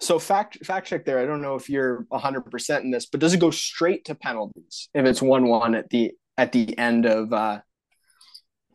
So 0.00 0.18
fact 0.18 0.64
fact 0.64 0.86
check 0.88 1.04
there. 1.04 1.18
I 1.18 1.26
don't 1.26 1.42
know 1.42 1.54
if 1.56 1.68
you're 1.68 2.06
100 2.08 2.42
percent 2.42 2.84
in 2.84 2.90
this, 2.90 3.06
but 3.06 3.20
does 3.20 3.34
it 3.34 3.40
go 3.40 3.50
straight 3.50 4.04
to 4.06 4.14
penalties 4.14 4.88
if 4.94 5.04
it's 5.04 5.22
one 5.22 5.46
one 5.48 5.74
at 5.74 5.90
the 5.90 6.12
at 6.38 6.52
the 6.52 6.76
end 6.78 7.06
of? 7.06 7.32
uh 7.32 7.60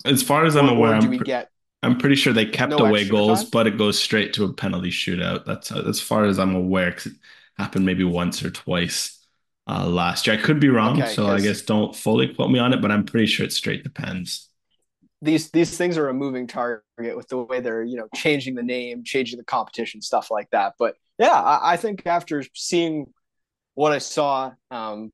As 0.04 0.22
far 0.22 0.46
as 0.46 0.56
I'm 0.56 0.70
aware, 0.70 0.94
do 1.00 1.10
I'm, 1.10 1.10
we 1.10 1.20
get? 1.20 1.50
I'm 1.84 1.98
pretty 1.98 2.16
sure 2.16 2.34
they 2.34 2.46
kept 2.46 2.80
No 2.80 2.80
away 2.80 3.06
goals, 3.08 3.44
time? 3.44 3.46
but 3.46 3.68
it 3.68 3.78
goes 3.78 4.02
straight 4.02 4.34
to 4.34 4.46
a 4.46 4.54
penalty 4.54 4.92
shootout. 4.92 5.46
That's 5.46 5.72
uh, 5.72 5.84
as 5.88 6.02
far 6.02 6.26
as 6.26 6.40
I'm 6.40 6.56
aware. 6.56 6.92
'cause 6.94 7.08
it 7.08 7.14
happened 7.58 7.86
maybe 7.86 8.04
once 8.04 8.44
or 8.44 8.52
twice 8.52 9.20
uh, 9.68 9.88
last 9.88 10.28
year. 10.28 10.38
I 10.38 10.42
could 10.42 10.60
be 10.60 10.70
wrong, 10.70 11.06
Okay, 11.06 11.06
so 11.06 11.28
I 11.32 11.42
guess 11.42 11.62
don't 11.62 11.96
fully 11.96 12.34
quote 12.34 12.52
me 12.52 12.60
on 12.60 12.74
it, 12.74 12.82
but 12.82 12.92
I'm 12.92 13.06
pretty 13.06 13.28
sure 13.28 13.46
it's 13.46 13.56
straight 13.58 13.84
to 13.86 13.90
pens. 13.90 14.50
These 15.22 15.52
these 15.52 15.78
things 15.78 15.98
are 15.98 16.10
a 16.10 16.14
moving 16.14 16.46
target 16.48 16.84
with 17.16 17.28
the 17.30 17.38
way 17.38 17.60
they're 17.60 17.84
you 17.84 17.98
know 17.98 18.08
changing 18.14 18.56
the 18.56 18.64
name, 18.64 19.04
changing 19.04 19.38
the 19.38 19.46
competition, 19.46 20.02
stuff 20.02 20.30
like 20.30 20.50
that. 20.52 20.74
But 20.78 20.98
yeah, 21.18 21.34
I, 21.34 21.74
I 21.74 21.78
think 21.78 22.06
after 22.06 22.44
seeing 22.54 23.08
what 23.74 23.92
I 23.92 24.00
saw 24.00 24.52
um, 24.72 25.12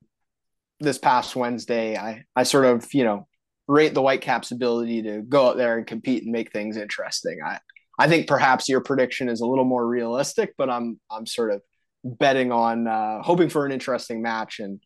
this 0.79 0.97
past 0.97 1.35
Wednesday, 1.35 1.97
I 1.97 2.23
I 2.35 2.43
sort 2.43 2.65
of 2.65 2.93
you 2.93 3.03
know 3.03 3.27
rate 3.67 3.93
the 3.93 4.01
Whitecaps' 4.01 4.51
ability 4.51 5.03
to 5.03 5.21
go 5.21 5.49
out 5.49 5.57
there 5.57 5.77
and 5.77 5.85
compete 5.87 6.23
and 6.23 6.31
make 6.31 6.51
things 6.51 6.77
interesting. 6.77 7.39
I 7.45 7.59
I 7.99 8.07
think 8.07 8.27
perhaps 8.27 8.67
your 8.67 8.81
prediction 8.81 9.29
is 9.29 9.41
a 9.41 9.45
little 9.45 9.65
more 9.65 9.85
realistic, 9.85 10.53
but 10.57 10.69
I'm 10.69 10.99
I'm 11.09 11.25
sort 11.25 11.51
of 11.51 11.61
betting 12.03 12.51
on 12.51 12.87
uh, 12.87 13.21
hoping 13.21 13.49
for 13.49 13.65
an 13.65 13.71
interesting 13.71 14.21
match 14.21 14.59
and 14.59 14.79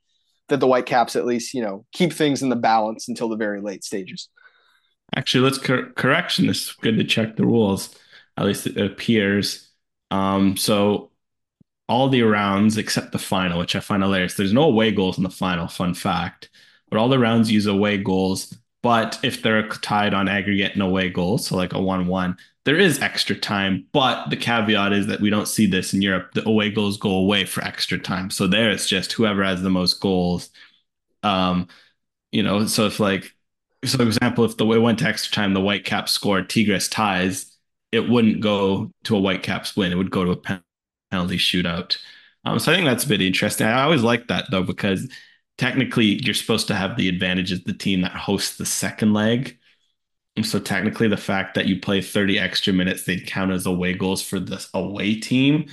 that 0.49 0.59
the 0.59 0.67
Whitecaps 0.67 1.15
at 1.15 1.25
least 1.25 1.53
you 1.53 1.61
know 1.61 1.85
keep 1.91 2.13
things 2.13 2.41
in 2.41 2.49
the 2.49 2.55
balance 2.55 3.07
until 3.07 3.29
the 3.29 3.37
very 3.37 3.61
late 3.61 3.83
stages. 3.83 4.29
Actually, 5.15 5.43
let's 5.45 5.57
cor- 5.57 5.91
correction. 5.95 6.49
It's 6.49 6.73
good 6.73 6.97
to 6.97 7.03
check 7.03 7.35
the 7.35 7.45
rules. 7.45 7.95
At 8.37 8.45
least 8.45 8.67
it 8.67 8.77
appears. 8.77 9.64
Um, 10.15 10.55
so 10.57 11.11
all 11.87 12.09
the 12.09 12.21
rounds 12.21 12.77
except 12.77 13.11
the 13.11 13.19
final, 13.19 13.59
which 13.59 13.75
I 13.75 13.79
find 13.79 14.01
hilarious. 14.01 14.35
There's 14.35 14.53
no 14.53 14.63
away 14.63 14.91
goals 14.91 15.17
in 15.17 15.23
the 15.23 15.29
final. 15.29 15.67
Fun 15.67 15.93
fact. 15.93 16.49
But 16.89 16.99
all 16.99 17.09
the 17.09 17.19
rounds 17.19 17.51
use 17.51 17.65
away 17.65 17.97
goals. 17.97 18.57
But 18.81 19.19
if 19.23 19.41
they're 19.41 19.67
tied 19.67 20.13
on 20.13 20.27
aggregate 20.27 20.73
and 20.73 20.81
away 20.81 21.09
goals, 21.09 21.47
so 21.47 21.57
like 21.57 21.73
a 21.73 21.81
one-one, 21.81 22.37
there 22.63 22.79
is 22.79 23.01
extra 23.01 23.35
time. 23.35 23.85
But 23.91 24.29
the 24.29 24.37
caveat 24.37 24.93
is 24.93 25.07
that 25.07 25.21
we 25.21 25.29
don't 25.29 25.47
see 25.47 25.65
this 25.65 25.93
in 25.93 26.01
Europe. 26.01 26.33
The 26.33 26.47
away 26.47 26.69
goals 26.71 26.97
go 26.97 27.11
away 27.11 27.45
for 27.45 27.63
extra 27.63 27.97
time. 27.99 28.29
So 28.29 28.47
there, 28.47 28.69
it's 28.71 28.87
just 28.87 29.11
whoever 29.13 29.43
has 29.43 29.61
the 29.61 29.69
most 29.69 29.99
goals. 29.99 30.49
Um, 31.23 31.67
you 32.31 32.43
know, 32.43 32.65
so 32.67 32.85
if 32.85 32.99
like 32.99 33.33
so, 33.83 34.03
example, 34.03 34.45
if 34.45 34.57
the 34.57 34.65
way 34.65 34.77
went 34.77 34.99
to 34.99 35.07
extra 35.07 35.33
time, 35.33 35.53
the 35.53 35.61
Whitecaps 35.61 36.11
scored, 36.11 36.49
Tigres 36.49 36.87
ties, 36.89 37.54
it 37.95 38.09
wouldn't 38.09 38.41
go 38.41 38.91
to 39.05 39.15
a 39.15 39.19
white 39.19 39.37
Whitecaps 39.37 39.75
win. 39.75 39.91
It 39.91 39.95
would 39.95 40.11
go 40.11 40.25
to 40.25 40.31
a 40.31 40.61
penalty 41.11 41.37
shootout. 41.37 41.97
Um, 42.43 42.59
so 42.59 42.71
I 42.71 42.75
think 42.75 42.85
that's 42.87 43.05
a 43.05 43.09
bit 43.09 43.21
interesting. 43.21 43.67
I 43.67 43.83
always 43.83 44.03
like 44.03 44.27
that 44.27 44.45
though 44.51 44.63
because 44.63 45.09
technically 45.57 46.21
you're 46.23 46.33
supposed 46.33 46.67
to 46.67 46.75
have 46.75 46.97
the 46.97 47.09
advantage 47.09 47.51
as 47.51 47.63
the 47.63 47.73
team 47.73 48.01
that 48.01 48.11
hosts 48.11 48.57
the 48.57 48.65
second 48.65 49.13
leg. 49.13 49.57
And 50.35 50.45
so 50.45 50.59
technically, 50.59 51.07
the 51.07 51.17
fact 51.17 51.55
that 51.55 51.65
you 51.65 51.79
play 51.79 52.01
30 52.01 52.37
extra 52.39 52.73
minutes, 52.73 53.03
they'd 53.03 53.25
count 53.25 53.51
as 53.51 53.65
away 53.65 53.93
goals 53.93 54.21
for 54.21 54.39
the 54.39 54.65
away 54.73 55.15
team. 55.15 55.67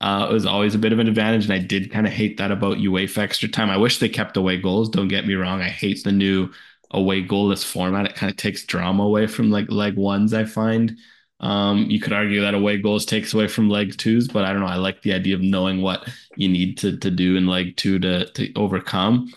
Uh, 0.00 0.28
was 0.30 0.46
always 0.46 0.74
a 0.74 0.78
bit 0.78 0.92
of 0.92 0.98
an 0.98 1.08
advantage, 1.08 1.44
and 1.44 1.52
I 1.54 1.58
did 1.58 1.90
kind 1.90 2.06
of 2.06 2.12
hate 2.12 2.36
that 2.38 2.50
about 2.50 2.78
UEFA 2.78 3.18
extra 3.18 3.48
time. 3.48 3.70
I 3.70 3.78
wish 3.78 3.98
they 3.98 4.08
kept 4.10 4.36
away 4.36 4.58
goals. 4.58 4.90
Don't 4.90 5.08
get 5.08 5.26
me 5.26 5.34
wrong. 5.34 5.62
I 5.62 5.68
hate 5.70 6.02
the 6.04 6.12
new 6.12 6.50
away 6.90 7.22
goalless 7.22 7.64
format. 7.64 8.06
It 8.06 8.14
kind 8.14 8.30
of 8.30 8.36
takes 8.36 8.64
drama 8.64 9.04
away 9.04 9.26
from 9.26 9.50
like 9.50 9.70
leg 9.70 9.96
ones. 9.96 10.34
I 10.34 10.44
find 10.44 10.98
um, 11.40 11.90
you 11.90 12.00
could 12.00 12.12
argue 12.12 12.40
that 12.40 12.54
away 12.54 12.78
goals 12.78 13.04
takes 13.04 13.34
away 13.34 13.48
from 13.48 13.68
leg 13.68 13.96
twos, 13.98 14.28
but 14.28 14.44
I 14.44 14.52
don't 14.52 14.60
know. 14.60 14.66
I 14.66 14.76
like 14.76 15.02
the 15.02 15.12
idea 15.12 15.34
of 15.34 15.42
knowing 15.42 15.82
what 15.82 16.08
you 16.36 16.48
need 16.48 16.78
to 16.78 16.96
to 16.98 17.10
do 17.10 17.36
in 17.36 17.46
leg 17.46 17.76
two 17.76 17.98
to 18.00 18.26
to 18.32 18.52
overcome. 18.54 19.32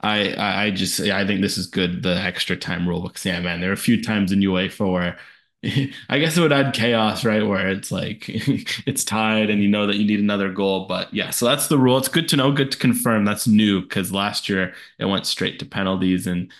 I 0.00 0.64
I 0.66 0.70
just 0.70 1.00
I 1.00 1.26
think 1.26 1.40
this 1.42 1.58
is 1.58 1.66
good 1.66 2.02
the 2.02 2.16
extra 2.16 2.56
time 2.56 2.88
rule 2.88 3.02
because 3.02 3.24
yeah 3.24 3.40
man 3.40 3.60
there 3.60 3.70
are 3.70 3.74
a 3.74 3.76
few 3.76 4.02
times 4.02 4.32
in 4.32 4.40
UEFA 4.40 4.90
where 4.92 5.18
I 6.08 6.18
guess 6.18 6.36
it 6.36 6.40
would 6.40 6.52
add 6.52 6.74
chaos 6.74 7.24
right 7.24 7.46
where 7.46 7.68
it's 7.68 7.92
like 7.92 8.24
it's 8.86 9.04
tied 9.04 9.48
and 9.50 9.62
you 9.62 9.68
know 9.68 9.86
that 9.86 9.96
you 9.96 10.06
need 10.06 10.18
another 10.20 10.50
goal 10.50 10.86
but 10.86 11.12
yeah 11.14 11.30
so 11.30 11.46
that's 11.46 11.68
the 11.68 11.78
rule 11.78 11.98
it's 11.98 12.08
good 12.08 12.28
to 12.30 12.36
know 12.36 12.50
good 12.52 12.72
to 12.72 12.78
confirm 12.78 13.24
that's 13.24 13.46
new 13.46 13.80
because 13.82 14.12
last 14.12 14.48
year 14.48 14.74
it 14.98 15.04
went 15.04 15.26
straight 15.26 15.58
to 15.60 15.66
penalties 15.66 16.26
and 16.26 16.52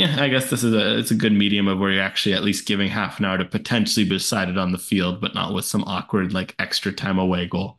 yeah 0.00 0.22
I 0.22 0.28
guess 0.28 0.50
this 0.50 0.64
is 0.64 0.74
a 0.74 0.98
it's 0.98 1.10
a 1.10 1.14
good 1.14 1.32
medium 1.32 1.68
of 1.68 1.78
where 1.78 1.90
you're 1.90 2.02
actually 2.02 2.34
at 2.34 2.42
least 2.42 2.66
giving 2.66 2.88
half 2.88 3.18
an 3.18 3.24
hour 3.24 3.38
to 3.38 3.44
potentially 3.44 4.04
be 4.04 4.16
decided 4.16 4.58
on 4.58 4.72
the 4.72 4.78
field 4.78 5.20
but 5.20 5.34
not 5.34 5.54
with 5.54 5.64
some 5.64 5.84
awkward 5.84 6.32
like 6.32 6.54
extra 6.58 6.92
time 6.92 7.18
away 7.18 7.46
goal. 7.46 7.78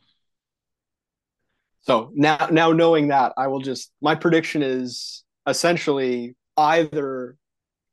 So 1.82 2.12
now, 2.14 2.48
now 2.50 2.72
knowing 2.72 3.08
that, 3.08 3.32
I 3.36 3.48
will 3.48 3.60
just 3.60 3.90
my 4.00 4.14
prediction 4.14 4.62
is 4.62 5.24
essentially 5.46 6.36
either 6.56 7.36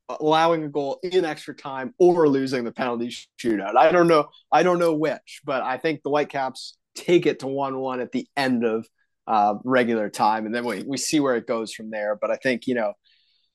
allowing 0.08 0.64
a 0.64 0.68
goal 0.68 1.00
in 1.02 1.24
extra 1.24 1.54
time 1.54 1.94
or 1.98 2.28
losing 2.28 2.64
the 2.64 2.72
penalty 2.72 3.14
shootout. 3.40 3.76
I 3.76 3.90
don't 3.92 4.08
know. 4.08 4.28
I 4.50 4.62
don't 4.62 4.78
know 4.78 4.94
which, 4.94 5.40
but 5.44 5.62
I 5.62 5.76
think 5.76 6.02
the 6.02 6.10
Whitecaps 6.10 6.76
take 6.94 7.26
it 7.26 7.40
to 7.40 7.46
one-one 7.46 8.00
at 8.00 8.12
the 8.12 8.28
end 8.36 8.64
of 8.64 8.86
uh, 9.26 9.54
regular 9.64 10.08
time, 10.08 10.46
and 10.46 10.54
then 10.54 10.64
we 10.64 10.84
we 10.84 10.96
see 10.96 11.20
where 11.20 11.36
it 11.36 11.46
goes 11.46 11.72
from 11.72 11.90
there. 11.90 12.16
But 12.20 12.30
I 12.30 12.36
think 12.36 12.66
you 12.68 12.74
know 12.76 12.92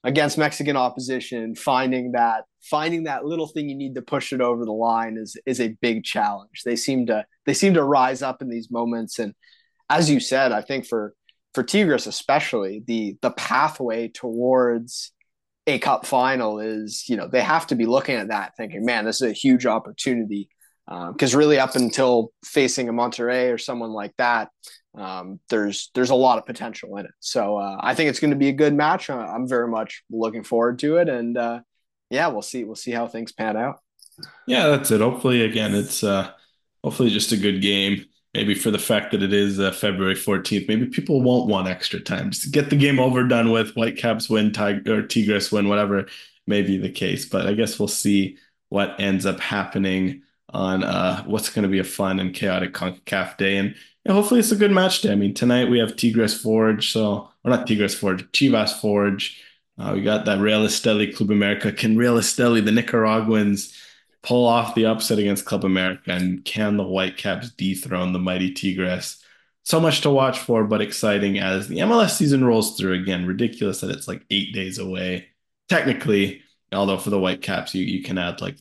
against 0.06 0.38
Mexican 0.38 0.78
opposition, 0.78 1.56
finding 1.56 2.14
that 2.14 2.46
finding 2.62 3.04
that 3.04 3.26
little 3.26 3.48
thing 3.48 3.70
you 3.70 3.76
need 3.76 3.96
to 3.96 4.02
push 4.02 4.32
it 4.32 4.42
over 4.42 4.64
the 4.64 4.72
line 4.72 5.18
is 5.18 5.36
is 5.46 5.60
a 5.60 5.76
big 5.82 6.04
challenge. 6.04 6.62
They 6.64 6.76
seem 6.76 7.08
to 7.08 7.26
they 7.46 7.54
seem 7.54 7.74
to 7.74 7.84
rise 7.84 8.22
up 8.22 8.42
in 8.42 8.50
these 8.50 8.72
moments 8.72 9.20
and 9.20 9.34
as 9.90 10.10
you 10.10 10.20
said, 10.20 10.52
I 10.52 10.62
think 10.62 10.86
for 10.86 11.14
for 11.54 11.64
Tigres 11.64 12.08
especially, 12.08 12.84
the 12.86 13.18
the 13.22 13.32
pathway 13.32 14.08
towards 14.10 15.12
a 15.68 15.80
cup 15.80 16.06
final 16.06 16.60
is, 16.60 17.06
you 17.10 17.18
know, 17.18 17.28
they 17.28 17.42
have 17.42 17.66
to 17.68 17.76
be 17.76 17.86
looking 17.86 18.16
at 18.16 18.28
that 18.28 18.56
thinking, 18.56 18.86
man, 18.86 19.06
this 19.06 19.22
is 19.22 19.32
a 19.32 19.34
huge 19.34 19.66
opportunity. 19.66 20.50
Because 20.88 21.34
um, 21.34 21.40
really, 21.40 21.60
up 21.60 21.76
until 21.76 22.32
facing 22.44 22.90
a 22.90 22.94
Monterrey 22.94 23.54
or 23.54 23.58
someone 23.58 23.92
like 23.92 24.14
that, 24.18 24.50
um, 24.96 25.40
there's 25.50 25.90
there's 25.96 26.12
a 26.12 26.16
lot 26.16 26.38
of 26.38 26.46
potential 26.46 26.98
in 26.98 27.06
it. 27.06 27.12
So 27.20 27.58
uh, 27.58 27.78
I 27.80 27.96
think 27.96 28.10
it's 28.10 28.20
going 28.20 28.32
to 28.32 28.38
be 28.38 28.50
a 28.50 28.54
good 28.54 28.74
match. 28.74 29.10
I'm 29.10 29.48
very 29.48 29.68
much 29.68 30.04
looking 30.10 30.44
forward 30.44 30.80
to 30.80 30.98
it, 30.98 31.10
and 31.10 31.38
uh, 31.38 31.62
yeah, 32.10 32.28
we'll 32.28 32.42
see 32.42 32.64
we'll 32.64 32.76
see 32.76 32.92
how 32.92 33.08
things 33.08 33.32
pan 33.32 33.58
out. 33.58 33.80
Yeah, 34.48 34.68
that's 34.68 34.92
it. 34.92 35.02
Hopefully, 35.02 35.42
again, 35.42 35.74
it's 35.74 36.04
uh, 36.04 36.32
hopefully 36.84 37.10
just 37.10 37.32
a 37.32 37.38
good 37.38 37.62
game 37.62 38.06
maybe 38.36 38.54
for 38.54 38.70
the 38.70 38.78
fact 38.78 39.12
that 39.12 39.24
it 39.24 39.32
is 39.32 39.62
uh, 39.62 39.72
February 39.72 40.14
14th, 40.14 40.68
maybe 40.68 40.86
people 40.88 41.22
won't 41.22 41.48
want 41.48 41.70
extra 41.70 42.02
time. 42.02 42.32
Just 42.32 42.52
get 42.52 42.70
the 42.70 42.76
game 42.76 43.00
over, 43.00 43.26
done 43.26 43.50
with. 43.50 43.74
Whitecaps 43.76 44.30
win, 44.30 44.52
Tiger 44.52 45.00
or 45.00 45.02
Tigres 45.04 45.54
win, 45.54 45.70
whatever 45.70 46.08
may 46.46 46.62
be 46.62 46.78
the 46.78 46.92
case. 46.92 47.24
But 47.26 47.48
I 47.48 47.54
guess 47.54 47.80
we'll 47.80 47.88
see 47.88 48.38
what 48.68 49.00
ends 49.00 49.26
up 49.26 49.40
happening 49.40 50.24
on 50.56 50.84
uh, 50.84 51.22
what's 51.26 51.50
going 51.50 51.64
to 51.64 51.70
be 51.70 51.80
a 51.80 51.84
fun 51.84 52.20
and 52.20 52.34
chaotic 52.34 52.74
CONCACAF 52.74 53.38
day. 53.38 53.58
And 53.58 53.76
yeah, 54.06 54.14
hopefully 54.14 54.40
it's 54.40 54.52
a 54.52 54.56
good 54.56 54.72
match 54.72 55.02
day. 55.02 55.12
I 55.12 55.16
mean, 55.16 55.34
tonight 55.34 55.70
we 55.70 55.80
have 55.80 55.98
Tigres 55.98 56.40
Forge, 56.40 56.92
so 56.92 57.30
or 57.44 57.52
not 57.52 57.68
Tigres 57.68 57.94
Forge, 57.94 58.24
Chivas 58.32 58.80
Forge. 58.80 59.42
Uh, 59.78 59.92
we 59.94 60.02
got 60.02 60.26
that 60.26 60.40
Real 60.40 60.66
Esteli 60.66 61.14
Club 61.14 61.30
America. 61.30 61.72
Can 61.72 61.98
Real 61.98 62.16
Esteli, 62.16 62.64
the 62.64 62.72
Nicaraguans, 62.72 63.78
pull 64.24 64.48
off 64.48 64.74
the 64.74 64.86
upset 64.86 65.20
against 65.20 65.46
Club 65.46 65.66
America 65.66 66.12
and 66.12 66.44
can 66.46 66.78
the 66.78 66.84
Whitecaps 66.84 67.52
dethrone 67.52 68.14
the 68.14 68.20
mighty 68.20 68.54
Tigres? 68.54 69.22
So 69.64 69.80
much 69.80 70.02
to 70.02 70.10
watch 70.10 70.40
for, 70.40 70.64
but 70.64 70.82
exciting 70.82 71.40
as 71.40 71.68
the 71.68 71.80
MLS 71.80 72.12
season 72.12 72.46
rolls 72.46 72.78
through. 72.78 72.94
Again, 72.94 73.26
ridiculous 73.26 73.82
that 73.82 73.90
it's 73.90 74.08
like 74.08 74.24
eight 74.30 74.54
days 74.54 74.78
away. 74.78 75.28
Technically, 75.68 76.44
although 76.72 76.98
for 76.98 77.10
the 77.10 77.20
Whitecaps, 77.20 77.76
you, 77.76 77.84
you 77.84 78.04
can 78.04 78.18
add 78.18 78.42
like 78.42 78.58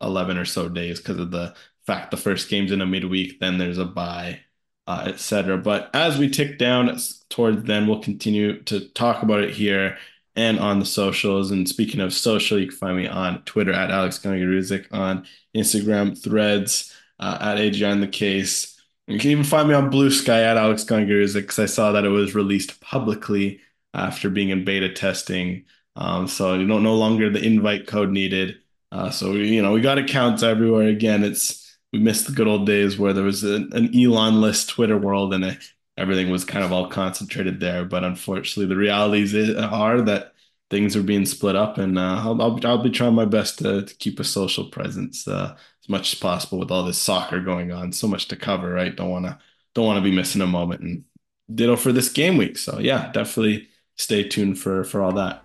11 0.00 0.38
or 0.38 0.44
so 0.44 0.68
days 0.68 0.98
because 1.00 1.18
of 1.18 1.30
the 1.30 1.54
fact 1.86 2.10
the 2.10 2.16
first 2.16 2.48
game's 2.48 2.72
in 2.72 2.80
a 2.80 2.86
midweek, 2.86 3.40
then 3.40 3.58
there's 3.58 3.78
a 3.78 3.84
bye, 3.84 4.40
uh, 4.86 5.04
etc. 5.06 5.58
But 5.58 5.90
as 5.94 6.18
we 6.18 6.28
tick 6.28 6.58
down 6.58 6.98
towards 7.30 7.64
then, 7.64 7.86
we'll 7.86 8.00
continue 8.00 8.62
to 8.62 8.88
talk 8.90 9.22
about 9.22 9.40
it 9.40 9.50
here 9.54 9.98
and 10.36 10.58
on 10.58 10.78
the 10.78 10.84
socials. 10.84 11.50
And 11.50 11.68
speaking 11.68 12.00
of 12.00 12.12
social, 12.12 12.58
you 12.58 12.68
can 12.68 12.76
find 12.76 12.96
me 12.96 13.06
on 13.06 13.42
Twitter 13.42 13.72
at 13.72 13.90
Alex 13.90 14.18
Gangaruzik, 14.18 14.86
on 14.92 15.26
Instagram 15.54 16.20
threads 16.20 16.92
uh, 17.18 17.38
at 17.40 17.58
AJ 17.58 18.00
the 18.00 18.08
case. 18.08 18.80
You 19.06 19.18
can 19.18 19.30
even 19.30 19.44
find 19.44 19.68
me 19.68 19.74
on 19.74 19.90
Blue 19.90 20.10
Sky 20.10 20.42
at 20.42 20.56
Alex 20.56 20.84
Gangaruzik 20.84 21.42
because 21.42 21.58
I 21.58 21.66
saw 21.66 21.92
that 21.92 22.04
it 22.04 22.08
was 22.08 22.34
released 22.34 22.80
publicly 22.80 23.60
after 23.92 24.30
being 24.30 24.48
in 24.48 24.64
beta 24.64 24.92
testing. 24.92 25.64
Um, 25.96 26.26
so 26.26 26.54
you 26.54 26.66
know, 26.66 26.78
no 26.78 26.96
longer 26.96 27.30
the 27.30 27.44
invite 27.44 27.86
code 27.86 28.10
needed. 28.10 28.56
Uh, 28.94 29.10
so 29.10 29.32
we, 29.32 29.48
you 29.48 29.60
know, 29.60 29.72
we 29.72 29.80
got 29.80 29.98
accounts 29.98 30.42
everywhere. 30.44 30.86
Again, 30.88 31.24
it's 31.24 31.76
we 31.92 31.98
missed 31.98 32.26
the 32.26 32.32
good 32.32 32.46
old 32.46 32.64
days 32.66 32.96
where 32.98 33.12
there 33.12 33.24
was 33.24 33.42
a, 33.42 33.56
an 33.72 33.90
Elon 33.94 34.40
list 34.40 34.68
Twitter 34.70 34.96
world 34.96 35.34
and 35.34 35.58
everything 35.96 36.30
was 36.30 36.44
kind 36.44 36.64
of 36.64 36.72
all 36.72 36.88
concentrated 36.88 37.58
there. 37.58 37.84
But 37.84 38.04
unfortunately, 38.04 38.66
the 38.66 38.80
realities 38.80 39.34
are 39.56 40.00
that 40.02 40.34
things 40.70 40.94
are 40.96 41.02
being 41.02 41.26
split 41.26 41.56
up, 41.56 41.76
and 41.78 41.98
uh, 41.98 42.22
I'll, 42.24 42.40
I'll, 42.40 42.66
I'll 42.66 42.82
be 42.82 42.90
trying 42.90 43.14
my 43.14 43.24
best 43.24 43.58
to, 43.58 43.82
to 43.84 43.94
keep 43.96 44.20
a 44.20 44.24
social 44.24 44.64
presence 44.70 45.26
uh, 45.28 45.56
as 45.82 45.88
much 45.88 46.12
as 46.12 46.18
possible 46.20 46.58
with 46.58 46.70
all 46.70 46.84
this 46.84 46.98
soccer 46.98 47.40
going 47.40 47.72
on. 47.72 47.92
So 47.92 48.06
much 48.08 48.28
to 48.28 48.36
cover, 48.36 48.72
right? 48.72 48.94
Don't 48.94 49.10
want 49.10 49.26
to 49.26 49.38
don't 49.74 49.86
want 49.86 49.98
to 49.98 50.08
be 50.08 50.14
missing 50.14 50.40
a 50.40 50.46
moment. 50.46 50.82
And 50.82 51.04
ditto 51.52 51.76
for 51.76 51.92
this 51.92 52.10
game 52.10 52.36
week. 52.36 52.58
So 52.58 52.78
yeah, 52.78 53.10
definitely 53.12 53.68
stay 53.96 54.28
tuned 54.28 54.58
for 54.58 54.84
for 54.84 55.02
all 55.02 55.12
that. 55.14 55.43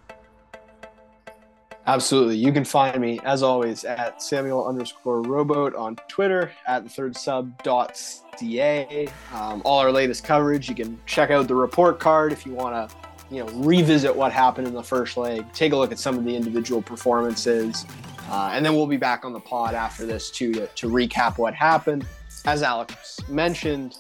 Absolutely. 1.90 2.38
You 2.38 2.54
can 2.54 2.64
find 2.64 3.02
me, 3.02 3.20
as 3.24 3.42
always, 3.42 3.84
at 3.84 4.22
Samuel 4.22 4.68
underscore 4.68 5.24
rowboat 5.24 5.74
on 5.74 5.96
Twitter, 6.08 6.52
at 6.68 6.84
the 6.84 6.90
third 6.90 7.18
sub 7.18 7.64
dot 7.64 8.00
ca. 8.38 9.08
Um, 9.34 9.64
all 9.66 9.80
our 9.80 9.92
latest 9.92 10.24
coverage. 10.24 10.70
You 10.70 10.76
can 10.76 11.00
check 11.08 11.32
out 11.32 11.48
the 11.48 11.56
report 11.56 12.00
card 12.00 12.32
if 12.32 12.46
you 12.46 12.54
want 12.54 12.92
to, 12.92 12.96
you 13.32 13.44
know, 13.44 13.52
revisit 13.54 14.16
what 14.16 14.32
happened 14.32 14.68
in 14.68 14.76
the 14.76 14.84
first 14.84 15.18
leg, 15.18 15.52
take 15.52 15.74
a 15.74 15.76
look 15.76 15.92
at 15.92 15.98
some 15.98 16.16
of 16.16 16.24
the 16.26 16.36
individual 16.36 16.80
performances. 16.80 17.88
Uh, 18.30 18.52
and 18.54 18.64
then 18.64 18.76
we'll 18.76 18.86
be 18.86 18.96
back 18.96 19.26
on 19.26 19.34
the 19.34 19.40
pod 19.40 19.74
after 19.74 20.06
this 20.06 20.30
too 20.30 20.54
to, 20.54 20.68
to 20.68 20.88
recap 20.90 21.40
what 21.40 21.56
happened. 21.56 22.06
As 22.46 22.62
Alex 22.62 23.20
mentioned, 23.28 23.96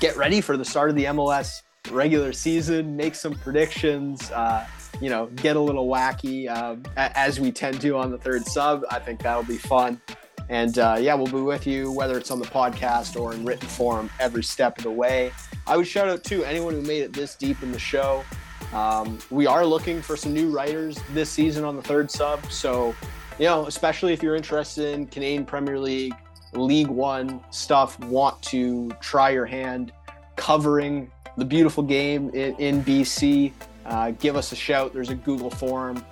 get 0.00 0.18
ready 0.18 0.42
for 0.42 0.58
the 0.58 0.66
start 0.66 0.90
of 0.90 0.96
the 0.96 1.04
MLS 1.04 1.62
regular 1.90 2.34
season, 2.34 2.94
make 2.94 3.14
some 3.14 3.32
predictions. 3.32 4.30
Uh, 4.32 4.66
you 5.02 5.10
know, 5.10 5.26
get 5.26 5.56
a 5.56 5.60
little 5.60 5.88
wacky 5.88 6.48
um, 6.48 6.84
as 6.96 7.40
we 7.40 7.50
tend 7.50 7.80
to 7.80 7.96
on 7.96 8.12
the 8.12 8.18
third 8.18 8.46
sub. 8.46 8.84
I 8.88 9.00
think 9.00 9.20
that'll 9.20 9.42
be 9.42 9.58
fun. 9.58 10.00
And 10.48 10.78
uh, 10.78 10.96
yeah, 11.00 11.14
we'll 11.14 11.26
be 11.26 11.40
with 11.40 11.66
you, 11.66 11.90
whether 11.90 12.16
it's 12.16 12.30
on 12.30 12.38
the 12.38 12.46
podcast 12.46 13.20
or 13.20 13.34
in 13.34 13.44
written 13.44 13.66
form, 13.66 14.08
every 14.20 14.44
step 14.44 14.78
of 14.78 14.84
the 14.84 14.90
way. 14.90 15.32
I 15.66 15.76
would 15.76 15.88
shout 15.88 16.08
out 16.08 16.22
to 16.24 16.44
anyone 16.44 16.74
who 16.74 16.82
made 16.82 17.02
it 17.02 17.12
this 17.12 17.34
deep 17.34 17.62
in 17.64 17.72
the 17.72 17.78
show. 17.80 18.24
Um, 18.72 19.18
we 19.30 19.46
are 19.46 19.66
looking 19.66 20.00
for 20.00 20.16
some 20.16 20.32
new 20.32 20.50
writers 20.50 21.00
this 21.12 21.30
season 21.30 21.64
on 21.64 21.74
the 21.74 21.82
third 21.82 22.10
sub. 22.10 22.44
So, 22.50 22.94
you 23.40 23.46
know, 23.46 23.66
especially 23.66 24.12
if 24.12 24.22
you're 24.22 24.36
interested 24.36 24.94
in 24.94 25.06
Canadian 25.06 25.44
Premier 25.44 25.80
League, 25.80 26.14
League 26.52 26.88
One 26.88 27.42
stuff, 27.50 27.98
want 28.00 28.40
to 28.42 28.90
try 29.00 29.30
your 29.30 29.46
hand 29.46 29.92
covering 30.36 31.10
the 31.36 31.44
beautiful 31.44 31.82
game 31.82 32.30
in, 32.30 32.54
in 32.56 32.84
BC, 32.84 33.52
uh, 33.86 34.12
give 34.12 34.36
us 34.36 34.52
a 34.52 34.56
shout. 34.56 34.92
There's 34.92 35.10
a 35.10 35.14
Google 35.14 35.50
form 35.50 36.04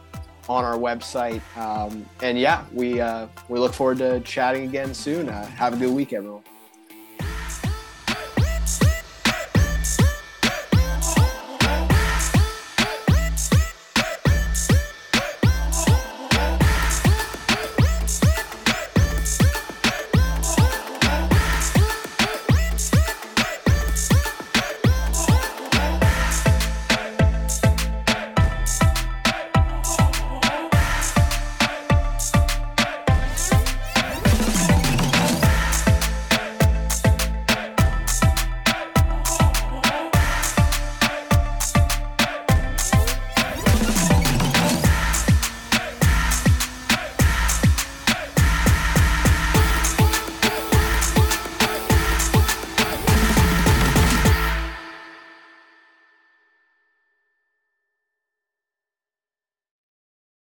on 0.49 0.65
our 0.65 0.77
website. 0.77 1.41
Um, 1.57 2.05
and 2.23 2.39
yeah, 2.39 2.65
we 2.73 3.01
uh, 3.01 3.29
we 3.49 3.59
look 3.59 3.73
forward 3.73 3.99
to 3.99 4.21
chatting 4.21 4.65
again 4.65 4.95
soon. 4.95 5.29
Uh, 5.29 5.47
have 5.47 5.75
a 5.75 5.77
good 5.77 5.95
week, 5.95 6.13
everyone. 6.13 6.43